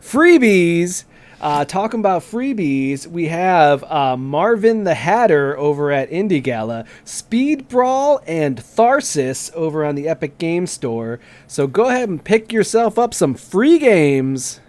freebies 0.00 1.04
uh, 1.40 1.64
talking 1.64 1.98
about 1.98 2.22
freebies, 2.22 3.04
we 3.04 3.26
have 3.26 3.82
uh, 3.90 4.16
Marvin 4.16 4.84
the 4.84 4.94
Hatter 4.94 5.58
over 5.58 5.90
at 5.90 6.08
Indie 6.08 6.40
Gala, 6.40 6.84
Speed 7.04 7.66
Brawl, 7.68 8.22
and 8.28 8.56
Tharsis 8.58 9.52
over 9.52 9.84
on 9.84 9.96
the 9.96 10.06
Epic 10.06 10.38
Game 10.38 10.68
Store. 10.68 11.18
So 11.48 11.66
go 11.66 11.88
ahead 11.88 12.08
and 12.08 12.22
pick 12.22 12.52
yourself 12.52 12.96
up 12.96 13.12
some 13.12 13.34
free 13.34 13.80
games. 13.80 14.60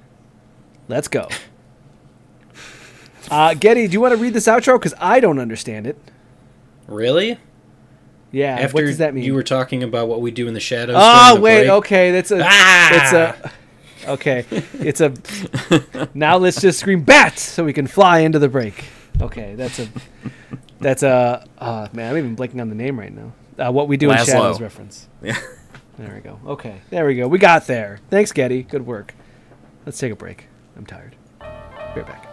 Let's 0.87 1.07
go. 1.07 1.27
Uh, 3.31 3.53
Getty, 3.53 3.87
do 3.87 3.93
you 3.93 4.01
want 4.01 4.11
to 4.13 4.17
read 4.21 4.33
this 4.33 4.47
outro? 4.47 4.75
Because 4.77 4.93
I 4.99 5.19
don't 5.19 5.39
understand 5.39 5.87
it. 5.87 5.97
Really? 6.87 7.37
Yeah, 8.33 8.55
After 8.57 8.73
what 8.73 8.81
does 8.81 8.97
that 8.97 9.13
mean? 9.13 9.23
you 9.23 9.35
were 9.35 9.43
talking 9.43 9.83
about 9.83 10.07
what 10.07 10.19
we 10.19 10.31
do 10.31 10.47
in 10.47 10.55
the 10.55 10.59
shadows. 10.59 10.95
Oh 10.99 11.35
the 11.35 11.41
wait, 11.41 11.59
break? 11.61 11.69
okay, 11.69 12.11
that's 12.11 12.31
a 12.31 12.41
Ah! 12.43 12.89
it's 12.95 13.13
a 13.13 13.51
okay, 14.11 14.45
it's 14.79 15.01
a 15.01 15.13
now 16.15 16.37
let's 16.37 16.59
just 16.59 16.79
scream 16.79 17.03
bat 17.03 17.37
so 17.37 17.63
we 17.63 17.73
can 17.73 17.85
fly 17.87 18.19
into 18.19 18.39
the 18.39 18.49
break. 18.49 18.85
Okay, 19.21 19.53
that's 19.55 19.77
a 19.79 19.87
that's 20.79 21.03
a 21.03 21.47
uh, 21.59 21.87
man. 21.93 22.11
I'm 22.11 22.17
even 22.17 22.35
blanking 22.35 22.59
on 22.59 22.69
the 22.69 22.75
name 22.75 22.99
right 22.99 23.13
now. 23.13 23.33
Uh, 23.57 23.71
what 23.71 23.87
we 23.87 23.97
do 23.97 24.11
in 24.11 24.17
shadows 24.17 24.59
reference. 24.59 25.07
Yeah. 25.21 25.37
There 25.99 26.15
we 26.15 26.21
go. 26.21 26.39
Okay, 26.53 26.81
there 26.89 27.05
we 27.05 27.13
go. 27.13 27.27
We 27.27 27.37
got 27.37 27.67
there. 27.67 27.99
Thanks, 28.09 28.31
Getty. 28.31 28.63
Good 28.63 28.87
work. 28.87 29.13
Let's 29.85 29.99
take 29.99 30.11
a 30.11 30.15
break. 30.15 30.47
I'm 30.75 30.87
tired. 30.87 31.15
Be 31.93 32.01
right 32.01 32.07
back. 32.07 32.29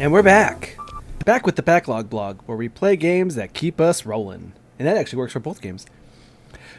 And 0.00 0.12
we're 0.12 0.22
back. 0.22 0.78
Back 1.26 1.44
with 1.44 1.56
the 1.56 1.62
Backlog 1.62 2.08
blog, 2.08 2.40
where 2.46 2.56
we 2.56 2.70
play 2.70 2.96
games 2.96 3.34
that 3.34 3.52
keep 3.52 3.78
us 3.78 4.06
rolling. 4.06 4.54
And 4.78 4.88
that 4.88 4.96
actually 4.96 5.18
works 5.18 5.34
for 5.34 5.40
both 5.40 5.60
games. 5.60 5.84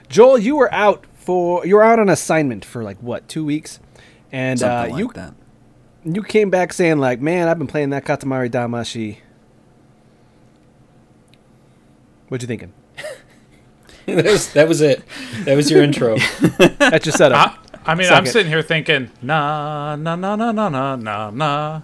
Joel, 0.10 0.40
you 0.40 0.56
were 0.56 0.74
out 0.74 1.06
for 1.14 1.64
you 1.64 1.76
were 1.76 1.84
out 1.84 2.00
on 2.00 2.10
assignment 2.10 2.66
for 2.66 2.84
like 2.84 2.98
what, 2.98 3.28
two 3.28 3.46
weeks? 3.46 3.80
And 4.32 4.58
Something 4.60 4.76
uh, 4.76 4.96
like 4.96 5.00
you 5.00 5.12
that. 5.14 5.36
you 6.04 6.24
came 6.24 6.50
back 6.50 6.74
saying 6.74 6.98
like, 6.98 7.22
Man, 7.22 7.48
I've 7.48 7.60
been 7.60 7.68
playing 7.68 7.92
that 7.92 8.06
Katamari 8.06 8.50
Damacy. 8.50 9.18
What 12.30 12.42
you 12.42 12.48
thinking? 12.48 12.74
that, 14.08 14.26
was, 14.26 14.52
that 14.54 14.68
was 14.68 14.82
it. 14.82 15.04
That 15.44 15.56
was 15.56 15.70
your 15.70 15.84
intro. 15.84 16.18
That's 16.80 17.06
your 17.06 17.14
setup. 17.14 17.60
I, 17.86 17.92
I 17.92 17.94
mean, 17.94 18.08
Suck 18.08 18.18
I'm 18.18 18.26
it. 18.26 18.32
sitting 18.32 18.52
here 18.52 18.64
thinking, 18.64 19.12
nah, 19.22 19.96
nah, 19.96 20.16
nah, 20.16 20.36
nah, 20.36 20.52
nah, 20.52 20.70
nah, 20.70 20.96
nah, 20.96 21.30
nah. 21.30 21.82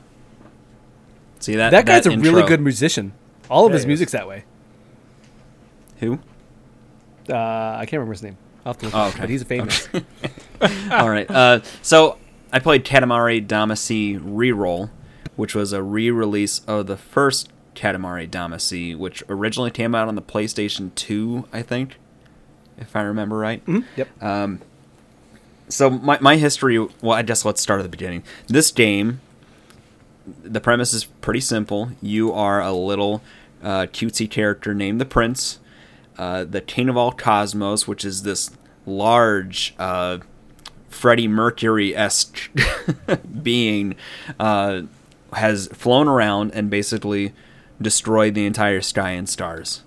See 1.39 1.55
that? 1.55 1.69
that 1.71 1.85
guy's 1.85 2.05
a 2.05 2.11
intro- 2.11 2.31
really 2.31 2.47
good 2.47 2.61
musician. 2.61 3.13
All 3.49 3.65
of 3.65 3.71
Yeah, 3.71 3.75
his 3.75 3.81
he 3.83 3.85
is. 3.85 3.88
music's 3.88 4.11
that 4.13 4.27
way. 4.27 4.43
Who? 5.99 6.19
Uh, 7.29 7.35
I 7.35 7.79
can't 7.81 7.93
remember 7.93 8.13
his 8.13 8.23
name. 8.23 8.38
I'll 8.65 8.73
have 8.73 8.77
to 8.79 8.85
look 8.88 8.95
Oh, 8.95 9.07
okay. 9.09 9.19
but 9.21 9.29
he's 9.29 9.43
famous. 9.43 9.88
All 10.91 11.09
right. 11.09 11.29
Uh, 11.29 11.61
so 11.81 12.17
I 12.51 12.59
played 12.59 12.83
Katamari 12.85 13.45
Damacy 13.45 14.19
Reroll, 14.19 14.89
which 15.35 15.55
was 15.55 15.73
a 15.73 15.81
re-release 15.81 16.59
of 16.67 16.88
the 16.88 16.97
first 16.97 17.49
Katamari 17.75 18.29
Damacy, 18.29 18.97
which 18.97 19.23
originally 19.29 19.71
came 19.71 19.95
out 19.95 20.07
on 20.07 20.15
the 20.15 20.21
PlayStation 20.21 20.93
2, 20.95 21.45
I 21.53 21.61
think, 21.61 21.97
if 22.77 22.95
I 22.95 23.01
remember 23.01 23.38
right. 23.38 23.65
Mhm, 23.65 23.83
Yep. 23.95 24.59
So 25.69 25.89
my 25.89 26.17
my 26.21 26.38
history. 26.38 26.79
Well, 26.79 27.11
I 27.11 27.23
guess 27.23 27.43
let's 27.43 27.61
start 27.61 27.81
at 27.81 27.83
the 27.83 27.89
beginning. 27.89 28.23
This 28.47 28.71
game, 28.71 29.19
the 30.43 30.59
premise 30.59 30.93
is 30.93 31.05
pretty 31.05 31.39
simple. 31.39 31.91
You 32.01 32.34
are 32.34 32.61
a 32.61 32.71
little 32.71 33.21
uh, 33.63 33.88
cutesy 33.88 34.30
character 34.30 34.73
named 34.73 34.99
the 34.99 35.05
Prince. 35.05 35.59
Uh, 36.17 36.43
the 36.43 36.61
King 36.61 36.89
of 36.89 36.97
all 36.97 37.11
cosmos, 37.11 37.88
which 37.88 38.03
is 38.03 38.23
this 38.23 38.51
large 38.86 39.75
uh, 39.78 40.19
Freddie 40.89 41.28
Mercury 41.28 41.95
esque 41.95 42.49
being, 43.43 43.95
uh, 44.39 44.84
has 45.34 45.67
flown 45.67 46.07
around 46.07 46.51
and 46.53 46.69
basically 46.69 47.34
destroyed 47.82 48.34
the 48.34 48.45
entire 48.45 48.82
sky 48.82 49.11
and 49.11 49.30
stars. 49.30 49.84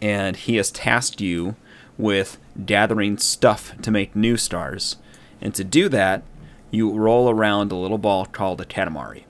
And 0.00 0.36
he 0.36 0.56
has 0.56 0.70
tasked 0.70 1.20
you 1.20 1.56
with 1.96 2.38
gathering 2.64 3.18
stuff 3.18 3.72
to 3.82 3.90
make 3.90 4.14
new 4.14 4.36
stars. 4.36 4.96
And 5.40 5.54
to 5.54 5.64
do 5.64 5.88
that, 5.88 6.22
you 6.70 6.92
roll 6.92 7.30
around 7.30 7.72
a 7.72 7.76
little 7.76 7.98
ball 7.98 8.26
called 8.26 8.60
a 8.60 8.64
Katamari. 8.64 9.24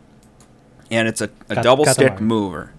And 0.91 1.07
it's 1.09 1.21
a, 1.21 1.31
a 1.49 1.55
double 1.63 1.85
stick 1.95 2.21
mover. 2.21 2.73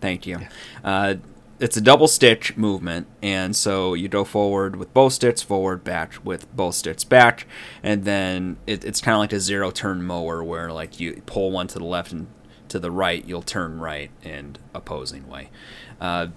Thank 0.00 0.26
you. 0.26 0.40
Uh, 0.84 1.14
it's 1.60 1.76
a 1.76 1.80
double 1.80 2.08
stitch 2.08 2.56
movement, 2.56 3.06
and 3.22 3.54
so 3.56 3.94
you 3.94 4.08
go 4.08 4.24
forward 4.24 4.76
with 4.76 4.92
both 4.92 5.12
sticks, 5.14 5.40
forward, 5.40 5.84
back 5.84 6.14
with 6.24 6.54
both 6.54 6.74
sticks, 6.74 7.04
back, 7.04 7.46
and 7.82 8.04
then 8.04 8.56
it, 8.66 8.84
it's 8.84 9.00
kind 9.00 9.14
of 9.14 9.20
like 9.20 9.32
a 9.32 9.40
zero 9.40 9.70
turn 9.70 10.02
mower 10.02 10.42
where 10.44 10.72
like 10.72 10.98
you 11.00 11.22
pull 11.26 11.50
one 11.52 11.66
to 11.68 11.78
the 11.78 11.84
left 11.84 12.12
and 12.12 12.26
to 12.68 12.78
the 12.80 12.90
right, 12.90 13.24
you'll 13.24 13.40
turn 13.40 13.78
right 13.78 14.10
and 14.24 14.58
opposing 14.74 15.28
way. 15.28 15.48
Uh, 16.00 16.28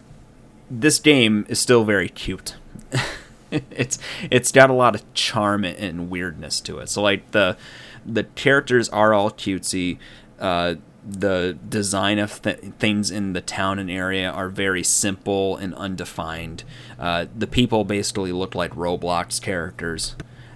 this 0.70 1.00
game 1.00 1.45
is 1.50 1.60
still 1.60 1.84
very 1.84 2.10
cute. 2.10 2.56
it's 3.52 3.98
it's 4.30 4.52
got 4.52 4.70
a 4.70 4.74
lot 4.74 4.93
of 4.95 5.14
charm 5.14 5.66
and- 5.66 5.78
and 5.78 6.10
weirdness 6.10 6.62
to 6.62 6.78
it. 6.80 6.89
So 6.89 7.02
like 7.02 7.32
the 7.32 7.58
the 8.06 8.24
characters 8.24 8.88
are 8.89 9.14
all 9.14 9.32
cutesy. 9.32 9.98
Uh, 10.39 10.76
the 11.08 11.58
design 11.70 12.20
of 12.20 12.41
th- 12.41 12.60
things 12.80 13.10
in 13.10 13.32
the 13.34 13.39
town 13.39 13.80
and 13.80 13.89
area 13.89 14.30
are 14.30 14.49
very 14.49 14.84
simple 14.84 15.55
and 15.55 15.74
undefined. 15.76 16.64
Uh, 16.99 17.28
the 17.36 17.47
people 17.47 17.86
basically 17.86 18.34
look 18.34 18.53
like 18.53 18.72
Roblox 18.72 19.41
characters, 19.41 20.16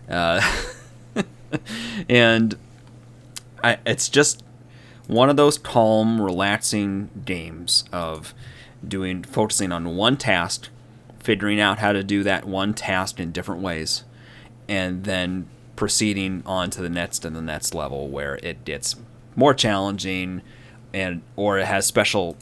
uh, 0.10 0.42
and 2.10 2.58
I, 3.64 3.78
it's 3.86 4.10
just 4.10 4.44
one 5.08 5.30
of 5.30 5.38
those 5.38 5.58
calm, 5.58 6.22
relaxing 6.22 7.10
games 7.26 7.86
of 7.94 8.34
doing 8.86 9.24
focusing 9.24 9.72
on 9.72 9.96
one 9.96 10.18
task, 10.18 10.68
figuring 11.20 11.62
out 11.62 11.80
how 11.80 11.94
to 11.94 12.04
do 12.04 12.24
that 12.24 12.46
one 12.46 12.74
task 12.74 13.20
in 13.20 13.32
different 13.32 13.62
ways, 13.62 14.04
and 14.68 15.06
then 15.06 15.48
proceeding 15.76 16.44
on 16.46 16.70
to 16.70 16.82
the 16.82 16.90
next 16.90 17.24
and 17.24 17.36
the 17.36 17.42
next 17.42 17.74
level 17.74 18.10
where 18.10 18.36
it 18.44 18.66
gets 18.66 18.96
more 19.36 19.54
challenging 19.54 20.42
and 20.94 21.22
or 21.36 21.58
it 21.60 21.66
has 21.66 21.86
special 21.86 22.36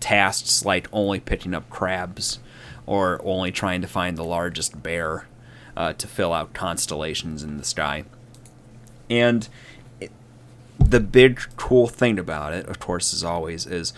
tasks 0.00 0.64
like 0.64 0.88
only 0.92 1.20
picking 1.20 1.54
up 1.54 1.68
crabs 1.68 2.38
or 2.86 3.20
only 3.24 3.52
trying 3.52 3.80
to 3.80 3.86
find 3.86 4.16
the 4.16 4.24
largest 4.24 4.82
bear 4.82 5.26
uh, 5.76 5.92
to 5.92 6.06
fill 6.06 6.32
out 6.32 6.52
constellations 6.52 7.42
in 7.42 7.56
the 7.56 7.64
sky. 7.64 8.04
And 9.08 9.48
it, 10.00 10.10
the 10.78 11.00
big 11.00 11.40
cool 11.56 11.86
thing 11.86 12.18
about 12.18 12.52
it, 12.52 12.66
of 12.66 12.78
course, 12.80 13.12
as 13.12 13.22
always, 13.22 13.66
is 13.66 13.92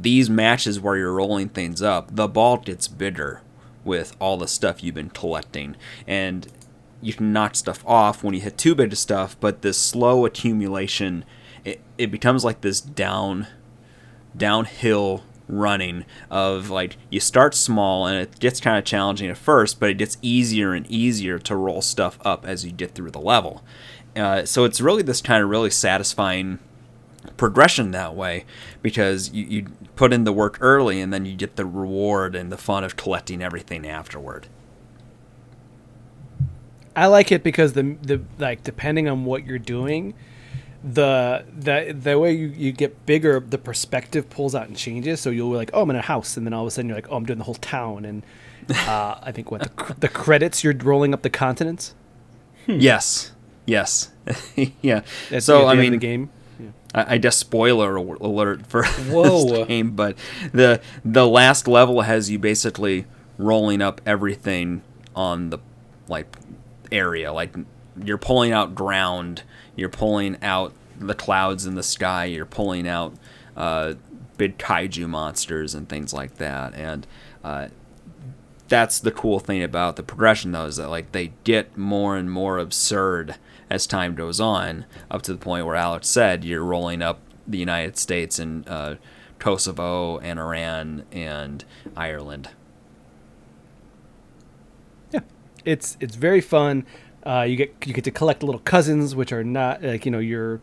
these 0.00 0.30
matches 0.30 0.80
where 0.80 0.96
you're 0.96 1.12
rolling 1.12 1.48
things 1.48 1.82
up, 1.82 2.14
the 2.14 2.28
ball 2.28 2.56
gets 2.58 2.88
bigger 2.88 3.42
with 3.84 4.16
all 4.18 4.36
the 4.36 4.48
stuff 4.48 4.82
you've 4.82 4.94
been 4.94 5.10
collecting. 5.10 5.76
And 6.06 6.48
you 7.00 7.12
can 7.12 7.32
knock 7.32 7.54
stuff 7.54 7.84
off 7.86 8.22
when 8.22 8.34
you 8.34 8.40
hit 8.40 8.58
too 8.58 8.74
big 8.74 8.92
of 8.92 8.98
stuff, 8.98 9.36
but 9.40 9.62
this 9.62 9.78
slow 9.78 10.24
accumulation, 10.26 11.24
it, 11.64 11.80
it 11.98 12.10
becomes 12.10 12.44
like 12.44 12.60
this 12.60 12.80
down 12.80 13.46
downhill 14.36 15.22
running 15.46 16.04
of 16.30 16.70
like 16.70 16.96
you 17.10 17.20
start 17.20 17.54
small 17.54 18.06
and 18.06 18.18
it 18.18 18.38
gets 18.40 18.60
kind 18.60 18.78
of 18.78 18.84
challenging 18.84 19.30
at 19.30 19.36
first, 19.36 19.78
but 19.78 19.90
it 19.90 19.98
gets 19.98 20.16
easier 20.22 20.72
and 20.72 20.86
easier 20.90 21.38
to 21.38 21.54
roll 21.54 21.82
stuff 21.82 22.18
up 22.24 22.46
as 22.46 22.64
you 22.64 22.72
get 22.72 22.94
through 22.94 23.10
the 23.10 23.20
level. 23.20 23.62
Uh, 24.16 24.44
so 24.44 24.64
it's 24.64 24.80
really 24.80 25.02
this 25.02 25.20
kind 25.20 25.42
of 25.42 25.50
really 25.50 25.70
satisfying 25.70 26.58
progression 27.36 27.90
that 27.90 28.14
way 28.14 28.44
because 28.82 29.30
you, 29.32 29.44
you 29.44 29.66
put 29.96 30.12
in 30.12 30.24
the 30.24 30.32
work 30.32 30.58
early 30.60 31.00
and 31.00 31.12
then 31.12 31.24
you 31.24 31.34
get 31.34 31.56
the 31.56 31.66
reward 31.66 32.34
and 32.34 32.52
the 32.52 32.56
fun 32.56 32.84
of 32.84 32.96
collecting 32.96 33.42
everything 33.42 33.86
afterward. 33.86 34.46
I 36.96 37.06
like 37.06 37.32
it 37.32 37.42
because 37.42 37.72
the 37.72 37.96
the 38.02 38.22
like 38.38 38.62
depending 38.62 39.08
on 39.08 39.24
what 39.24 39.44
you're 39.46 39.58
doing, 39.58 40.14
the 40.84 41.44
the 41.56 41.96
the 41.98 42.18
way 42.18 42.32
you, 42.32 42.48
you 42.48 42.72
get 42.72 43.06
bigger, 43.06 43.40
the 43.40 43.58
perspective 43.58 44.28
pulls 44.30 44.54
out 44.54 44.68
and 44.68 44.76
changes. 44.76 45.20
So 45.20 45.30
you'll 45.30 45.50
be 45.50 45.56
like, 45.56 45.70
oh, 45.72 45.82
I'm 45.82 45.90
in 45.90 45.96
a 45.96 46.02
house, 46.02 46.36
and 46.36 46.46
then 46.46 46.52
all 46.52 46.62
of 46.62 46.68
a 46.68 46.70
sudden 46.70 46.88
you're 46.88 46.96
like, 46.96 47.08
oh, 47.10 47.16
I'm 47.16 47.24
doing 47.24 47.38
the 47.38 47.44
whole 47.44 47.54
town, 47.54 48.04
and 48.04 48.22
uh, 48.70 49.18
I 49.22 49.32
think 49.32 49.50
what 49.50 49.62
the, 49.62 49.68
cr- 49.70 49.92
the 49.98 50.08
credits 50.08 50.62
you're 50.62 50.76
rolling 50.76 51.14
up 51.14 51.22
the 51.22 51.30
continents. 51.30 51.94
Yes, 52.66 53.32
yes, 53.66 54.10
yeah. 54.82 55.02
At 55.30 55.42
so 55.42 55.66
I 55.66 55.74
mean, 55.74 55.92
the 55.92 55.98
game. 55.98 56.30
I, 56.94 57.14
I 57.14 57.18
guess 57.18 57.36
spoiler 57.36 57.96
alert 57.96 58.66
for 58.66 58.84
Whoa. 59.08 59.44
this 59.48 59.68
game, 59.68 59.92
but 59.92 60.16
the 60.52 60.80
the 61.04 61.26
last 61.26 61.66
level 61.66 62.02
has 62.02 62.30
you 62.30 62.38
basically 62.38 63.06
rolling 63.36 63.82
up 63.82 64.00
everything 64.06 64.82
on 65.16 65.50
the 65.50 65.58
like 66.08 66.36
area. 66.92 67.32
Like 67.32 67.54
you're 68.02 68.18
pulling 68.18 68.52
out 68.52 68.74
ground, 68.74 69.42
you're 69.76 69.88
pulling 69.88 70.36
out 70.42 70.72
the 70.98 71.14
clouds 71.14 71.66
in 71.66 71.74
the 71.74 71.82
sky, 71.82 72.24
you're 72.26 72.46
pulling 72.46 72.86
out 72.88 73.14
uh, 73.56 73.94
big 74.36 74.58
kaiju 74.58 75.08
monsters 75.08 75.74
and 75.74 75.88
things 75.88 76.12
like 76.12 76.36
that, 76.36 76.74
and 76.74 77.06
uh, 77.42 77.68
that's 78.68 78.98
the 78.98 79.10
cool 79.12 79.38
thing 79.38 79.62
about 79.62 79.96
the 79.96 80.02
progression 80.02 80.52
though 80.52 80.64
is 80.66 80.76
that 80.76 80.88
like 80.88 81.12
they 81.12 81.32
get 81.44 81.76
more 81.76 82.16
and 82.16 82.30
more 82.30 82.58
absurd 82.58 83.36
as 83.68 83.86
time 83.86 84.14
goes 84.14 84.40
on 84.40 84.86
up 85.10 85.20
to 85.22 85.32
the 85.32 85.38
point 85.38 85.66
where 85.66 85.74
alex 85.76 86.08
said 86.08 86.42
you're 86.44 86.64
rolling 86.64 87.02
up 87.02 87.20
the 87.46 87.58
united 87.58 87.98
states 87.98 88.38
and 88.38 88.66
uh, 88.68 88.94
kosovo 89.38 90.18
and 90.18 90.38
iran 90.40 91.04
and 91.12 91.64
ireland 91.96 92.48
Yeah, 95.12 95.20
it's 95.64 95.96
it's 96.00 96.16
very 96.16 96.40
fun. 96.40 96.84
Uh, 97.26 97.42
you 97.42 97.56
get 97.56 97.74
you 97.86 97.92
get 97.94 98.04
to 98.04 98.10
collect 98.10 98.42
little 98.42 98.60
cousins, 98.60 99.14
which 99.16 99.32
are 99.32 99.44
not 99.44 99.82
like 99.82 100.04
you 100.04 100.10
know 100.10 100.18
you're. 100.18 100.60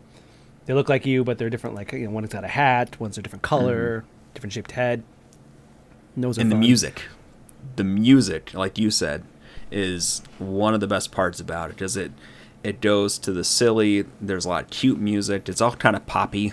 They 0.67 0.73
look 0.75 0.89
like 0.89 1.05
you, 1.07 1.23
but 1.23 1.37
they're 1.39 1.49
different. 1.49 1.75
Like 1.75 1.91
you 1.91 2.05
know, 2.05 2.11
one's 2.11 2.31
got 2.31 2.43
a 2.43 2.47
hat, 2.47 2.99
one's 2.99 3.17
a 3.17 3.21
different 3.21 3.41
color, 3.41 4.05
different 4.35 4.53
shaped 4.53 4.71
head. 4.71 5.03
And 6.15 6.23
those 6.23 6.37
are 6.37 6.41
and 6.41 6.51
the 6.51 6.55
fun. 6.55 6.59
music 6.59 7.03
the 7.75 7.83
music 7.83 8.53
like 8.55 8.77
you 8.79 8.89
said 8.89 9.23
is 9.71 10.23
one 10.39 10.73
of 10.73 10.79
the 10.79 10.87
best 10.87 11.11
parts 11.11 11.39
about 11.39 11.69
it 11.69 11.73
because 11.75 11.95
it 11.95 12.11
it 12.63 12.81
goes 12.81 13.19
to 13.19 13.31
the 13.31 13.43
silly 13.43 14.03
there's 14.19 14.45
a 14.45 14.49
lot 14.49 14.63
of 14.63 14.69
cute 14.71 14.97
music 14.99 15.47
it's 15.47 15.61
all 15.61 15.71
kind 15.73 15.95
of 15.95 16.03
poppy 16.07 16.51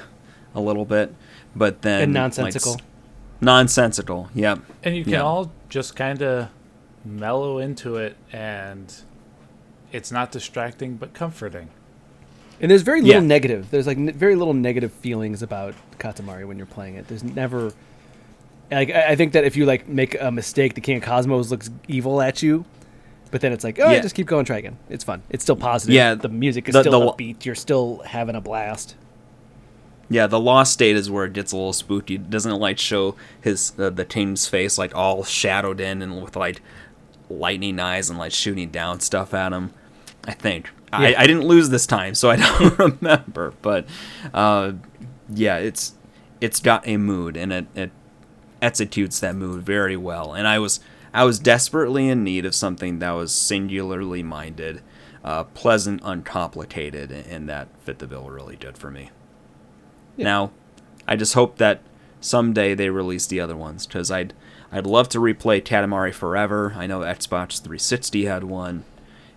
a 0.54 0.60
little 0.60 0.84
bit 0.84 1.14
but 1.56 1.80
then 1.80 2.02
and 2.02 2.12
nonsensical. 2.12 2.72
s- 2.74 2.78
nonsensical 3.40 4.28
yep 4.34 4.58
And 4.84 4.94
you 4.96 5.02
can 5.04 5.14
Yeah. 5.14 5.22
all 5.22 5.50
just 5.70 5.96
kind 5.96 6.22
of 6.22 6.48
mellow 7.08 7.58
into 7.58 7.96
it, 7.96 8.16
and 8.32 8.94
it's 9.92 10.12
not 10.12 10.30
distracting 10.30 10.96
but 10.96 11.12
comforting. 11.14 11.68
And 12.60 12.70
there's 12.70 12.82
very 12.82 13.00
little 13.00 13.22
Yeah. 13.22 13.26
negative. 13.26 13.70
There's 13.70 13.86
like 13.86 13.96
n- 13.98 14.12
very 14.12 14.34
little 14.34 14.54
negative 14.54 14.92
feelings 14.92 15.42
about 15.42 15.74
Katamari 15.98 16.46
when 16.46 16.56
you're 16.56 16.66
playing 16.66 16.96
it. 16.96 17.06
There's 17.08 17.22
never 17.24 17.72
like 18.70 18.90
I 18.90 19.10
I 19.10 19.16
think 19.16 19.32
that 19.32 19.44
if 19.44 19.56
you 19.56 19.64
like 19.64 19.88
make 19.88 20.20
a 20.20 20.30
mistake, 20.30 20.74
the 20.74 20.80
King 20.80 20.96
of 20.98 21.02
Cosmos 21.04 21.50
looks 21.50 21.70
evil 21.86 22.20
at 22.20 22.42
you. 22.42 22.64
But 23.30 23.42
then 23.42 23.52
it's 23.52 23.62
like, 23.62 23.78
oh, 23.78 23.90
Yeah. 23.90 24.00
just 24.00 24.14
keep 24.14 24.26
going, 24.26 24.46
try 24.46 24.56
again. 24.56 24.78
It's 24.88 25.04
fun. 25.04 25.20
It's 25.28 25.42
still 25.44 25.54
positive. 25.56 25.94
Yeah, 25.94 26.14
the 26.14 26.30
music 26.30 26.66
is 26.66 26.72
the- 26.72 26.80
still 26.82 27.00
the- 27.00 27.12
upbeat. 27.12 27.44
You're 27.44 27.54
still 27.54 28.00
having 28.06 28.34
a 28.34 28.40
blast. 28.40 28.94
Yeah, 30.08 30.26
the 30.26 30.40
lost 30.40 30.72
state 30.72 30.96
is 30.96 31.10
where 31.10 31.26
it 31.26 31.34
gets 31.34 31.52
a 31.52 31.56
little 31.56 31.74
spooky. 31.74 32.16
Doesn't 32.16 32.58
like 32.58 32.78
show 32.78 33.14
his 33.42 33.74
uh, 33.78 33.90
the 33.90 34.06
Tane's 34.06 34.46
face 34.48 34.78
like 34.78 34.94
all 34.96 35.22
shadowed 35.24 35.78
in 35.80 36.00
and 36.00 36.22
with 36.22 36.34
like 36.36 36.62
lightning 37.30 37.78
eyes 37.78 38.10
and 38.10 38.18
like 38.18 38.32
shooting 38.32 38.70
down 38.70 39.00
stuff 39.00 39.34
at 39.34 39.52
him. 39.52 39.72
I 40.26 40.32
think 40.32 40.70
I, 40.92 41.08
Yeah. 41.08 41.20
I 41.20 41.26
didn't 41.26 41.46
lose 41.46 41.70
this 41.70 41.86
time, 41.86 42.14
so 42.14 42.30
I 42.30 42.36
don't 42.58 42.78
remember. 43.00 43.54
But 43.62 43.86
uh, 44.34 44.72
yeah, 45.28 45.58
it's 45.58 45.94
it's 46.40 46.60
got 46.60 46.86
a 46.86 46.96
mood 46.96 47.36
and 47.36 47.52
it, 47.52 47.66
it 47.74 47.90
executes 48.62 49.20
that 49.20 49.34
mood 49.34 49.62
very 49.62 49.96
well. 49.96 50.34
And 50.34 50.46
I 50.46 50.58
was 50.58 50.80
I 51.12 51.24
was 51.24 51.38
desperately 51.38 52.08
in 52.08 52.22
need 52.24 52.44
of 52.44 52.54
something 52.54 52.98
that 52.98 53.10
was 53.12 53.34
singularly 53.34 54.22
minded, 54.22 54.82
uh, 55.24 55.44
pleasant, 55.44 56.00
uncomplicated, 56.04 57.10
and 57.10 57.48
that 57.48 57.68
fit 57.82 57.98
the 57.98 58.06
bill 58.06 58.28
really 58.30 58.56
good 58.56 58.76
for 58.76 58.90
me. 58.90 59.10
Now, 60.16 60.50
I 61.06 61.16
just 61.16 61.34
hope 61.34 61.58
that 61.58 61.80
someday 62.20 62.74
they 62.74 62.90
release 62.90 63.26
the 63.26 63.40
other 63.40 63.56
ones 63.56 63.86
because 63.86 64.10
I'd 64.10 64.34
I'd 64.70 64.86
love 64.86 65.08
to 65.10 65.18
replay 65.18 65.62
Katamari 65.62 66.12
Forever. 66.12 66.74
I 66.76 66.86
know 66.86 67.00
Xbox 67.00 67.58
360 67.60 68.26
had 68.26 68.44
one. 68.44 68.84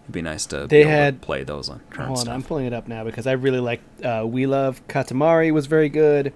It'd 0.04 0.12
be 0.14 0.22
nice 0.22 0.46
to 0.48 0.68
They 0.68 0.82
able 0.82 0.90
to 0.90 0.96
had- 0.96 1.22
play 1.22 1.44
those 1.44 1.70
on 1.70 1.80
current 1.90 2.08
Hold 2.08 2.20
on, 2.20 2.24
stuff. 2.26 2.34
I'm 2.34 2.44
pulling 2.44 2.66
it 2.66 2.74
up 2.74 2.88
now 2.88 3.04
because 3.04 3.26
I 3.28 3.34
really 3.34 3.60
like 3.62 3.82
uh, 4.04 4.24
We 4.28 4.46
Love 4.46 4.86
Katamari 4.88 5.52
was 5.54 5.68
very 5.68 5.90
good. 5.90 6.34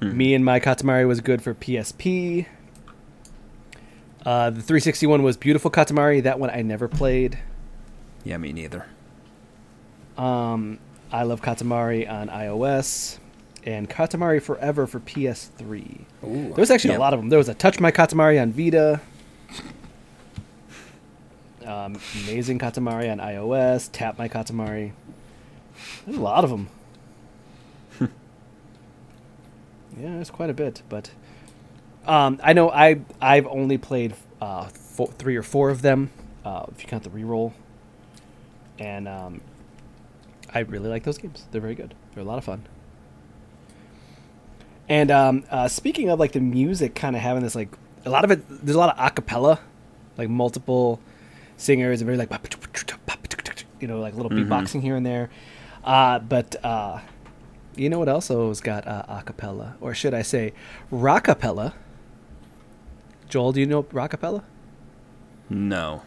Hmm. 0.00 0.16
Me 0.16 0.34
and 0.34 0.44
My 0.44 0.58
Katamari 0.60 1.06
was 1.06 1.20
good 1.20 1.42
for 1.42 1.54
PSP. 1.54 2.46
Uh, 4.24 4.48
the 4.50 4.62
361 4.62 5.22
was 5.22 5.36
Beautiful 5.36 5.70
Katamari. 5.70 6.22
That 6.22 6.38
one 6.40 6.48
I 6.50 6.62
never 6.62 6.88
played. 6.88 7.38
Yeah, 8.24 8.38
me 8.38 8.52
neither. 8.54 8.86
Um, 10.16 10.78
I 11.12 11.24
Love 11.24 11.42
Katamari 11.42 12.10
on 12.10 12.28
iOS. 12.28 13.18
And 13.64 13.88
Katamari 13.88 14.42
Forever 14.42 14.86
for 14.86 15.00
PS3. 15.00 16.04
Ooh. 16.24 16.42
There 16.48 16.52
was 16.56 16.70
actually 16.70 16.92
Yeah. 16.92 16.98
a 16.98 17.00
lot 17.00 17.14
of 17.14 17.20
them. 17.20 17.30
There 17.30 17.38
was 17.38 17.48
a 17.48 17.54
Touch 17.54 17.80
My 17.80 17.90
Katamari 17.90 18.40
on 18.40 18.52
Vita. 18.52 19.00
Um, 21.64 21.98
Amazing 22.24 22.58
Katamari 22.58 23.10
on 23.10 23.18
iOS. 23.20 23.88
Tap 23.90 24.18
My 24.18 24.28
Katamari. 24.28 24.92
There's 26.04 26.18
a 26.18 26.20
lot 26.20 26.44
of 26.44 26.50
them. 26.50 26.68
yeah, 28.00 28.08
there's 29.98 30.30
quite 30.30 30.50
a 30.50 30.54
bit, 30.54 30.82
but 30.90 31.10
um, 32.06 32.38
I 32.42 32.52
know 32.52 32.70
I 32.70 33.00
I've 33.20 33.46
only 33.46 33.78
played 33.78 34.14
uh, 34.42 34.64
four, 34.66 35.08
three 35.08 35.36
or 35.36 35.42
four 35.42 35.70
of 35.70 35.80
them, 35.80 36.10
uh, 36.44 36.66
if 36.70 36.82
you 36.82 36.88
count 36.88 37.02
the 37.04 37.10
reroll, 37.10 37.52
and 38.78 39.08
um, 39.08 39.40
I 40.52 40.60
really 40.60 40.90
like 40.90 41.04
those 41.04 41.16
games. 41.16 41.46
They're 41.50 41.60
very 41.62 41.74
good. 41.74 41.94
They're 42.14 42.22
a 42.22 42.26
lot 42.26 42.36
of 42.38 42.44
fun. 42.44 42.66
And 44.88 45.10
um, 45.10 45.44
uh, 45.50 45.68
speaking 45.68 46.10
of 46.10 46.18
like 46.20 46.32
the 46.32 46.40
music, 46.40 46.94
kind 46.94 47.16
of 47.16 47.22
having 47.22 47.42
this 47.42 47.54
like 47.54 47.68
a 48.04 48.10
lot 48.10 48.24
of 48.24 48.30
it. 48.30 48.44
There's 48.64 48.76
a 48.76 48.78
lot 48.78 48.96
of 48.96 48.98
acapella, 49.14 49.58
like 50.18 50.28
multiple 50.28 51.00
singers 51.56 52.00
and 52.00 52.06
very 52.06 52.18
like 52.18 52.30
you 53.80 53.88
know 53.88 54.00
like 54.00 54.14
little 54.14 54.30
Mhm. 54.30 54.46
beatboxing 54.48 54.82
here 54.82 54.96
and 54.96 55.06
there. 55.06 55.30
Uh, 55.84 56.18
but 56.18 56.56
uh, 56.64 57.00
you 57.76 57.88
know 57.88 57.98
what 57.98 58.08
else 58.08 58.28
has 58.28 58.60
got 58.60 58.86
uh, 58.86 59.02
acapella, 59.08 59.74
or 59.80 59.94
should 59.94 60.14
I 60.14 60.22
say, 60.22 60.52
rockapella? 60.92 61.72
Joel, 63.28 63.52
do 63.52 63.60
you 63.60 63.66
know 63.66 63.82
rockapella? 63.84 64.42
No. 65.48 66.02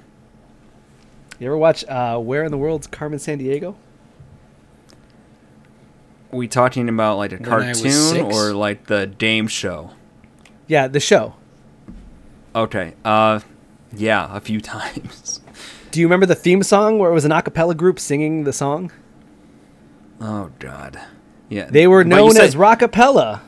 You 1.39 1.47
ever 1.47 1.57
watch 1.57 1.83
uh, 1.87 2.17
Where 2.19 2.43
in 2.43 2.51
the 2.51 2.57
World's 2.57 2.87
Carmen 2.87 3.19
Sandiego? 3.19 3.75
We 6.31 6.47
talking 6.47 6.89
about 6.89 7.17
like 7.17 7.31
a 7.31 7.35
When 7.37 7.43
cartoon 7.45 8.21
or 8.31 8.53
like 8.53 8.87
the 8.87 9.07
Dame 9.07 9.47
show? 9.47 9.91
Yeah, 10.67 10.87
the 10.87 10.99
show. 10.99 11.35
Okay. 12.55 12.93
Uh, 13.05 13.39
yeah, 13.93 14.35
a 14.35 14.39
few 14.39 14.59
times. 14.75 15.41
Do 15.91 15.99
you 15.99 16.05
remember 16.07 16.25
the 16.25 16.35
theme 16.35 16.63
song 16.63 16.99
where 16.99 17.09
it 17.09 17.13
was 17.13 17.25
an 17.25 17.31
acapella 17.31 17.75
group 17.75 17.99
singing 17.99 18.43
the 18.43 18.53
song? 18.53 18.91
Oh 20.19 20.51
God. 20.59 20.99
Yeah. 21.49 21.65
They 21.69 21.87
were 21.87 22.03
but 22.03 22.09
you 22.09 22.15
known 22.15 22.31
said- 22.33 22.43
as 22.43 22.55
rockapella. 22.55 23.41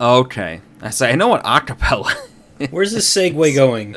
Okay. 0.00 0.60
I 0.80 0.90
say 0.90 1.10
I 1.12 1.14
know 1.16 1.28
what 1.28 1.42
acapella. 1.44 2.12
Where's 2.70 2.92
this 2.92 3.12
segue 3.14 3.54
going? 3.54 3.94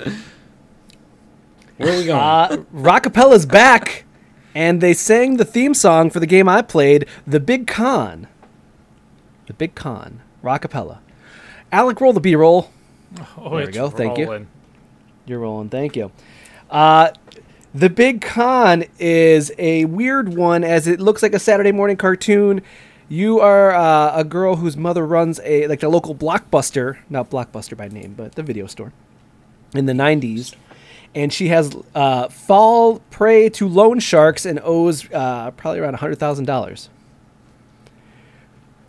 Where 1.78 1.94
are 1.94 1.98
we 1.98 2.06
going? 2.06 2.20
Uh, 2.20 2.58
Rockapella's 2.74 3.46
back, 3.46 4.03
and 4.56 4.82
they 4.82 4.94
sang 4.94 5.38
the 5.38 5.46
theme 5.46 5.74
song 5.74 6.10
for 6.10 6.20
the 6.20 6.28
game 6.28 6.48
I 6.48 6.62
played, 6.62 7.06
The 7.26 7.40
Big 7.40 7.68
Con. 7.68 8.28
The 9.48 9.54
Big 9.54 9.76
Con. 9.76 10.22
Rockapella. 10.44 11.00
Alec, 11.72 12.00
roll 12.02 12.14
the 12.14 12.20
B-roll. 12.20 12.70
Oh, 13.38 13.44
There 13.44 13.52
we 13.52 13.64
it's 13.64 13.78
go, 13.78 13.90
thank 13.90 14.18
you. 14.18 14.48
You're 15.26 15.40
rolling. 15.40 15.70
Thank 15.70 15.96
you. 15.96 16.12
Uh, 16.70 17.12
the 17.74 17.90
Big 17.90 18.22
Con 18.22 18.84
is 19.00 19.52
a 19.58 19.86
weird 19.86 20.36
one, 20.36 20.64
as 20.64 20.88
it 20.88 21.00
looks 21.00 21.24
like 21.24 21.34
a 21.34 21.40
Saturday 21.40 21.72
morning 21.72 21.98
cartoon. 21.98 22.62
You 23.10 23.40
are 23.40 23.72
uh, 23.72 24.12
a 24.16 24.24
girl 24.24 24.58
whose 24.58 24.76
mother 24.78 25.06
runs 25.06 25.40
a 25.44 25.68
like 25.68 25.80
the 25.80 25.90
local 25.90 26.16
blockbuster, 26.16 26.98
not 27.10 27.30
blockbuster 27.30 27.76
by 27.78 27.88
name, 27.88 28.14
but 28.16 28.36
the 28.36 28.44
video 28.44 28.68
store 28.68 28.92
in 29.74 29.86
the 29.86 29.94
'90s, 29.94 30.56
and 31.16 31.32
she 31.32 31.50
has 31.50 31.76
uh, 31.94 32.28
fall 32.30 33.00
prey 33.12 33.50
to 33.50 33.68
loan 33.68 34.00
sharks 34.00 34.46
and 34.46 34.60
owes 34.64 35.12
uh, 35.12 35.52
probably 35.52 35.80
around 35.80 35.96
hundred 35.96 36.20
thousand 36.20 36.46
dollars. 36.46 36.90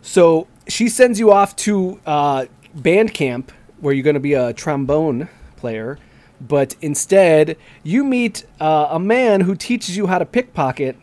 So 0.01 0.47
she 0.67 0.87
sends 0.89 1.19
you 1.19 1.31
off 1.31 1.55
to 1.57 1.99
uh, 2.05 2.45
band 2.73 3.13
camp 3.13 3.51
where 3.79 3.93
you're 3.93 4.03
going 4.03 4.15
to 4.15 4.19
be 4.19 4.33
a 4.33 4.53
trombone 4.53 5.29
player, 5.55 5.99
but 6.39 6.75
instead 6.81 7.57
you 7.83 8.03
meet 8.03 8.45
uh, 8.59 8.87
a 8.91 8.99
man 8.99 9.41
who 9.41 9.55
teaches 9.55 9.97
you 9.97 10.07
how 10.07 10.17
to 10.17 10.25
pickpocket 10.25 10.95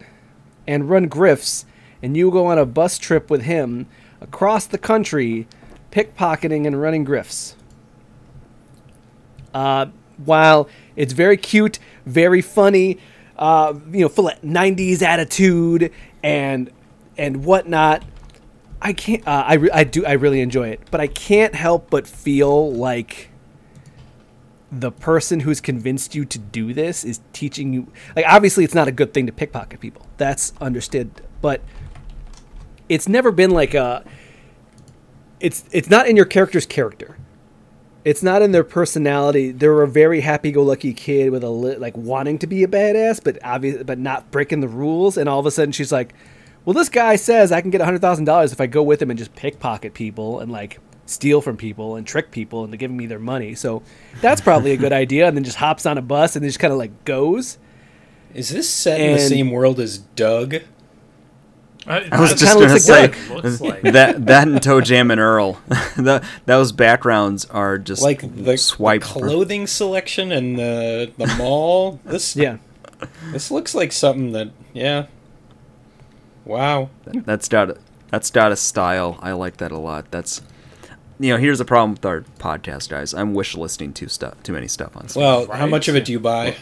and 0.67 0.89
run 0.89 1.09
grifts, 1.09 1.65
and 2.03 2.17
you 2.17 2.31
go 2.31 2.47
on 2.47 2.59
a 2.59 2.67
bus 2.67 2.99
trip 2.99 3.31
with 3.31 3.43
him 3.43 3.87
across 4.21 4.67
the 4.67 4.79
country, 4.79 5.47
pickpocketing 5.91 6.67
and 6.67 6.81
running 6.81 7.05
grifts. 7.05 7.55
Uh, 9.53 9.87
while 10.25 10.69
it's 10.97 11.13
very 11.13 11.37
cute, 11.37 11.79
very 12.07 12.43
funny, 12.43 12.99
uh, 13.37 13.75
you 13.91 14.01
know, 14.01 14.09
full 14.09 14.29
of 14.29 14.41
'90s 14.43 15.03
attitude 15.03 15.93
and 16.23 16.71
and 17.17 17.45
whatnot. 17.45 18.05
I 18.81 18.93
can't. 18.93 19.27
Uh, 19.27 19.45
I 19.47 19.55
re- 19.55 19.71
I 19.73 19.85
do. 19.85 20.05
I 20.05 20.13
really 20.13 20.41
enjoy 20.41 20.69
it, 20.69 20.81
but 20.91 21.01
I 21.01 21.07
can't 21.07 21.55
help 21.55 21.91
but 21.91 22.07
feel 22.07 22.73
like 22.73 23.31
the 24.73 24.91
person 24.91 25.41
who's 25.41 25.61
convinced 25.61 26.15
you 26.15 26.25
to 26.25 26.39
do 26.39 26.73
this 26.73 27.05
is 27.05 27.21
teaching 27.33 27.75
you. 27.75 27.93
Like, 28.17 28.25
obviously, 28.27 28.65
it's 28.65 28.75
not 28.75 28.89
a 28.89 28.93
good 28.93 29.13
thing 29.13 29.27
to 29.27 29.33
pickpocket 29.33 29.81
people. 29.81 30.07
That's 30.17 30.55
understood, 30.61 31.11
but 31.43 31.61
it's 32.89 33.09
never 33.09 33.31
been 33.31 33.51
like 33.51 33.75
a. 33.75 34.05
It's 35.41 35.65
it's 35.73 35.91
not 35.91 36.09
in 36.09 36.17
your 36.17 36.25
character's 36.25 36.67
character. 36.67 37.17
It's 38.05 38.23
not 38.23 38.43
in 38.43 38.51
their 38.51 38.65
personality. 38.65 39.53
They're 39.53 39.83
a 39.83 39.89
very 39.89 40.21
happy-go-lucky 40.21 40.93
kid 40.95 41.31
with 41.31 41.45
a 41.45 41.51
li- 41.51 41.77
like 41.77 41.97
wanting 41.97 42.39
to 42.41 42.47
be 42.49 42.65
a 42.65 42.69
badass, 42.69 43.23
but 43.23 43.39
obvious, 43.45 43.83
but 43.85 43.99
not 43.99 44.31
breaking 44.33 44.61
the 44.61 44.69
rules. 44.69 45.17
And 45.17 45.29
all 45.29 45.39
of 45.39 45.47
a 45.47 45.53
sudden, 45.53 45.71
she's 45.71 45.93
like, 45.93 46.13
"Well, 46.65 46.75
this 46.75 46.89
guy 46.89 47.15
says 47.17 47.53
I 47.53 47.61
can 47.61 47.71
get 47.71 47.81
hundred 47.81 48.01
thousand 48.01 48.25
dollars 48.25 48.53
if 48.53 48.61
I 48.61 48.67
go 48.67 48.83
with 48.83 49.01
him 49.01 49.11
and 49.11 49.19
just 49.19 49.35
pickpocket 49.37 49.95
people 49.95 50.41
and 50.41 50.51
like 50.51 50.81
steal 51.07 51.41
from 51.41 51.57
people 51.57 51.95
and 51.97 52.07
trick 52.07 52.31
people 52.33 52.65
into 52.65 52.77
giving 52.77 52.97
me 52.97 53.07
their 53.07 53.21
money." 53.21 53.55
So 53.55 53.83
that's 54.21 54.41
probably 54.41 54.73
a 54.73 54.77
good 54.77 54.93
idea. 55.05 55.29
And 55.29 55.37
then 55.37 55.45
just 55.45 55.59
hops 55.59 55.87
on 55.87 55.97
a 55.97 56.03
bus 56.03 56.35
and 56.35 56.43
then 56.43 56.49
just 56.49 56.59
kind 56.61 56.73
of 56.73 56.79
like 56.79 57.05
goes. 57.05 57.59
Is 58.35 58.49
this 58.49 58.69
set 58.69 59.01
in 59.01 59.13
the 59.13 59.19
same 59.21 59.51
world 59.51 59.79
as 59.79 59.99
Doug? 59.99 60.57
I, 61.87 62.09
I 62.13 62.21
was 62.21 62.35
just 62.35 62.55
gonna 62.55 62.67
looks 62.69 62.85
say 62.85 63.03
like 63.03 63.15
what 63.17 63.39
it 63.39 63.49
looks 63.49 63.61
like. 63.61 63.83
that 63.83 64.27
that 64.27 64.47
and 64.49 64.61
ToeJam 64.61 65.11
and 65.11 65.21
Earl. 65.21 65.61
that 65.97 66.25
those 66.47 66.73
backgrounds 66.73 67.45
are 67.47 67.79
just 67.79 68.03
Like 68.03 68.21
the 68.45 68.57
swipe 68.57 69.03
clothing 69.03 69.67
selection 69.67 70.31
and 70.33 70.59
the 70.59 71.13
the 71.17 71.27
mall. 71.37 72.01
This 72.05 72.37
Yeah. 72.37 72.59
this 73.33 73.51
looks 73.51 73.75
like 73.75 73.91
something 73.93 74.33
that 74.33 74.51
yeah. 74.73 75.07
Wow. 76.45 76.91
That's 77.07 77.49
got 77.49 77.71
a, 77.71 77.79
that's 78.11 78.31
got 78.31 78.53
a 78.53 78.57
style. 78.57 79.19
I 79.21 79.33
like 79.33 79.57
that 79.59 79.73
a 79.73 79.79
lot. 79.79 80.11
That's 80.11 80.43
you 81.19 81.33
know, 81.33 81.37
here's 81.39 81.59
the 81.59 81.65
problem 81.65 81.93
with 81.93 82.05
our 82.05 82.23
podcast, 82.41 82.89
guys. 82.89 83.15
I'm 83.15 83.33
wish 83.33 83.55
listing 83.57 83.93
too 83.93 84.09
stuff, 84.09 84.43
too 84.43 84.53
many 84.53 84.67
stuff 84.67 84.97
on. 84.97 85.09
Steam. 85.09 85.23
Well, 85.23 85.51
how 85.53 85.67
much 85.67 85.87
of 85.87 85.95
it 85.95 86.05
do 86.05 86.13
you 86.13 86.19
buy? 86.19 86.57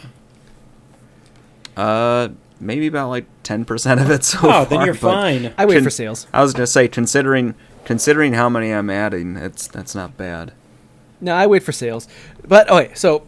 Uh, 1.75 2.29
maybe 2.61 2.87
about 2.87 3.09
like 3.09 3.25
ten 3.43 3.65
percent 3.65 3.99
of 3.99 4.09
it 4.11 4.23
so 4.23 4.37
Oh, 4.39 4.41
far. 4.41 4.65
then 4.65 4.85
you're 4.85 4.93
but 4.93 4.99
fine. 4.99 5.53
I 5.57 5.65
wait 5.65 5.75
Con- 5.75 5.83
for 5.83 5.89
sales. 5.89 6.27
I 6.33 6.41
was 6.41 6.53
gonna 6.53 6.67
say, 6.67 6.87
considering 6.87 7.55
considering 7.85 8.33
how 8.33 8.47
many 8.49 8.71
I'm 8.71 8.89
adding, 8.89 9.35
it's 9.35 9.67
that's 9.67 9.95
not 9.95 10.15
bad. 10.17 10.53
No, 11.19 11.33
I 11.33 11.47
wait 11.47 11.63
for 11.63 11.71
sales. 11.71 12.07
But 12.47 12.69
okay, 12.69 12.91
so 12.93 13.23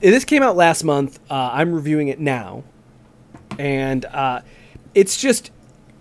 this 0.00 0.24
came 0.24 0.42
out 0.42 0.56
last 0.56 0.82
month. 0.84 1.18
Uh, 1.30 1.50
I'm 1.52 1.72
reviewing 1.74 2.08
it 2.08 2.18
now, 2.20 2.64
and 3.58 4.04
uh, 4.06 4.40
it's 4.94 5.20
just 5.20 5.50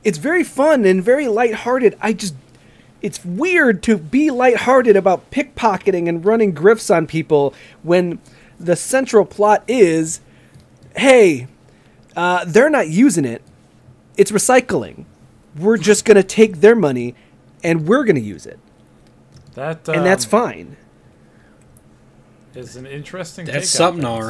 it's 0.03 0.17
very 0.17 0.43
fun 0.43 0.85
and 0.85 1.03
very 1.03 1.27
lighthearted. 1.27 1.97
I 2.01 2.13
just 2.13 2.35
it's 3.01 3.23
weird 3.23 3.81
to 3.83 3.97
be 3.97 4.29
lighthearted 4.29 4.95
about 4.95 5.29
pickpocketing 5.31 6.07
and 6.09 6.25
running 6.25 6.53
grifts 6.53 6.93
on 6.93 7.07
people 7.07 7.53
when 7.83 8.19
the 8.59 8.75
central 8.75 9.23
plot 9.25 9.63
is, 9.69 10.19
hey, 10.97 11.47
uh, 12.19 12.43
they're 12.45 12.69
not 12.69 12.89
using 12.89 13.23
it. 13.23 13.41
It's 14.17 14.29
recycling. 14.29 15.05
We're 15.57 15.77
just 15.77 16.03
gonna 16.03 16.21
take 16.21 16.59
their 16.59 16.75
money, 16.75 17.15
and 17.63 17.87
we're 17.87 18.03
gonna 18.03 18.19
use 18.19 18.45
it, 18.45 18.59
That 19.53 19.87
and 19.87 20.05
that's 20.05 20.25
um, 20.25 20.29
fine. 20.29 20.77
Is 22.55 22.75
an 22.75 22.85
interesting. 22.85 23.45
That's 23.45 23.57
take 23.57 23.63
something, 23.65 24.03
on 24.03 24.11
all 24.11 24.23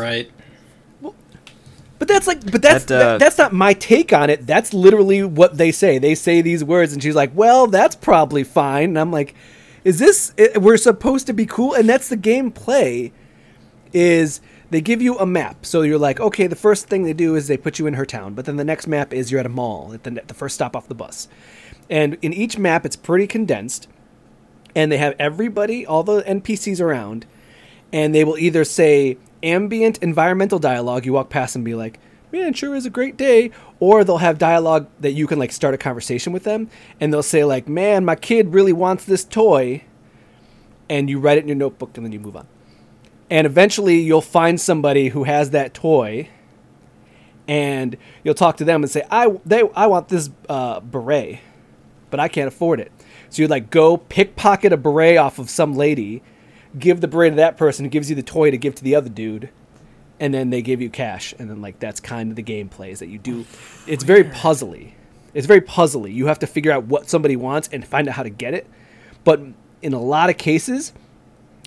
But 1.97 2.07
that's 2.07 2.27
like, 2.27 2.51
but 2.51 2.61
that's 2.61 2.85
That, 2.85 2.95
uh, 2.95 2.99
that- 2.99 3.19
that's 3.19 3.39
not 3.39 3.53
my 3.53 3.73
take 3.73 4.13
on 4.13 4.29
it. 4.29 4.45
That's 4.45 4.71
literally 4.71 5.23
what 5.23 5.57
they 5.57 5.71
say. 5.71 5.97
They 5.97 6.13
say 6.13 6.41
these 6.41 6.63
words, 6.63 6.93
and 6.93 7.01
she's 7.01 7.15
like, 7.15 7.31
"Well, 7.33 7.65
that's 7.65 7.95
probably 7.95 8.43
fine." 8.43 8.89
And 8.89 8.99
I'm 8.99 9.11
like, 9.11 9.33
"Is 9.83 9.97
this? 9.97 10.31
i 10.37 10.59
we're 10.59 10.77
supposed 10.77 11.25
to 11.25 11.33
be 11.33 11.47
cool?" 11.47 11.73
And 11.73 11.89
that's 11.89 12.07
the 12.07 12.17
gameplay. 12.17 13.11
Is 13.91 14.41
they 14.70 14.82
give 14.82 15.01
you 15.01 15.17
a 15.17 15.26
map, 15.26 15.65
so 15.65 15.82
you're 15.82 15.97
like, 15.97 16.20
okay, 16.20 16.47
the 16.47 16.55
first 16.55 16.88
thing 16.88 17.03
they 17.03 17.13
do 17.13 17.36
is 17.36 17.47
they 17.47 17.57
put 17.57 17.80
you 17.80 17.88
in 17.88 17.95
her 17.95 18.05
town, 18.05 18.34
but 18.34 18.45
then 18.45 18.57
the 18.57 18.63
next 18.63 18.88
map 18.88 19.13
is 19.13 19.32
you're 19.32 19.39
at 19.39 19.45
a 19.45 19.49
mall 19.49 19.93
at 19.93 20.03
the, 20.03 20.22
the 20.28 20.34
first 20.34 20.55
stop 20.55 20.76
off 20.76 20.88
the 20.88 20.95
bus, 20.95 21.28
and 21.89 22.17
in 22.22 22.34
each 22.34 22.57
map 22.57 22.86
it's 22.86 22.95
pretty 22.95 23.28
condensed, 23.28 23.88
and 24.76 24.91
they 24.91 24.97
have 24.97 25.15
everybody, 25.17 25.86
all 25.86 26.03
the 26.03 26.22
NPCs 26.22 26.80
around, 26.80 27.26
and 27.91 28.13
they 28.13 28.24
will 28.24 28.38
either 28.38 28.63
say 28.63 29.17
ambient 29.43 29.97
environmental 29.99 30.59
dialogue 30.59 31.05
you 31.05 31.13
walk 31.13 31.30
past 31.30 31.55
and 31.55 31.63
be 31.63 31.74
like 31.74 31.99
man 32.32 32.53
sure 32.53 32.76
is 32.76 32.86
a 32.86 32.89
great 32.89 33.17
day 33.17 33.49
or 33.80 34.03
they'll 34.03 34.17
have 34.17 34.38
dialogue 34.38 34.88
that 34.99 35.11
you 35.11 35.26
can 35.26 35.39
like 35.39 35.51
start 35.51 35.74
a 35.74 35.78
conversation 35.78 36.34
with 36.34 36.43
them 36.43 36.70
and 36.99 37.11
they'll 37.11 37.24
say 37.24 37.43
like 37.43 37.67
man 37.67 38.03
my 38.03 38.15
kid 38.15 38.53
really 38.53 38.74
wants 38.74 39.05
this 39.05 39.24
toy 39.24 39.82
and 40.89 41.09
you 41.09 41.20
write 41.20 41.38
it 41.38 41.41
in 41.41 41.47
your 41.47 41.55
notebook 41.55 41.95
and 41.95 42.05
then 42.05 42.11
you 42.11 42.20
move 42.20 42.36
on 42.36 42.45
and 43.30 43.45
eventually 43.45 43.99
you'll 43.99 44.21
find 44.21 44.59
somebody 44.59 45.09
who 45.09 45.23
has 45.23 45.51
that 45.51 45.73
toy 45.73 46.30
and 47.47 47.97
you'll 48.23 48.34
talk 48.34 48.57
to 48.57 48.63
them 48.63 48.84
and 48.84 48.91
say 48.91 49.03
i 49.11 49.27
they 49.45 49.63
i 49.75 49.88
want 49.88 50.07
this 50.09 50.30
uh, 50.47 50.80
beret 50.80 51.39
but 52.09 52.19
i 52.19 52.27
can't 52.27 52.47
afford 52.47 52.80
it. 52.80 52.91
So 53.30 53.43
you 53.43 53.47
like 53.47 53.69
go 53.69 53.97
pickpocket 53.97 54.73
a 54.73 54.77
beret 54.77 55.17
off 55.17 55.39
of 55.39 55.49
some 55.49 55.73
lady 55.75 56.23
give 56.77 57.01
the 57.01 57.07
beret 57.07 57.32
to 57.32 57.36
that 57.38 57.57
person 57.57 57.86
who 57.86 57.89
gives 57.89 58.09
you 58.09 58.15
the 58.15 58.23
toy 58.23 58.51
to 58.51 58.57
give 58.57 58.75
to 58.75 58.84
the 58.84 58.95
other 58.95 59.09
dude 59.09 59.49
and 60.19 60.34
then 60.34 60.49
they 60.49 60.61
give 60.61 60.82
you 60.82 60.89
cash. 60.89 61.34
And 61.39 61.49
then 61.49 61.61
like 61.61 61.80
that's 61.80 61.99
kind 61.99 62.30
of 62.30 62.36
the 62.36 62.43
gameplay 62.43 62.91
is 62.91 62.99
that 62.99 63.07
you 63.07 63.17
do. 63.17 63.45
It's 63.88 64.03
very 64.03 64.23
puzzly. 64.23 64.93
It's 65.34 65.47
very 65.47 65.61
puzzly. 65.61 66.13
You 66.13 66.27
have 66.27 66.39
to 66.39 66.47
figure 66.47 66.71
out 66.71 66.86
what 66.86 67.09
somebody 67.09 67.36
wants 67.36 67.69
and 67.71 67.86
find 67.88 68.07
out 68.07 68.15
how 68.15 68.23
to 68.23 68.30
get 68.30 68.53
it. 68.53 68.67
But 69.23 69.41
in 69.82 69.93
a 69.93 70.01
lot 70.01 70.30
of 70.30 70.38
cases 70.38 70.93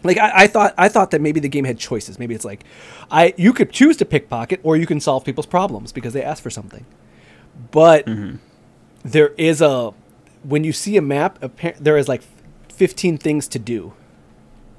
like 0.02 0.18
I, 0.18 0.44
I 0.44 0.46
thought 0.46 0.74
i 0.78 0.88
thought 0.88 1.10
that 1.12 1.20
maybe 1.20 1.40
the 1.40 1.48
game 1.48 1.64
had 1.64 1.78
choices 1.78 2.18
maybe 2.18 2.34
it's 2.34 2.44
like 2.44 2.64
i 3.10 3.34
you 3.36 3.52
could 3.52 3.70
choose 3.72 3.96
to 3.98 4.04
pickpocket 4.04 4.60
or 4.62 4.76
you 4.76 4.86
can 4.86 5.00
solve 5.00 5.24
people's 5.24 5.46
problems 5.46 5.92
because 5.92 6.12
they 6.12 6.22
ask 6.22 6.42
for 6.42 6.50
something 6.50 6.86
but 7.70 8.06
mm-hmm. 8.06 8.36
there 9.04 9.28
is 9.38 9.60
a 9.60 9.92
when 10.42 10.64
you 10.64 10.72
see 10.72 10.96
a 10.96 11.02
map 11.02 11.38
there 11.78 11.96
is 11.96 12.08
like 12.08 12.22
15 12.68 13.18
things 13.18 13.46
to 13.48 13.58
do 13.58 13.92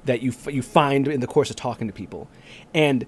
that 0.04 0.22
you 0.22 0.32
you 0.48 0.62
find 0.62 1.08
in 1.08 1.20
the 1.20 1.26
course 1.26 1.50
of 1.50 1.56
talking 1.56 1.86
to 1.86 1.92
people, 1.92 2.28
and 2.72 3.06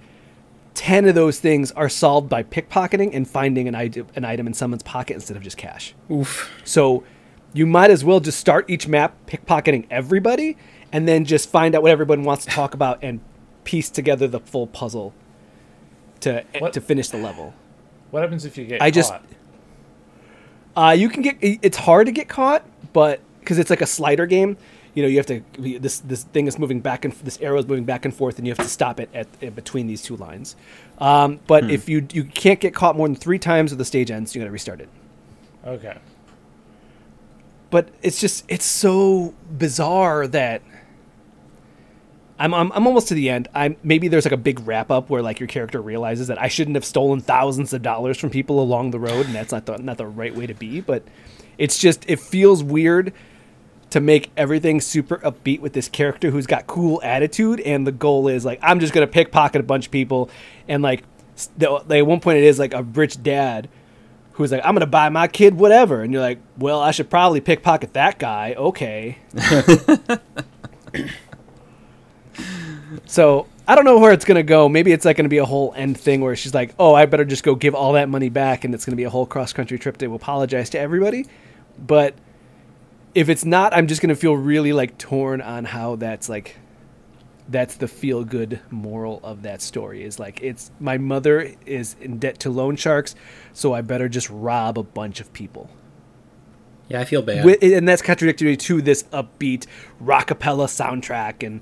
ten 0.74 1.06
of 1.06 1.14
those 1.14 1.38
things 1.38 1.72
are 1.72 1.88
solved 1.88 2.28
by 2.28 2.42
pickpocketing 2.42 3.10
and 3.12 3.28
finding 3.28 3.68
an 3.68 3.74
item 3.74 4.06
an 4.14 4.24
item 4.24 4.46
in 4.46 4.54
someone's 4.54 4.82
pocket 4.82 5.14
instead 5.14 5.36
of 5.36 5.42
just 5.42 5.56
cash. 5.56 5.94
Oof. 6.10 6.50
So 6.64 7.04
you 7.52 7.66
might 7.66 7.90
as 7.90 8.04
well 8.04 8.20
just 8.20 8.38
start 8.38 8.68
each 8.68 8.88
map 8.88 9.14
pickpocketing 9.26 9.86
everybody, 9.90 10.56
and 10.92 11.06
then 11.08 11.24
just 11.24 11.48
find 11.50 11.74
out 11.74 11.82
what 11.82 11.90
everyone 11.90 12.24
wants 12.24 12.44
to 12.44 12.50
talk 12.50 12.74
about 12.74 12.98
and 13.02 13.20
piece 13.64 13.90
together 13.90 14.26
the 14.28 14.40
full 14.40 14.66
puzzle 14.66 15.12
to 16.20 16.44
What- 16.58 16.72
to 16.72 16.80
finish 16.80 17.08
the 17.08 17.18
level. 17.18 17.54
What 18.10 18.22
happens 18.22 18.44
if 18.44 18.56
you 18.56 18.64
get 18.64 18.80
I 18.82 18.90
just- 18.90 19.12
Uh, 20.76 20.94
you 20.96 21.08
can 21.08 21.22
get 21.22 21.36
it's 21.40 21.78
hard 21.78 22.06
to 22.06 22.12
get 22.12 22.28
caught, 22.28 22.62
but 22.92 23.20
because 23.40 23.58
it's 23.58 23.70
like 23.70 23.80
a 23.80 23.86
slider 23.86 24.26
game, 24.26 24.56
you 24.94 25.02
know, 25.02 25.08
you 25.08 25.16
have 25.16 25.26
to 25.26 25.42
this 25.58 26.00
this 26.00 26.24
thing 26.24 26.46
is 26.46 26.58
moving 26.58 26.80
back 26.80 27.04
and 27.04 27.14
this 27.14 27.38
arrow 27.40 27.58
is 27.58 27.66
moving 27.66 27.84
back 27.84 28.04
and 28.04 28.14
forth, 28.14 28.38
and 28.38 28.46
you 28.46 28.50
have 28.52 28.64
to 28.64 28.70
stop 28.70 29.00
it 29.00 29.08
at, 29.14 29.26
at 29.42 29.54
between 29.54 29.86
these 29.86 30.02
two 30.02 30.16
lines. 30.16 30.54
Um, 30.98 31.40
but 31.46 31.70
if 31.70 31.88
you 31.88 32.06
you 32.12 32.24
can't 32.24 32.60
get 32.60 32.74
caught 32.74 32.96
more 32.96 33.08
than 33.08 33.14
three 33.16 33.38
times 33.38 33.72
or 33.72 33.76
the 33.76 33.84
stage 33.84 34.10
ends, 34.10 34.34
you 34.34 34.40
got 34.40 34.46
to 34.46 34.50
restart 34.50 34.80
it. 34.80 34.88
Okay. 35.66 35.96
But 37.70 37.88
it's 38.02 38.20
just 38.20 38.44
it's 38.48 38.64
so 38.64 39.34
bizarre 39.58 40.26
that 40.28 40.62
I'm, 42.38 42.52
I'm 42.52 42.70
I'm 42.72 42.86
almost 42.86 43.08
to 43.08 43.14
the 43.14 43.30
end. 43.30 43.48
I'm 43.54 43.76
maybe 43.82 44.08
there's 44.08 44.26
like 44.26 44.32
a 44.32 44.38
big 44.38 44.66
wrap 44.66 44.90
up 44.90 45.08
where 45.08 45.22
like 45.22 45.40
your 45.40 45.46
character 45.46 45.80
realizes 45.80 46.28
that 46.28 46.40
I 46.40 46.48
shouldn't 46.48 46.74
have 46.74 46.84
stolen 46.84 47.20
thousands 47.20 47.72
of 47.72 47.82
dollars 47.82 48.18
from 48.18 48.30
people 48.30 48.60
along 48.60 48.90
the 48.90 48.98
road, 48.98 49.26
and 49.26 49.34
that's 49.34 49.52
not 49.52 49.66
the 49.66 49.78
not 49.78 49.96
the 49.96 50.06
right 50.06 50.34
way 50.34 50.46
to 50.46 50.54
be. 50.54 50.80
But 50.80 51.02
it's 51.56 51.78
just 51.78 52.04
it 52.08 52.20
feels 52.20 52.62
weird 52.62 53.12
to 53.90 54.00
make 54.00 54.30
everything 54.36 54.80
super 54.80 55.18
upbeat 55.18 55.60
with 55.60 55.72
this 55.72 55.88
character 55.88 56.30
who's 56.30 56.46
got 56.46 56.66
cool 56.66 57.00
attitude, 57.02 57.60
and 57.60 57.86
the 57.86 57.92
goal 57.92 58.28
is 58.28 58.44
like 58.44 58.58
I'm 58.62 58.80
just 58.80 58.92
gonna 58.92 59.06
pickpocket 59.06 59.60
a 59.60 59.64
bunch 59.64 59.86
of 59.86 59.92
people, 59.92 60.28
and 60.68 60.82
like 60.82 61.04
the, 61.56 61.72
at 61.72 62.06
one 62.06 62.20
point 62.20 62.38
it 62.38 62.44
is 62.44 62.58
like 62.58 62.74
a 62.74 62.82
rich 62.82 63.22
dad 63.22 63.68
who's 64.32 64.52
like 64.52 64.60
I'm 64.62 64.74
gonna 64.74 64.86
buy 64.86 65.08
my 65.08 65.26
kid 65.26 65.54
whatever, 65.54 66.02
and 66.02 66.12
you're 66.12 66.22
like, 66.22 66.40
well, 66.58 66.80
I 66.80 66.90
should 66.90 67.08
probably 67.08 67.40
pickpocket 67.40 67.94
that 67.94 68.18
guy. 68.18 68.52
Okay. 68.58 69.16
So 73.06 73.46
I 73.68 73.74
don't 73.74 73.84
know 73.84 73.98
where 73.98 74.12
it's 74.12 74.24
gonna 74.24 74.42
go. 74.42 74.68
Maybe 74.68 74.92
it's 74.92 75.04
like 75.04 75.16
gonna 75.16 75.28
be 75.28 75.38
a 75.38 75.44
whole 75.44 75.72
end 75.76 75.98
thing 75.98 76.20
where 76.20 76.36
she's 76.36 76.54
like, 76.54 76.74
"Oh, 76.78 76.94
I 76.94 77.06
better 77.06 77.24
just 77.24 77.42
go 77.42 77.54
give 77.54 77.74
all 77.74 77.92
that 77.94 78.08
money 78.08 78.28
back," 78.28 78.64
and 78.64 78.74
it's 78.74 78.84
gonna 78.84 78.96
be 78.96 79.04
a 79.04 79.10
whole 79.10 79.26
cross 79.26 79.52
country 79.52 79.78
trip 79.78 79.98
to 79.98 80.14
apologize 80.14 80.70
to 80.70 80.78
everybody. 80.78 81.26
But 81.78 82.14
if 83.14 83.28
it's 83.28 83.44
not, 83.44 83.74
I'm 83.74 83.86
just 83.86 84.00
gonna 84.00 84.14
feel 84.14 84.36
really 84.36 84.72
like 84.72 84.98
torn 84.98 85.40
on 85.40 85.64
how 85.64 85.96
that's 85.96 86.28
like. 86.28 86.56
That's 87.48 87.76
the 87.76 87.86
feel 87.86 88.24
good 88.24 88.58
moral 88.72 89.20
of 89.22 89.42
that 89.42 89.62
story. 89.62 90.02
Is 90.02 90.18
like 90.18 90.42
it's 90.42 90.72
my 90.80 90.98
mother 90.98 91.52
is 91.64 91.94
in 92.00 92.18
debt 92.18 92.40
to 92.40 92.50
loan 92.50 92.74
sharks, 92.74 93.14
so 93.52 93.72
I 93.72 93.82
better 93.82 94.08
just 94.08 94.28
rob 94.30 94.76
a 94.76 94.82
bunch 94.82 95.20
of 95.20 95.32
people. 95.32 95.70
Yeah, 96.88 97.00
I 97.00 97.04
feel 97.04 97.22
bad. 97.22 97.44
Wi- 97.44 97.58
and 97.76 97.86
that's 97.88 98.02
contradictory 98.02 98.56
to 98.56 98.82
this 98.82 99.04
upbeat 99.04 99.66
rockapella 100.02 100.66
soundtrack 100.66 101.46
and 101.46 101.60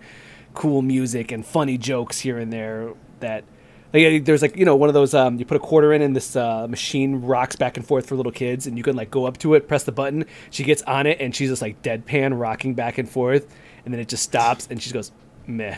cool 0.54 0.80
music 0.82 1.32
and 1.32 1.44
funny 1.44 1.76
jokes 1.76 2.20
here 2.20 2.38
and 2.38 2.52
there 2.52 2.92
that 3.20 3.44
like, 3.92 4.24
there's 4.24 4.42
like 4.42 4.56
you 4.56 4.64
know 4.64 4.74
one 4.76 4.88
of 4.88 4.94
those 4.94 5.14
um, 5.14 5.38
you 5.38 5.44
put 5.44 5.56
a 5.56 5.60
quarter 5.60 5.92
in 5.92 6.00
and 6.02 6.14
this 6.16 6.34
uh, 6.36 6.66
machine 6.68 7.20
rocks 7.22 7.54
back 7.56 7.76
and 7.76 7.86
forth 7.86 8.06
for 8.06 8.16
little 8.16 8.32
kids 8.32 8.66
and 8.66 8.76
you 8.78 8.82
can 8.84 8.96
like 8.96 9.10
go 9.10 9.24
up 9.24 9.36
to 9.38 9.54
it 9.54 9.68
press 9.68 9.84
the 9.84 9.92
button 9.92 10.24
she 10.50 10.64
gets 10.64 10.82
on 10.82 11.06
it 11.06 11.20
and 11.20 11.34
she's 11.34 11.48
just 11.50 11.62
like 11.62 11.80
deadpan 11.82 12.38
rocking 12.38 12.74
back 12.74 12.98
and 12.98 13.08
forth 13.08 13.54
and 13.84 13.92
then 13.92 14.00
it 14.00 14.08
just 14.08 14.22
stops 14.22 14.66
and 14.70 14.82
she 14.82 14.90
goes 14.92 15.12
meh. 15.46 15.76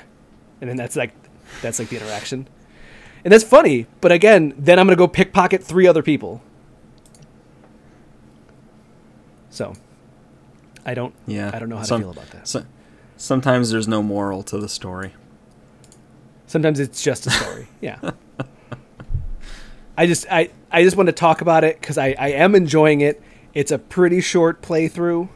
And 0.60 0.70
then 0.70 0.76
that's 0.76 0.96
like 0.96 1.12
that's 1.60 1.78
like 1.78 1.88
the 1.88 1.96
interaction. 1.96 2.48
And 3.24 3.32
that's 3.32 3.44
funny 3.44 3.86
but 4.00 4.12
again 4.12 4.54
then 4.56 4.78
i'm 4.78 4.86
gonna 4.86 4.96
go 4.96 5.08
pickpocket 5.08 5.62
three 5.62 5.86
other 5.86 6.02
people. 6.02 6.42
So 9.50 9.72
i 10.84 10.94
don't 10.94 11.14
Yeah, 11.26 11.50
i 11.52 11.58
don't 11.58 11.68
know 11.68 11.76
how 11.78 11.82
some- 11.82 12.00
to 12.00 12.04
feel 12.06 12.12
about 12.12 12.30
that. 12.30 12.48
So, 12.48 12.64
sometimes 13.16 13.70
there's 13.70 13.88
no 13.88 14.02
moral 14.02 14.42
to 14.44 14.58
the 14.58 14.68
story. 14.68 15.14
Sometimes 16.46 16.78
it's 16.78 17.02
just 17.02 17.26
a 17.26 17.30
story. 17.30 17.68
yeah. 17.80 18.12
I 19.96 20.06
just 20.06 20.26
I 20.30 20.50
I 20.70 20.82
just 20.82 20.96
want 20.96 21.08
to 21.08 21.12
talk 21.12 21.40
about 21.40 21.64
it 21.64 21.80
because 21.80 21.98
I 21.98 22.14
I 22.18 22.28
am 22.28 22.54
enjoying 22.54 23.00
it. 23.00 23.22
It's 23.54 23.72
a 23.72 23.78
pretty 23.78 24.20
short 24.20 24.60
playthrough, 24.60 25.28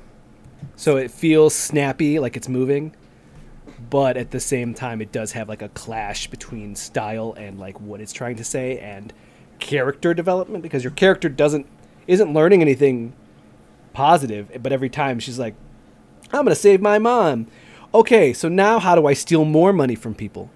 so 0.76 0.97
it 0.99 1.11
feels 1.11 1.55
snappy, 1.55 2.18
like 2.18 2.37
it's 2.37 2.49
moving. 2.49 2.95
But 3.89 4.16
at 4.16 4.31
the 4.31 4.41
same 4.41 4.74
time, 4.74 5.01
it 5.01 5.11
does 5.11 5.33
have 5.33 5.49
like 5.49 5.62
a 5.62 5.70
clash 5.70 6.26
between 6.26 6.76
style 6.76 7.35
and 7.37 7.59
like 7.59 7.81
what 7.81 8.01
it's 8.01 8.12
trying 8.12 8.37
to 8.37 8.45
say 8.45 8.78
and 8.78 9.12
character 9.59 10.14
development 10.14 10.62
because 10.62 10.85
your 10.85 10.91
character 10.93 11.28
doesn't 11.28 11.66
isn't 12.07 12.33
learning 12.33 12.61
anything 12.61 13.14
positive. 13.95 14.51
But 14.62 14.72
every 14.72 14.91
time 14.91 15.18
she's 15.18 15.39
like, 15.39 15.55
"I'm 16.33 16.45
gonna 16.45 16.55
save 16.55 16.83
my 16.83 16.99
mom." 16.99 17.47
Okay, 17.93 18.32
so 18.32 18.49
now 18.49 18.78
how 18.78 18.95
do 18.95 19.07
I 19.07 19.14
steal 19.14 19.45
more 19.45 19.72
money 19.72 19.95
from 19.95 20.14
people? 20.14 20.51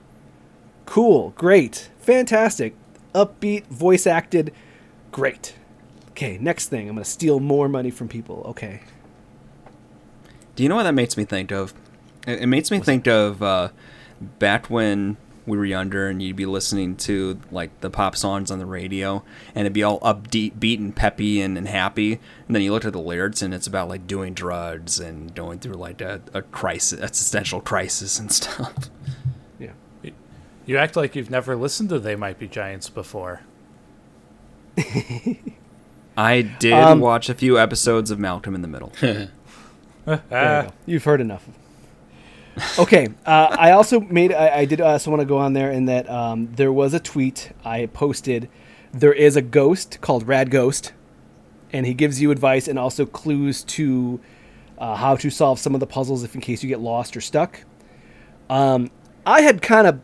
Cool, 0.87 1.30
great, 1.30 1.91
fantastic, 1.99 2.74
upbeat, 3.14 3.66
voice 3.66 4.07
acted, 4.07 4.53
Great. 5.14 5.55
Okay, 6.11 6.39
next 6.39 6.70
thing. 6.70 6.89
I'm 6.89 6.97
going 6.97 7.05
to 7.05 7.09
steal 7.09 7.39
more 7.39 7.68
money 7.68 7.93
from 7.93 8.09
people. 8.09 8.43
Okay. 8.47 8.80
Do 10.57 10.64
you 10.64 10.68
know 10.68 10.74
what 10.74 10.82
that 10.82 10.95
makes 10.95 11.16
me 11.16 11.24
think 11.24 11.53
of? 11.53 11.72
It, 12.26 12.43
it 12.43 12.47
makes 12.49 12.72
me 12.72 12.80
think 12.80 13.07
of 13.07 13.41
uh, 13.41 13.68
back 14.41 14.68
when 14.68 15.18
we 15.47 15.59
were 15.59 15.64
younger 15.66 16.09
and 16.09 16.22
you'd 16.22 16.36
be 16.36 16.47
listening 16.47 16.97
to 16.97 17.38
like 17.51 17.80
the 17.80 17.90
pop 17.90 18.16
songs 18.16 18.51
on 18.51 18.59
the 18.59 18.64
radio 18.66 19.22
and 19.55 19.66
it'd 19.66 19.72
be 19.74 19.82
all 19.82 20.01
upbeat 20.01 20.59
beat 20.59 20.80
and 20.80 20.97
peppy 20.97 21.40
and, 21.42 21.59
and 21.59 21.68
happy 21.68 22.14
and 22.47 22.55
then 22.57 22.62
you 22.62 22.72
look 22.72 22.84
at 22.84 22.92
the 22.95 22.99
lyrics 23.01 23.42
and 23.42 23.53
it's 23.53 23.66
about 23.66 23.88
like 23.88 24.07
doing 24.07 24.32
drugs 24.32 24.99
and 24.99 25.34
going 25.34 25.59
through 25.59 25.74
like 25.74 26.01
a, 26.01 26.22
a 26.32 26.40
crisis 26.42 26.99
existential 27.01 27.61
crisis 27.61 28.18
and 28.18 28.32
stuff 28.40 28.88
Yeah. 29.59 29.72
You 30.66 30.78
act 30.78 30.97
like 30.97 31.14
you've 31.14 31.30
never 31.30 31.55
listened 31.57 31.90
to 31.90 31.99
They 31.99 32.16
Might 32.16 32.38
Be 32.38 32.49
Giants 32.49 32.88
before. 32.88 33.42
i 36.16 36.40
did 36.42 36.72
Um, 36.72 37.01
watch 37.01 37.28
a 37.28 37.34
few 37.34 37.59
episodes 37.59 38.11
of 38.11 38.18
malcolm 38.18 38.55
in 38.55 38.62
the 38.62 38.68
middle 38.68 38.92
you. 39.03 40.70
You've 40.86 41.05
heard 41.05 41.20
enough. 41.20 41.47
Okay. 42.78 43.09
Uh, 43.26 43.57
I 43.59 43.72
also 43.72 44.00
made. 44.00 44.32
I, 44.32 44.59
I 44.59 44.64
did 44.64 44.80
also 44.80 45.11
want 45.11 45.20
to 45.20 45.26
go 45.26 45.38
on 45.38 45.52
there 45.52 45.70
in 45.70 45.86
that 45.86 46.09
um, 46.09 46.52
there 46.55 46.72
was 46.72 46.94
a 46.94 47.00
tweet 47.00 47.52
I 47.64 47.86
posted. 47.86 48.48
There 48.92 49.12
is 49.12 49.36
a 49.36 49.42
ghost 49.42 50.00
called 50.00 50.26
Rad 50.28 50.50
Ghost, 50.50 50.92
and 51.72 51.86
he 51.86 51.94
gives 51.94 52.20
you 52.20 52.30
advice 52.30 52.68
and 52.68 52.78
also 52.78 53.07
clues 53.07 53.64
to 53.64 54.20
uh, 54.78 54.96
how 54.96 55.16
to 55.16 55.30
solve 55.30 55.59
some 55.59 55.74
of 55.74 55.80
the 55.80 55.86
puzzles 55.86 56.22
if 56.22 56.34
in 56.34 56.40
case 56.40 56.62
you 56.62 56.68
get 56.68 56.80
lost 56.80 57.16
or 57.16 57.20
stuck. 57.20 57.61
Um, 58.48 58.90
I 59.26 59.40
had 59.40 59.62
kind 59.62 59.86
of 59.86 60.00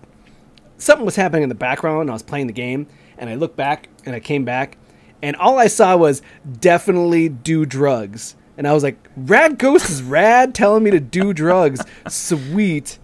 something 0.78 1.05
was 1.05 1.16
happening 1.16 1.42
in 1.42 1.48
the 1.48 1.55
background. 1.55 2.11
I 2.11 2.12
was 2.12 2.22
playing 2.22 2.46
the 2.46 2.53
game, 2.53 2.86
and 3.18 3.30
I 3.30 3.34
looked 3.34 3.57
back 3.57 3.88
and 4.05 4.14
I 4.14 4.20
came 4.20 4.44
back, 4.44 4.76
and 5.22 5.36
all 5.36 5.59
I 5.59 5.66
saw 5.66 5.96
was 5.96 6.22
definitely 6.61 7.28
do 7.28 7.66
drugs. 7.66 8.34
And 8.61 8.69
I 8.69 8.75
was 8.75 8.83
like, 8.83 8.99
Rad 9.17 9.57
Ghost 9.57 9.89
is 9.89 10.03
rad, 10.03 10.55
telling 10.55 10.83
me 10.83 10.91
to 10.91 11.01
do 11.01 11.33
drugs. 11.33 11.83
Sweet. 12.09 12.99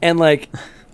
And 0.00 0.18
like, 0.18 0.48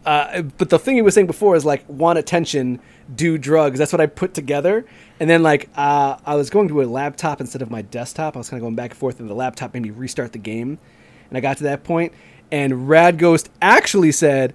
uh, 0.04 0.42
but 0.42 0.70
the 0.70 0.78
thing 0.80 0.96
he 0.96 1.02
was 1.02 1.14
saying 1.14 1.28
before 1.28 1.54
is 1.54 1.64
like, 1.64 1.88
want 1.88 2.18
attention, 2.18 2.80
do 3.14 3.38
drugs. 3.38 3.78
That's 3.78 3.92
what 3.92 4.00
I 4.00 4.06
put 4.06 4.34
together. 4.34 4.84
And 5.20 5.30
then 5.30 5.44
like, 5.44 5.68
uh, 5.76 6.16
I 6.26 6.34
was 6.34 6.50
going 6.50 6.66
to 6.66 6.82
a 6.82 6.86
laptop 6.86 7.40
instead 7.40 7.62
of 7.62 7.70
my 7.70 7.80
desktop. 7.80 8.34
I 8.34 8.40
was 8.40 8.50
kind 8.50 8.60
of 8.60 8.64
going 8.64 8.74
back 8.74 8.90
and 8.90 8.98
forth, 8.98 9.20
and 9.20 9.30
the 9.30 9.34
laptop 9.34 9.72
made 9.72 9.84
me 9.84 9.90
restart 9.90 10.32
the 10.32 10.38
game. 10.38 10.80
And 11.28 11.38
I 11.38 11.40
got 11.40 11.58
to 11.58 11.62
that 11.62 11.84
point, 11.84 12.12
and 12.50 12.88
Rad 12.88 13.18
Ghost 13.18 13.50
actually 13.62 14.10
said, 14.10 14.52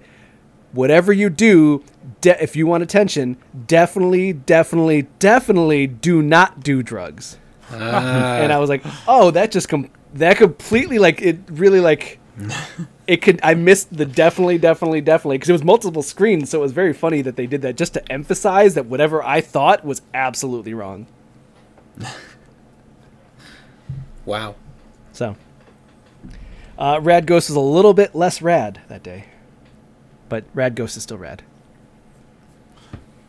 whatever 0.72 1.10
you 1.10 1.30
do, 1.30 1.82
de- 2.20 2.42
if 2.42 2.54
you 2.54 2.66
want 2.66 2.82
attention, 2.82 3.38
definitely, 3.66 4.34
definitely, 4.34 5.06
definitely 5.20 5.86
do 5.86 6.20
not 6.20 6.60
do 6.60 6.82
drugs. 6.82 7.38
Ah, 7.70 8.36
and 8.38 8.52
I 8.52 8.58
was 8.58 8.68
like, 8.68 8.84
oh, 9.08 9.30
that 9.32 9.50
just 9.50 9.68
com- 9.68 9.90
that 10.14 10.36
completely 10.36 10.98
like 10.98 11.22
it 11.22 11.38
really 11.50 11.80
like 11.80 12.18
it 13.06 13.22
could. 13.22 13.40
I 13.42 13.54
missed 13.54 13.96
the 13.96 14.04
definitely, 14.04 14.58
definitely, 14.58 15.00
definitely 15.00 15.38
because 15.38 15.48
it 15.50 15.52
was 15.54 15.64
multiple 15.64 16.02
screens, 16.02 16.50
so 16.50 16.58
it 16.58 16.62
was 16.62 16.72
very 16.72 16.92
funny 16.92 17.22
that 17.22 17.36
they 17.36 17.46
did 17.46 17.62
that 17.62 17.76
just 17.76 17.94
to 17.94 18.12
emphasize 18.12 18.74
that 18.74 18.86
whatever 18.86 19.22
I 19.22 19.40
thought 19.40 19.84
was 19.84 20.02
absolutely 20.12 20.74
wrong. 20.74 21.06
wow. 24.24 24.56
So, 25.12 25.36
uh, 26.78 27.00
Rad 27.02 27.26
Ghost 27.26 27.48
was 27.48 27.56
a 27.56 27.60
little 27.60 27.94
bit 27.94 28.14
less 28.14 28.42
rad 28.42 28.80
that 28.88 29.02
day, 29.02 29.26
but 30.28 30.44
Rad 30.54 30.74
Ghost 30.74 30.96
is 30.96 31.04
still 31.04 31.18
rad. 31.18 31.42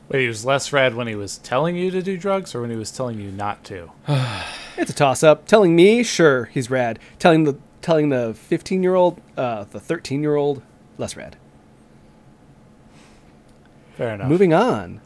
Wait, 0.10 0.22
he 0.22 0.28
was 0.28 0.46
less 0.46 0.72
rad 0.72 0.94
when 0.96 1.08
he 1.08 1.16
was 1.16 1.40
telling 1.40 1.76
you 1.76 1.90
to 1.92 2.02
do 2.02 2.18
drugs 2.18 2.54
or 2.54 2.62
when 2.62 2.70
he 2.70 2.76
was 2.76 2.92
telling 2.92 3.20
you 3.20 3.32
not 3.32 3.64
to? 3.66 3.92
It's 4.78 4.92
a 4.92 4.94
toss 4.94 5.24
up. 5.24 5.48
Telling 5.48 5.74
me, 5.74 6.04
sure, 6.04 6.46
he's 6.46 6.70
rad. 6.70 7.00
Telling 7.18 7.46
the 7.46 7.58
telling 7.82 8.10
the 8.10 8.34
15 8.34 8.84
year 8.84 8.94
old, 8.94 9.22
uh, 9.38 9.64
the 9.64 9.80
13 9.80 10.22
year 10.22 10.36
old, 10.36 10.62
less 10.98 11.16
rad. 11.16 11.38
Fair 13.96 14.16
enough. 14.16 14.28
Moving 14.28 14.54
on. 14.54 15.00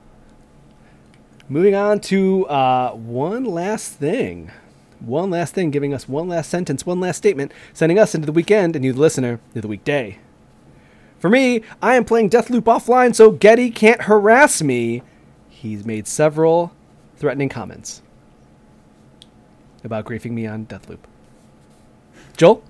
Moving 1.47 1.75
on 1.75 1.99
to 2.01 2.47
uh, 2.47 2.93
one 2.93 3.45
last 3.45 3.93
thing. 3.93 4.49
One 4.99 5.29
last 5.29 5.53
thing, 5.53 5.69
giving 5.71 5.93
us 5.93 6.09
one 6.09 6.27
last 6.27 6.49
sentence, 6.49 6.85
one 6.85 6.99
last 6.99 7.17
statement, 7.17 7.53
sending 7.73 7.99
us 7.99 8.15
into 8.15 8.25
the 8.25 8.31
weekend 8.31 8.75
and 8.75 8.83
you, 8.83 8.93
the 8.93 8.99
listener, 8.99 9.39
into 9.49 9.61
the 9.61 9.67
weekday. 9.67 10.17
For 11.19 11.29
me, 11.29 11.63
I 11.81 11.95
am 11.95 12.05
playing 12.05 12.29
Deathloop 12.29 12.61
offline, 12.61 13.13
so 13.13 13.31
Getty 13.31 13.71
can't 13.71 14.03
harass 14.03 14.61
me. 14.61 15.03
He's 15.49 15.85
made 15.85 16.07
several 16.07 16.71
threatening 17.17 17.49
comments 17.49 18.01
about 19.83 20.05
griefing 20.05 20.31
me 20.31 20.47
on 20.47 20.65
Deathloop. 20.65 20.99
Joel? 22.37 22.63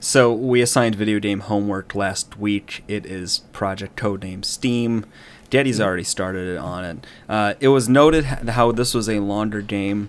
So 0.00 0.32
we 0.32 0.60
assigned 0.60 0.94
video 0.96 1.20
game 1.20 1.40
homework 1.40 1.94
last 1.94 2.38
week. 2.38 2.84
It 2.88 3.06
is 3.06 3.40
Project 3.52 3.96
Codename 3.96 4.44
Steam. 4.44 5.06
Daddy's 5.50 5.80
already 5.80 6.04
started 6.04 6.48
it 6.48 6.58
on 6.58 6.84
it. 6.84 7.06
Uh, 7.28 7.54
it 7.60 7.68
was 7.68 7.88
noted 7.88 8.24
how 8.24 8.70
this 8.72 8.92
was 8.92 9.08
a 9.08 9.20
longer 9.20 9.62
game, 9.62 10.08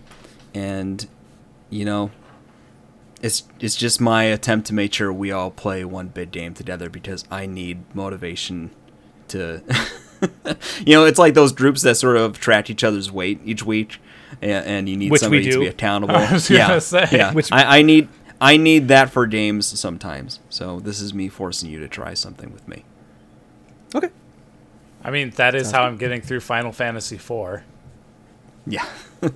and 0.53 1.07
you 1.69 1.85
know, 1.85 2.11
it's 3.21 3.43
it's 3.59 3.75
just 3.75 3.99
my 3.99 4.23
attempt 4.23 4.67
to 4.67 4.73
make 4.73 4.93
sure 4.93 5.11
we 5.11 5.31
all 5.31 5.51
play 5.51 5.83
one 5.83 6.07
big 6.07 6.31
game 6.31 6.53
together 6.53 6.89
because 6.89 7.25
I 7.29 7.45
need 7.45 7.83
motivation 7.95 8.71
to. 9.29 9.61
you 10.85 10.93
know, 10.95 11.05
it's 11.05 11.19
like 11.19 11.33
those 11.33 11.51
groups 11.51 11.81
that 11.83 11.95
sort 11.95 12.17
of 12.17 12.39
track 12.39 12.69
each 12.69 12.83
other's 12.83 13.11
weight 13.11 13.39
each 13.43 13.63
week, 13.63 13.99
and, 14.41 14.65
and 14.65 14.89
you 14.89 14.97
need 14.97 15.11
Which 15.11 15.21
somebody 15.21 15.49
to 15.51 15.59
be 15.59 15.67
accountable. 15.67 16.15
I 16.17 16.33
was 16.33 16.47
gonna 16.49 16.59
yeah, 16.59 16.79
say. 16.79 17.07
yeah. 17.11 17.33
Which- 17.33 17.51
I, 17.51 17.79
I 17.79 17.81
need 17.81 18.07
I 18.41 18.57
need 18.57 18.87
that 18.87 19.09
for 19.09 19.27
games 19.27 19.67
sometimes. 19.79 20.39
So 20.49 20.79
this 20.79 21.01
is 21.01 21.13
me 21.13 21.27
forcing 21.29 21.69
you 21.69 21.79
to 21.79 21.87
try 21.87 22.13
something 22.13 22.53
with 22.53 22.67
me. 22.67 22.85
Okay. 23.93 24.09
I 25.03 25.11
mean, 25.11 25.31
that 25.31 25.55
is 25.55 25.63
Sounds 25.63 25.73
how 25.75 25.81
good. 25.83 25.87
I'm 25.87 25.97
getting 25.97 26.21
through 26.21 26.41
Final 26.41 26.71
Fantasy 26.71 27.15
IV. 27.15 27.63
Yeah. 28.65 28.85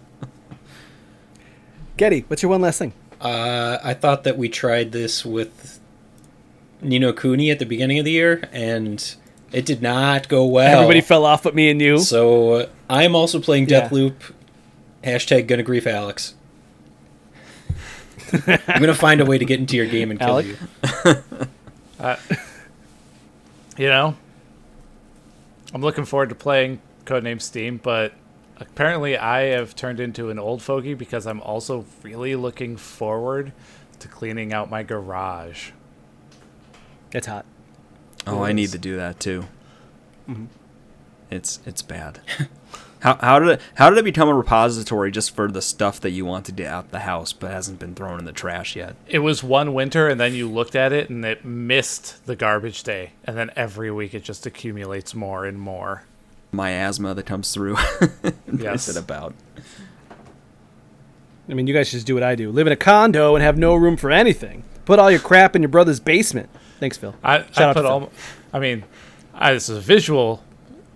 Getty, 1.97 2.21
what's 2.27 2.41
your 2.41 2.49
one 2.49 2.61
last 2.61 2.79
thing? 2.79 2.93
Uh, 3.23 3.79
I 3.83 3.93
thought 3.93 4.23
that 4.25 4.37
we 4.37 4.49
tried 4.49 4.91
this 4.91 5.25
with 5.25 5.79
Ni 6.81 6.99
no 6.99 7.13
Kuni 7.13 7.49
at 7.51 7.57
the 7.59 7.65
beginning 7.65 7.97
of 7.97 8.05
the 8.05 8.11
year, 8.11 8.47
and 8.51 9.15
it 9.53 9.65
did 9.65 9.81
not 9.81 10.27
go 10.27 10.45
well. 10.45 10.75
Everybody 10.81 10.99
fell 11.01 11.25
off 11.25 11.41
but 11.43 11.55
me 11.55 11.69
and 11.69 11.79
you. 11.81 11.99
So 11.99 12.51
uh, 12.53 12.65
I'm 12.89 13.15
also 13.15 13.39
playing 13.39 13.69
Yeah. 13.69 13.87
Deathloop. 13.87 14.13
Hashtag 15.03 15.47
gonna 15.47 15.63
grief 15.63 15.87
Alex. 15.87 16.35
I'm 18.47 18.79
gonna 18.81 18.93
find 18.95 19.21
a 19.21 19.25
way 19.25 19.37
to 19.37 19.45
get 19.45 19.59
into 19.59 19.77
your 19.77 19.85
game 19.85 20.11
and 20.11 20.19
kill 20.19 20.29
Alec? 20.29 20.45
you. 20.47 20.57
Uh, 21.99 22.17
you 23.77 23.87
know, 23.87 24.13
I'm 25.73 25.81
looking 25.81 26.03
forward 26.03 26.27
to 26.29 26.35
playing 26.35 26.81
Codename 27.05 27.41
Steam, 27.41 27.77
but 27.81 28.11
apparently 28.71 29.17
I 29.17 29.43
have 29.51 29.75
turned 29.75 29.99
into 29.99 30.29
an 30.29 30.39
old 30.39 30.61
fogey 30.61 30.93
because 30.93 31.25
I'm 31.27 31.41
also 31.41 31.85
really 32.01 32.35
looking 32.35 32.77
forward 32.77 33.53
to 33.99 34.07
cleaning 34.07 34.53
out 34.53 34.69
my 34.69 34.83
garage. 34.83 35.71
It's 37.11 37.27
hot. 37.27 37.45
Oh, 38.25 38.43
It 38.43 38.47
I 38.49 38.51
need 38.53 38.69
to 38.69 38.77
do 38.77 38.95
that 38.95 39.19
too. 39.19 39.45
Mhm. 40.29 40.47
It's 41.29 41.59
it's 41.65 41.81
bad. 41.81 42.19
how 43.01 43.17
how 43.21 43.39
did 43.39 43.49
it 43.49 43.61
how 43.75 43.89
did 43.89 43.99
it 43.99 44.05
become 44.05 44.29
a 44.29 44.33
repository 44.33 45.11
just 45.11 45.35
for 45.35 45.51
the 45.51 45.61
stuff 45.61 45.99
that 46.01 46.11
you 46.11 46.25
want 46.25 46.45
to 46.45 46.51
get 46.51 46.67
out 46.67 46.91
the 46.91 46.99
house 46.99 47.33
but 47.33 47.51
hasn't 47.51 47.79
been 47.79 47.95
thrown 47.95 48.19
in 48.19 48.25
the 48.25 48.31
trash 48.31 48.75
yet? 48.75 48.95
It 49.07 49.19
was 49.19 49.43
one 49.43 49.73
winter, 49.73 50.07
and 50.07 50.19
then 50.19 50.33
you 50.33 50.49
looked 50.49 50.75
at 50.75 50.93
it, 50.93 51.09
and 51.09 51.23
it 51.25 51.43
missed 51.43 52.25
the 52.25 52.35
garbage 52.35 52.83
day, 52.83 53.11
and 53.25 53.37
then 53.37 53.51
every 53.55 53.91
week 53.91 54.13
it 54.13 54.23
just 54.23 54.45
accumulates 54.45 55.13
more 55.13 55.45
and 55.45 55.59
more. 55.59 56.03
My 56.53 56.69
asthma 56.69 57.13
that 57.15 57.25
comes 57.25 57.53
through. 57.53 57.77
Yes. 58.55 58.87
It 58.87 58.97
about? 58.97 59.33
I 61.49 61.55
mean, 61.55 61.65
you 61.65 61.73
guys 61.73 61.87
should 61.87 61.97
just 61.97 62.05
do 62.05 62.13
what 62.13 62.21
I 62.21 62.35
do. 62.35 62.51
Live 62.51 62.67
in 62.67 62.73
a 62.73 62.77
condo 62.77 63.35
and 63.35 63.43
have 63.43 63.57
no 63.57 63.73
room 63.73 63.97
for 63.97 64.11
anything. 64.11 64.63
Put 64.85 64.99
all 64.99 65.09
your 65.09 65.19
crap 65.19 65.55
in 65.55 65.63
your 65.63 65.69
brother's 65.69 65.99
basement. 65.99 66.49
Thanks, 66.79 66.97
Phil. 66.97 67.15
I, 67.23 67.39
Shout 67.39 67.57
I 67.57 67.63
out 67.63 67.75
put 67.75 67.81
to 67.81 67.87
all. 67.87 67.99
Phil. 68.01 68.11
I 68.53 68.59
mean, 68.59 68.83
I, 69.33 69.53
this 69.53 69.69
is 69.69 69.77
a 69.77 69.81
visual 69.81 70.43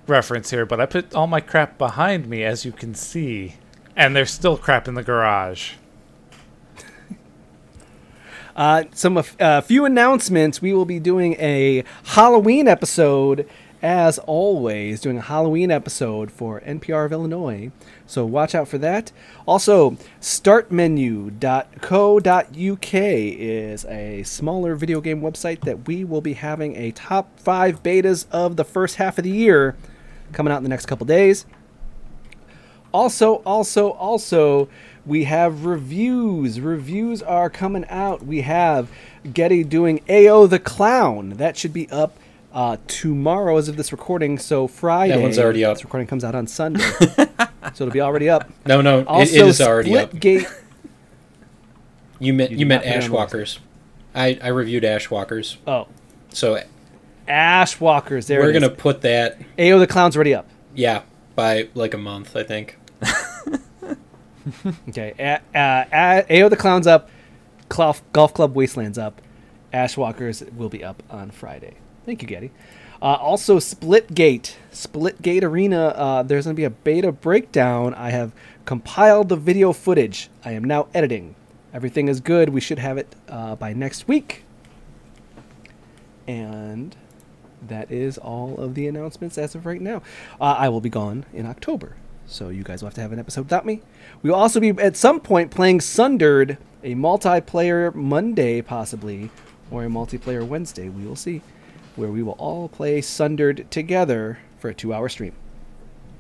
reference 0.06 0.52
here, 0.52 0.68
but 0.68 0.80
I 0.80 0.86
put 0.86 1.16
all 1.16 1.26
my 1.26 1.42
crap 1.42 1.80
behind 1.80 2.28
me, 2.30 2.44
as 2.44 2.64
you 2.64 2.72
can 2.72 2.94
see, 2.94 3.56
and 3.96 4.16
there's 4.16 4.32
still 4.32 4.56
crap 4.56 4.88
in 4.88 4.94
the 4.94 5.04
garage. 5.04 5.74
Uh, 8.56 8.86
some 8.92 9.18
a 9.18 9.24
uh, 9.40 9.62
few 9.62 9.86
announcements. 9.86 10.62
We 10.62 10.74
will 10.74 10.86
be 10.86 11.00
doing 11.00 11.34
a 11.34 11.84
Halloween 12.06 12.68
episode, 12.68 13.48
as 13.82 14.18
always, 14.20 15.02
doing 15.02 15.18
a 15.18 15.22
Halloween 15.22 15.72
episode 15.72 16.32
for 16.32 16.62
NPR 16.62 17.06
of 17.06 17.12
Illinois. 17.12 17.72
So 18.06 18.26
watch 18.26 18.56
out 18.56 18.68
for 18.68 18.78
that. 18.80 19.12
Also, 19.46 19.92
startmenu.co.uk 20.20 22.94
is 22.94 23.86
a 23.86 24.24
smaller 24.24 24.76
video 24.76 25.02
game 25.02 25.22
website 25.22 25.62
that 25.62 25.88
we 25.88 26.04
will 26.04 26.22
be 26.22 26.34
having 26.34 26.76
a 26.76 26.92
top 26.92 27.40
five 27.40 27.84
betas 27.84 28.26
of 28.32 28.56
the 28.56 28.66
first 28.66 28.96
half 28.96 29.18
of 29.18 29.24
the 29.24 29.30
year 29.30 29.76
coming 30.34 30.52
out 30.52 30.58
in 30.58 30.64
the 30.64 30.70
next 30.70 30.86
couple 30.86 31.06
days. 31.06 31.46
Also, 32.94 33.36
also, 33.46 33.92
also, 33.92 34.70
we 35.06 35.26
have 35.26 35.66
reviews. 35.66 36.60
Reviews 36.60 37.22
are 37.22 37.50
coming 37.50 37.86
out. 37.90 38.26
We 38.26 38.42
have 38.42 38.90
Getty 39.34 39.64
doing 39.64 40.02
AO 40.10 40.48
the 40.48 40.60
Clown. 40.60 41.32
That 41.32 41.58
should 41.58 41.74
be 41.74 41.90
up 41.90 42.18
uh, 42.54 42.78
tomorrow 42.88 43.58
as 43.58 43.68
of 43.70 43.78
this 43.78 43.92
recording. 43.92 44.38
So 44.40 44.68
Friday. 44.68 45.14
That 45.16 45.22
one's 45.22 45.38
already 45.40 45.64
up. 45.66 45.76
This 45.78 45.84
recording 45.84 46.08
comes 46.08 46.24
out 46.24 46.36
on 46.36 46.48
Sunday. 46.48 46.80
so 47.00 47.84
it'll 47.86 47.92
be 47.92 48.02
already 48.02 48.30
up. 48.30 48.50
No, 48.66 48.82
no, 48.82 49.04
Also, 49.06 49.34
it 49.36 49.48
is 49.48 49.62
already 49.62 49.98
up. 49.98 50.12
Splitgate. 50.12 50.52
You 52.20 52.34
meant 52.34 52.50
You 52.52 52.58
you, 52.58 52.66
meant 52.66 52.84
not 52.84 52.94
put 52.94 53.04
it 53.04 53.04
on 53.04 53.12
the 53.12 53.16
Ashwalkers. 53.38 53.60
I 54.16 54.40
I 54.42 54.48
reviewed 54.48 54.82
Ashwalkers, 54.82 55.58
Oh, 55.68 55.88
so 56.30 56.60
Ashwalkers. 57.28 58.26
There 58.26 58.40
we're 58.42 58.54
gonna 58.54 58.72
put 58.72 59.02
that 59.02 59.38
AO 59.60 59.78
the 59.78 59.86
Clown's 59.86 60.16
already 60.16 60.34
up. 60.34 60.48
yeah 60.74 61.04
by 61.36 61.68
like 61.76 61.94
a 61.94 61.98
month 62.00 62.36
I 62.36 62.42
think. 62.44 62.80
Okay. 64.90 65.14
Uh, 65.54 66.24
AO 66.32 66.50
the 66.50 66.56
Clown's 66.56 66.88
up. 66.88 67.10
Golf 67.70 68.02
Club 68.34 68.56
Wasteland's 68.56 68.98
up. 68.98 69.22
Ashwalkers 69.74 70.52
will 70.56 70.70
be 70.70 70.84
up 70.84 71.04
on 71.10 71.32
Friday. 71.32 71.76
Thank 72.08 72.22
you, 72.22 72.28
Getty. 72.30 72.52
Uh, 73.02 73.16
also, 73.16 73.58
Splitgate. 73.58 74.56
Splitgate 74.72 75.44
Arena. 75.44 75.88
Uh, 75.88 76.24
there's 76.24 76.46
going 76.46 76.56
to 76.56 76.58
be 76.58 76.64
a 76.64 76.70
beta 76.70 77.12
breakdown. 77.12 77.94
I 77.94 78.12
have 78.12 78.32
compiled 78.64 79.28
the 79.28 79.36
video 79.36 79.74
footage. 79.74 80.30
I 80.46 80.54
am 80.54 80.64
now 80.64 80.88
editing. 80.94 81.36
Everything 81.74 82.08
is 82.08 82.22
good. 82.22 82.48
We 82.48 82.62
should 82.62 82.80
have 82.80 82.98
it 82.98 83.14
uh, 83.28 83.58
by 83.58 83.74
next 83.74 84.08
week. 84.08 84.46
And 86.30 86.96
that 87.68 87.92
is 87.92 88.18
all 88.18 88.56
of 88.56 88.74
the 88.74 88.88
announcements 88.88 89.38
as 89.38 89.54
of 89.54 89.66
right 89.66 89.82
now. 89.82 90.02
Uh, 90.40 90.56
I 90.58 90.70
will 90.70 90.80
be 90.80 90.90
gone 90.90 91.26
in 91.34 91.46
October, 91.46 91.98
so 92.26 92.48
you 92.48 92.64
guys 92.64 92.82
will 92.82 92.88
have 92.88 92.96
to 92.96 93.02
have 93.02 93.12
an 93.12 93.20
episode 93.20 93.42
without 93.42 93.66
me. 93.66 93.82
We 94.22 94.30
will 94.30 94.38
also 94.38 94.62
be 94.62 94.70
at 94.70 94.96
some 94.96 95.20
point 95.20 95.52
playing 95.52 95.82
Sundered, 95.82 96.58
a 96.86 96.96
multiplayer 96.96 97.94
Monday 97.94 98.62
possibly, 98.62 99.30
or 99.70 99.84
a 99.84 99.90
multiplayer 99.90 100.48
Wednesday. 100.48 100.88
We 100.88 101.06
will 101.06 101.18
see, 101.18 101.42
where 101.98 102.10
we 102.10 102.24
will 102.24 102.34
all 102.34 102.70
play 102.70 103.02
Sundered 103.02 103.70
together 103.70 104.40
for 104.60 104.70
a 104.70 104.74
two-hour 104.74 105.10
stream. 105.10 105.34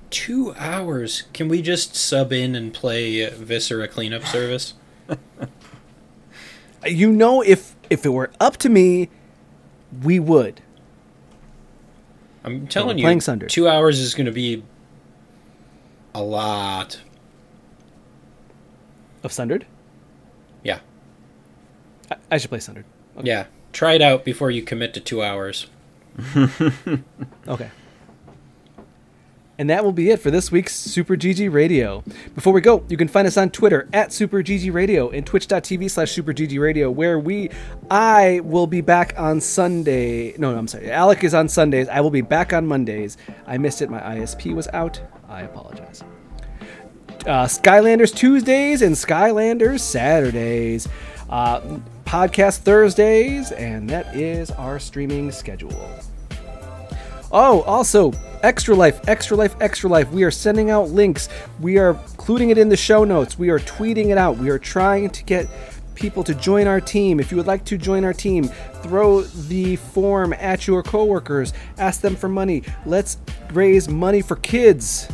Two 0.09 0.53
hours. 0.57 1.23
Can 1.34 1.47
we 1.47 1.61
just 1.61 1.95
sub 1.95 2.32
in 2.34 2.55
and 2.55 2.73
play 2.73 3.30
Viscera 3.30 3.88
cleanup 3.88 4.25
service? 4.25 4.73
Uh, 5.09 5.15
you 6.86 7.11
know, 7.11 7.41
if 7.41 7.75
if 7.89 8.05
it 8.05 8.09
were 8.09 8.32
up 8.39 8.57
to 8.57 8.69
me, 8.69 9.09
we 10.03 10.19
would. 10.19 10.61
I'm 12.43 12.67
telling 12.67 12.97
you, 12.97 13.03
playing 13.03 13.21
Sundered. 13.21 13.49
two 13.49 13.67
hours 13.67 13.99
is 13.99 14.13
going 14.15 14.25
to 14.28 14.32
be 14.32 14.63
a 16.15 16.21
lot. 16.21 17.01
Of 19.23 19.34
Sundered, 19.34 19.65
Yeah, 20.63 20.80
I, 22.09 22.15
I 22.32 22.38
should 22.38 22.49
play 22.49 22.59
Sundered. 22.59 22.86
yeah. 23.21 23.47
Try 23.78 23.93
it 23.93 24.01
out 24.01 24.25
before 24.25 24.49
you 24.49 24.63
commit 24.63 24.95
to 24.95 24.99
two 24.99 25.21
hours. 25.21 25.67
Okay. 27.47 27.69
And 29.59 29.69
that 29.69 29.84
will 29.84 29.91
be 29.91 30.09
it 30.09 30.19
for 30.19 30.32
this 30.32 30.51
week's 30.51 30.73
Super 30.75 31.15
GG 31.15 31.53
Radio. 31.53 32.03
Before 32.34 32.51
we 32.53 32.59
go, 32.59 32.84
you 32.89 32.97
can 32.97 33.07
find 33.07 33.28
us 33.28 33.38
on 33.38 33.51
Twitter 33.51 33.88
at 33.93 34.11
Super 34.11 34.41
GG 34.41 34.73
Radio 34.73 35.11
and 35.11 35.25
twitch.tv 35.25 35.91
slash 35.91 36.11
Super 36.11 36.34
GG 36.34 36.59
Radio, 36.59 36.89
where 36.89 37.19
we, 37.19 37.51
I 37.91 38.41
will 38.43 38.65
be 38.65 38.82
back 38.82 39.13
on 39.15 39.39
Sunday. 39.39 40.36
No, 40.39 40.51
no, 40.51 40.57
I'm 40.57 40.67
sorry. 40.67 40.91
Alec 40.91 41.23
is 41.23 41.36
on 41.36 41.47
Sundays. 41.47 41.88
I 41.88 42.01
will 42.01 42.09
be 42.09 42.21
back 42.21 42.53
on 42.53 42.65
Mondays. 42.65 43.15
I 43.45 43.59
missed 43.59 43.84
it. 43.84 43.91
My 43.91 44.01
ISP 44.01 44.55
was 44.55 44.67
out. 44.73 44.99
I 45.30 45.41
apologize. 45.41 46.03
Uh, 47.28 47.45
Skylanders 47.45 48.13
Tuesdays 48.13 48.82
and 48.82 48.95
Skylanders 48.95 49.82
Saturdays. 49.82 50.88
Uh, 51.30 51.80
podcast 52.07 52.59
Thursdays, 52.59 53.51
and 53.51 53.89
that 53.89 54.15
is 54.15 54.49
our 54.51 54.79
streaming 54.79 55.29
schedule. 55.29 55.75
Oh, 57.33 57.63
also, 57.63 58.13
Extra 58.43 58.73
Life, 58.73 59.01
Extra 59.09 59.35
Life, 59.35 59.57
Extra 59.59 59.89
Life. 59.89 60.09
We 60.11 60.23
are 60.23 60.31
sending 60.31 60.69
out 60.69 60.89
links. 60.89 61.27
We 61.59 61.77
are 61.77 61.99
including 62.11 62.49
it 62.49 62.57
in 62.57 62.69
the 62.69 62.77
show 62.77 63.03
notes. 63.03 63.37
We 63.37 63.49
are 63.49 63.59
tweeting 63.59 64.07
it 64.09 64.17
out. 64.17 64.37
We 64.37 64.49
are 64.49 64.57
trying 64.57 65.09
to 65.09 65.23
get 65.25 65.49
people 65.95 66.23
to 66.23 66.33
join 66.33 66.65
our 66.65 66.79
team. 66.79 67.19
If 67.19 67.29
you 67.29 67.35
would 67.37 67.47
like 67.47 67.65
to 67.65 67.77
join 67.77 68.05
our 68.05 68.13
team, 68.13 68.45
throw 68.81 69.21
the 69.21 69.75
form 69.75 70.31
at 70.33 70.65
your 70.65 70.83
coworkers. 70.83 71.51
Ask 71.77 71.99
them 71.99 72.15
for 72.15 72.29
money. 72.29 72.63
Let's 72.85 73.17
raise 73.51 73.89
money 73.89 74.21
for 74.21 74.37
kids. 74.37 75.09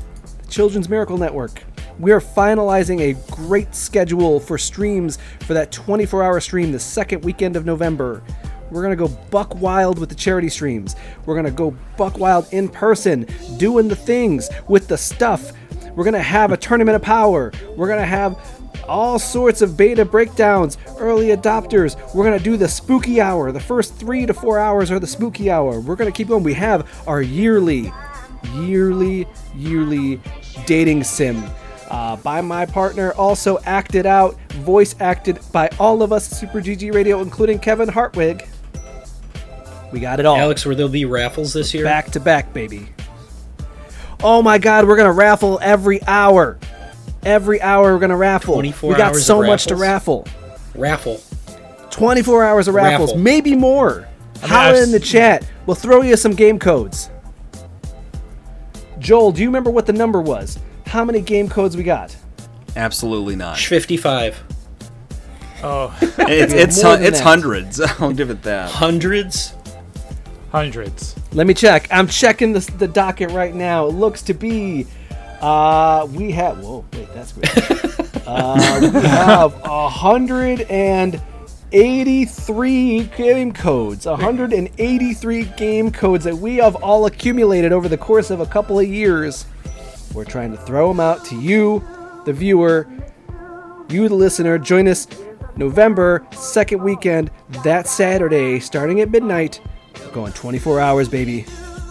Children's 0.48 0.88
Miracle 0.88 1.18
Network. 1.18 1.64
We 2.00 2.12
are 2.12 2.20
finalizing 2.20 3.02
a 3.02 3.32
great 3.32 3.76
schedule 3.76 4.40
for 4.40 4.58
streams 4.58 5.20
for 5.42 5.54
that 5.54 5.72
24 5.72 6.24
hour 6.24 6.40
stream 6.40 6.72
the 6.72 6.80
second 6.80 7.24
weekend 7.24 7.56
of 7.56 7.66
November. 7.66 8.24
We're 8.72 8.82
going 8.82 8.98
to 8.98 9.08
go 9.08 9.10
buck 9.30 9.56
wild 9.62 10.00
with 10.00 10.10
the 10.10 10.16
charity 10.16 10.50
streams. 10.50 10.96
We're 11.26 11.36
going 11.36 11.46
to 11.46 11.52
go 11.52 11.78
buck 11.96 12.18
wild 12.18 12.52
in 12.52 12.68
person, 12.70 13.28
doing 13.58 13.88
the 13.88 13.96
things 13.96 14.50
with 14.68 14.88
the 14.88 14.98
stuff. 14.98 15.52
We're 15.96 16.04
going 16.04 16.16
to 16.16 16.22
have 16.24 16.52
a 16.52 16.58
tournament 16.58 16.96
of 16.96 17.04
power. 17.04 17.52
We're 17.76 17.88
going 17.88 18.00
to 18.00 18.06
have 18.06 18.40
all 18.88 19.20
sorts 19.20 19.62
of 19.62 19.78
beta 19.78 20.04
breakdowns, 20.04 20.80
early 20.98 21.28
adopters. 21.28 21.96
We're 22.16 22.26
going 22.26 22.38
to 22.38 22.44
do 22.44 22.58
the 22.58 22.68
spooky 22.68 23.22
hour. 23.22 23.52
The 23.52 23.60
first 23.60 23.96
three 23.96 24.26
to 24.26 24.34
four 24.34 24.58
hours 24.58 24.90
are 24.90 25.00
the 25.00 25.08
spooky 25.08 25.52
hour. 25.52 25.80
We're 25.80 25.96
going 25.96 26.12
to 26.12 26.16
keep 26.16 26.30
going. 26.30 26.44
We 26.44 26.56
have 26.56 26.90
our 27.08 27.22
yearly, 27.22 27.94
yearly, 28.56 29.28
yearly 29.56 30.20
dating 30.66 31.04
sim. 31.04 31.44
Uh, 31.94 32.16
by 32.16 32.42
my 32.42 32.66
partner, 32.66 33.12
also 33.12 33.60
acted 33.66 34.08
out, 34.08 34.36
voice 34.54 34.96
acted 35.00 35.40
by 35.52 35.70
all 35.80 36.02
of 36.02 36.12
us 36.12 36.32
at 36.32 36.40
Super 36.40 36.60
GG 36.60 36.92
Radio, 36.92 37.22
including 37.22 37.60
Kevin 37.60 37.88
Hartwig. 37.88 38.48
We 39.92 40.00
got 40.00 40.20
it 40.20 40.26
all. 40.26 40.36
Alex, 40.36 40.66
will 40.66 40.76
there 40.76 40.88
be 40.88 41.06
raffles 41.06 41.54
this 41.54 41.72
year? 41.72 41.84
Back 41.84 42.10
to 42.14 42.20
back, 42.20 42.52
baby. 42.52 42.90
Oh 44.24 44.42
my 44.42 44.58
god, 44.58 44.88
we're 44.88 44.98
gonna 44.98 45.12
raffle 45.12 45.60
every 45.62 46.02
hour. 46.08 46.58
Every 47.24 47.62
hour 47.62 47.94
we're 47.94 48.00
gonna 48.00 48.18
raffle. 48.18 48.56
24 48.56 48.90
we 48.90 48.96
got 48.96 49.16
so 49.16 49.44
much 49.44 49.68
to 49.68 49.76
raffle. 49.76 50.28
Raffle. 50.74 51.22
24 51.92 52.44
hours 52.44 52.68
of 52.68 52.74
raffles, 52.74 53.12
Raffle. 53.12 53.22
maybe 53.22 53.56
more. 53.56 54.08
mean, 54.42 54.50
Holla 54.50 54.82
in 54.82 54.92
the 54.92 55.00
chat. 55.00 55.48
We'll 55.68 55.76
throw 55.76 56.02
you 56.02 56.18
some 56.18 56.34
game 56.34 56.58
codes. 56.58 57.12
Joel, 58.98 59.32
do 59.32 59.44
you 59.44 59.48
remember 59.48 59.70
what 59.70 59.86
the 59.86 59.94
number 59.94 60.20
was? 60.20 60.58
How 60.94 61.04
many 61.04 61.22
game 61.22 61.50
codes 61.50 61.76
we 61.76 61.82
got? 61.82 62.16
Absolutely 62.76 63.36
not. 63.36 63.58
55. 63.58 64.44
Oh, 65.64 65.98
It's 66.02 66.54
it's 66.54 66.84
more 66.84 66.92
hu- 66.92 66.98
than 66.98 67.08
it's 67.08 67.18
that. 67.18 67.24
hundreds. 67.24 67.82
I'll 68.00 68.14
give 68.14 68.30
it 68.30 68.44
that. 68.44 68.70
Hundreds? 68.70 69.56
hundreds. 70.52 71.16
Let 71.32 71.48
me 71.48 71.56
check. 71.56 71.88
I'm 71.90 72.06
checking 72.08 72.54
the, 72.54 72.60
the 72.78 72.88
docket 72.88 73.32
right 73.32 73.56
now. 73.56 73.88
It 73.88 73.94
looks 73.96 74.22
to 74.22 74.36
be, 74.36 74.86
uh, 75.42 76.08
we 76.12 76.30
have. 76.34 76.60
Whoa, 76.60 76.86
wait, 76.94 77.12
that's 77.16 77.32
great. 77.32 77.50
uh, 78.28 78.80
we 78.94 79.00
have 79.02 79.60
a 79.64 79.90
hundred 79.90 80.62
and 80.70 81.20
eighty-three 81.72 83.06
game 83.18 83.52
codes. 83.52 84.06
A 84.06 84.16
hundred 84.16 84.54
and 84.54 84.70
eighty-three 84.78 85.46
game 85.58 85.90
codes 85.90 86.24
that 86.26 86.36
we 86.38 86.58
have 86.58 86.76
all 86.76 87.08
accumulated 87.08 87.72
over 87.74 87.90
the 87.90 87.98
course 87.98 88.30
of 88.30 88.40
a 88.40 88.46
couple 88.46 88.78
of 88.78 88.88
years. 88.88 89.48
We're 90.14 90.26
trying 90.26 90.52
to 90.52 90.58
throw 90.58 90.90
them 90.90 91.00
out 91.00 91.26
to 91.26 91.40
you, 91.40 91.84
the 92.26 92.34
viewer, 92.34 92.88
you, 93.90 94.08
the 94.08 94.16
listener. 94.16 94.58
Join 94.58 94.88
us 94.88 95.08
November 95.56 96.26
second 96.32 96.84
weekend, 96.84 97.32
that 97.64 97.88
Saturday, 97.88 98.60
starting 98.60 99.02
at 99.02 99.10
midnight. 99.10 99.60
We're 100.00 100.12
going 100.12 100.34
24 100.34 100.80
hours, 100.80 101.10
baby. 101.10 101.46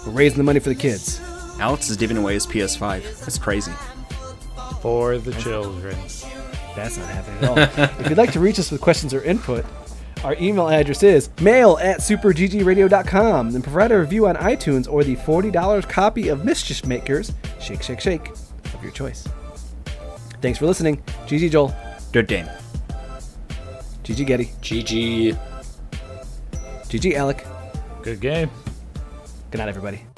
We're 0.06 0.12
raising 0.12 0.38
the 0.38 0.44
money 0.44 0.60
for 0.60 0.68
the 0.68 0.74
kids. 0.74 1.20
Alex 1.58 1.90
is 1.90 1.96
giving 1.96 2.16
away 2.16 2.34
his 2.34 2.46
PS5. 2.46 3.20
That's 3.20 3.38
crazy. 3.38 3.72
For 4.80 5.18
the 5.18 5.32
children. 5.34 5.96
That's 6.74 6.96
not 6.96 7.08
happening 7.08 7.38
at 7.38 7.78
all. 7.78 8.00
if 8.00 8.08
you'd 8.08 8.18
like 8.18 8.32
to 8.32 8.40
reach 8.40 8.58
us 8.58 8.70
with 8.70 8.80
questions 8.80 9.12
or 9.12 9.22
input, 9.22 9.64
our 10.24 10.36
email 10.40 10.68
address 10.68 11.02
is 11.02 11.30
mail 11.40 11.78
at 11.80 11.98
superggradio.com. 11.98 13.50
Then 13.50 13.62
provide 13.62 13.92
a 13.92 13.98
review 13.98 14.26
on 14.28 14.36
iTunes 14.36 14.90
or 14.90 15.04
the 15.04 15.16
$40 15.16 15.88
copy 15.88 16.28
of 16.28 16.44
Mischief 16.44 16.86
Makers, 16.86 17.32
Shake, 17.60 17.82
Shake, 17.82 18.00
Shake, 18.00 18.28
of 18.30 18.82
your 18.82 18.92
choice. 18.92 19.26
Thanks 20.40 20.58
for 20.58 20.66
listening. 20.66 21.02
GG 21.26 21.50
Joel. 21.50 21.74
Good 22.12 22.28
game. 22.28 22.48
GG 24.04 24.26
Getty. 24.26 24.46
GG. 24.60 25.38
GG 26.84 27.14
Alec. 27.14 27.46
Good 28.02 28.20
game. 28.20 28.50
Good 29.50 29.58
night, 29.58 29.68
everybody. 29.68 30.11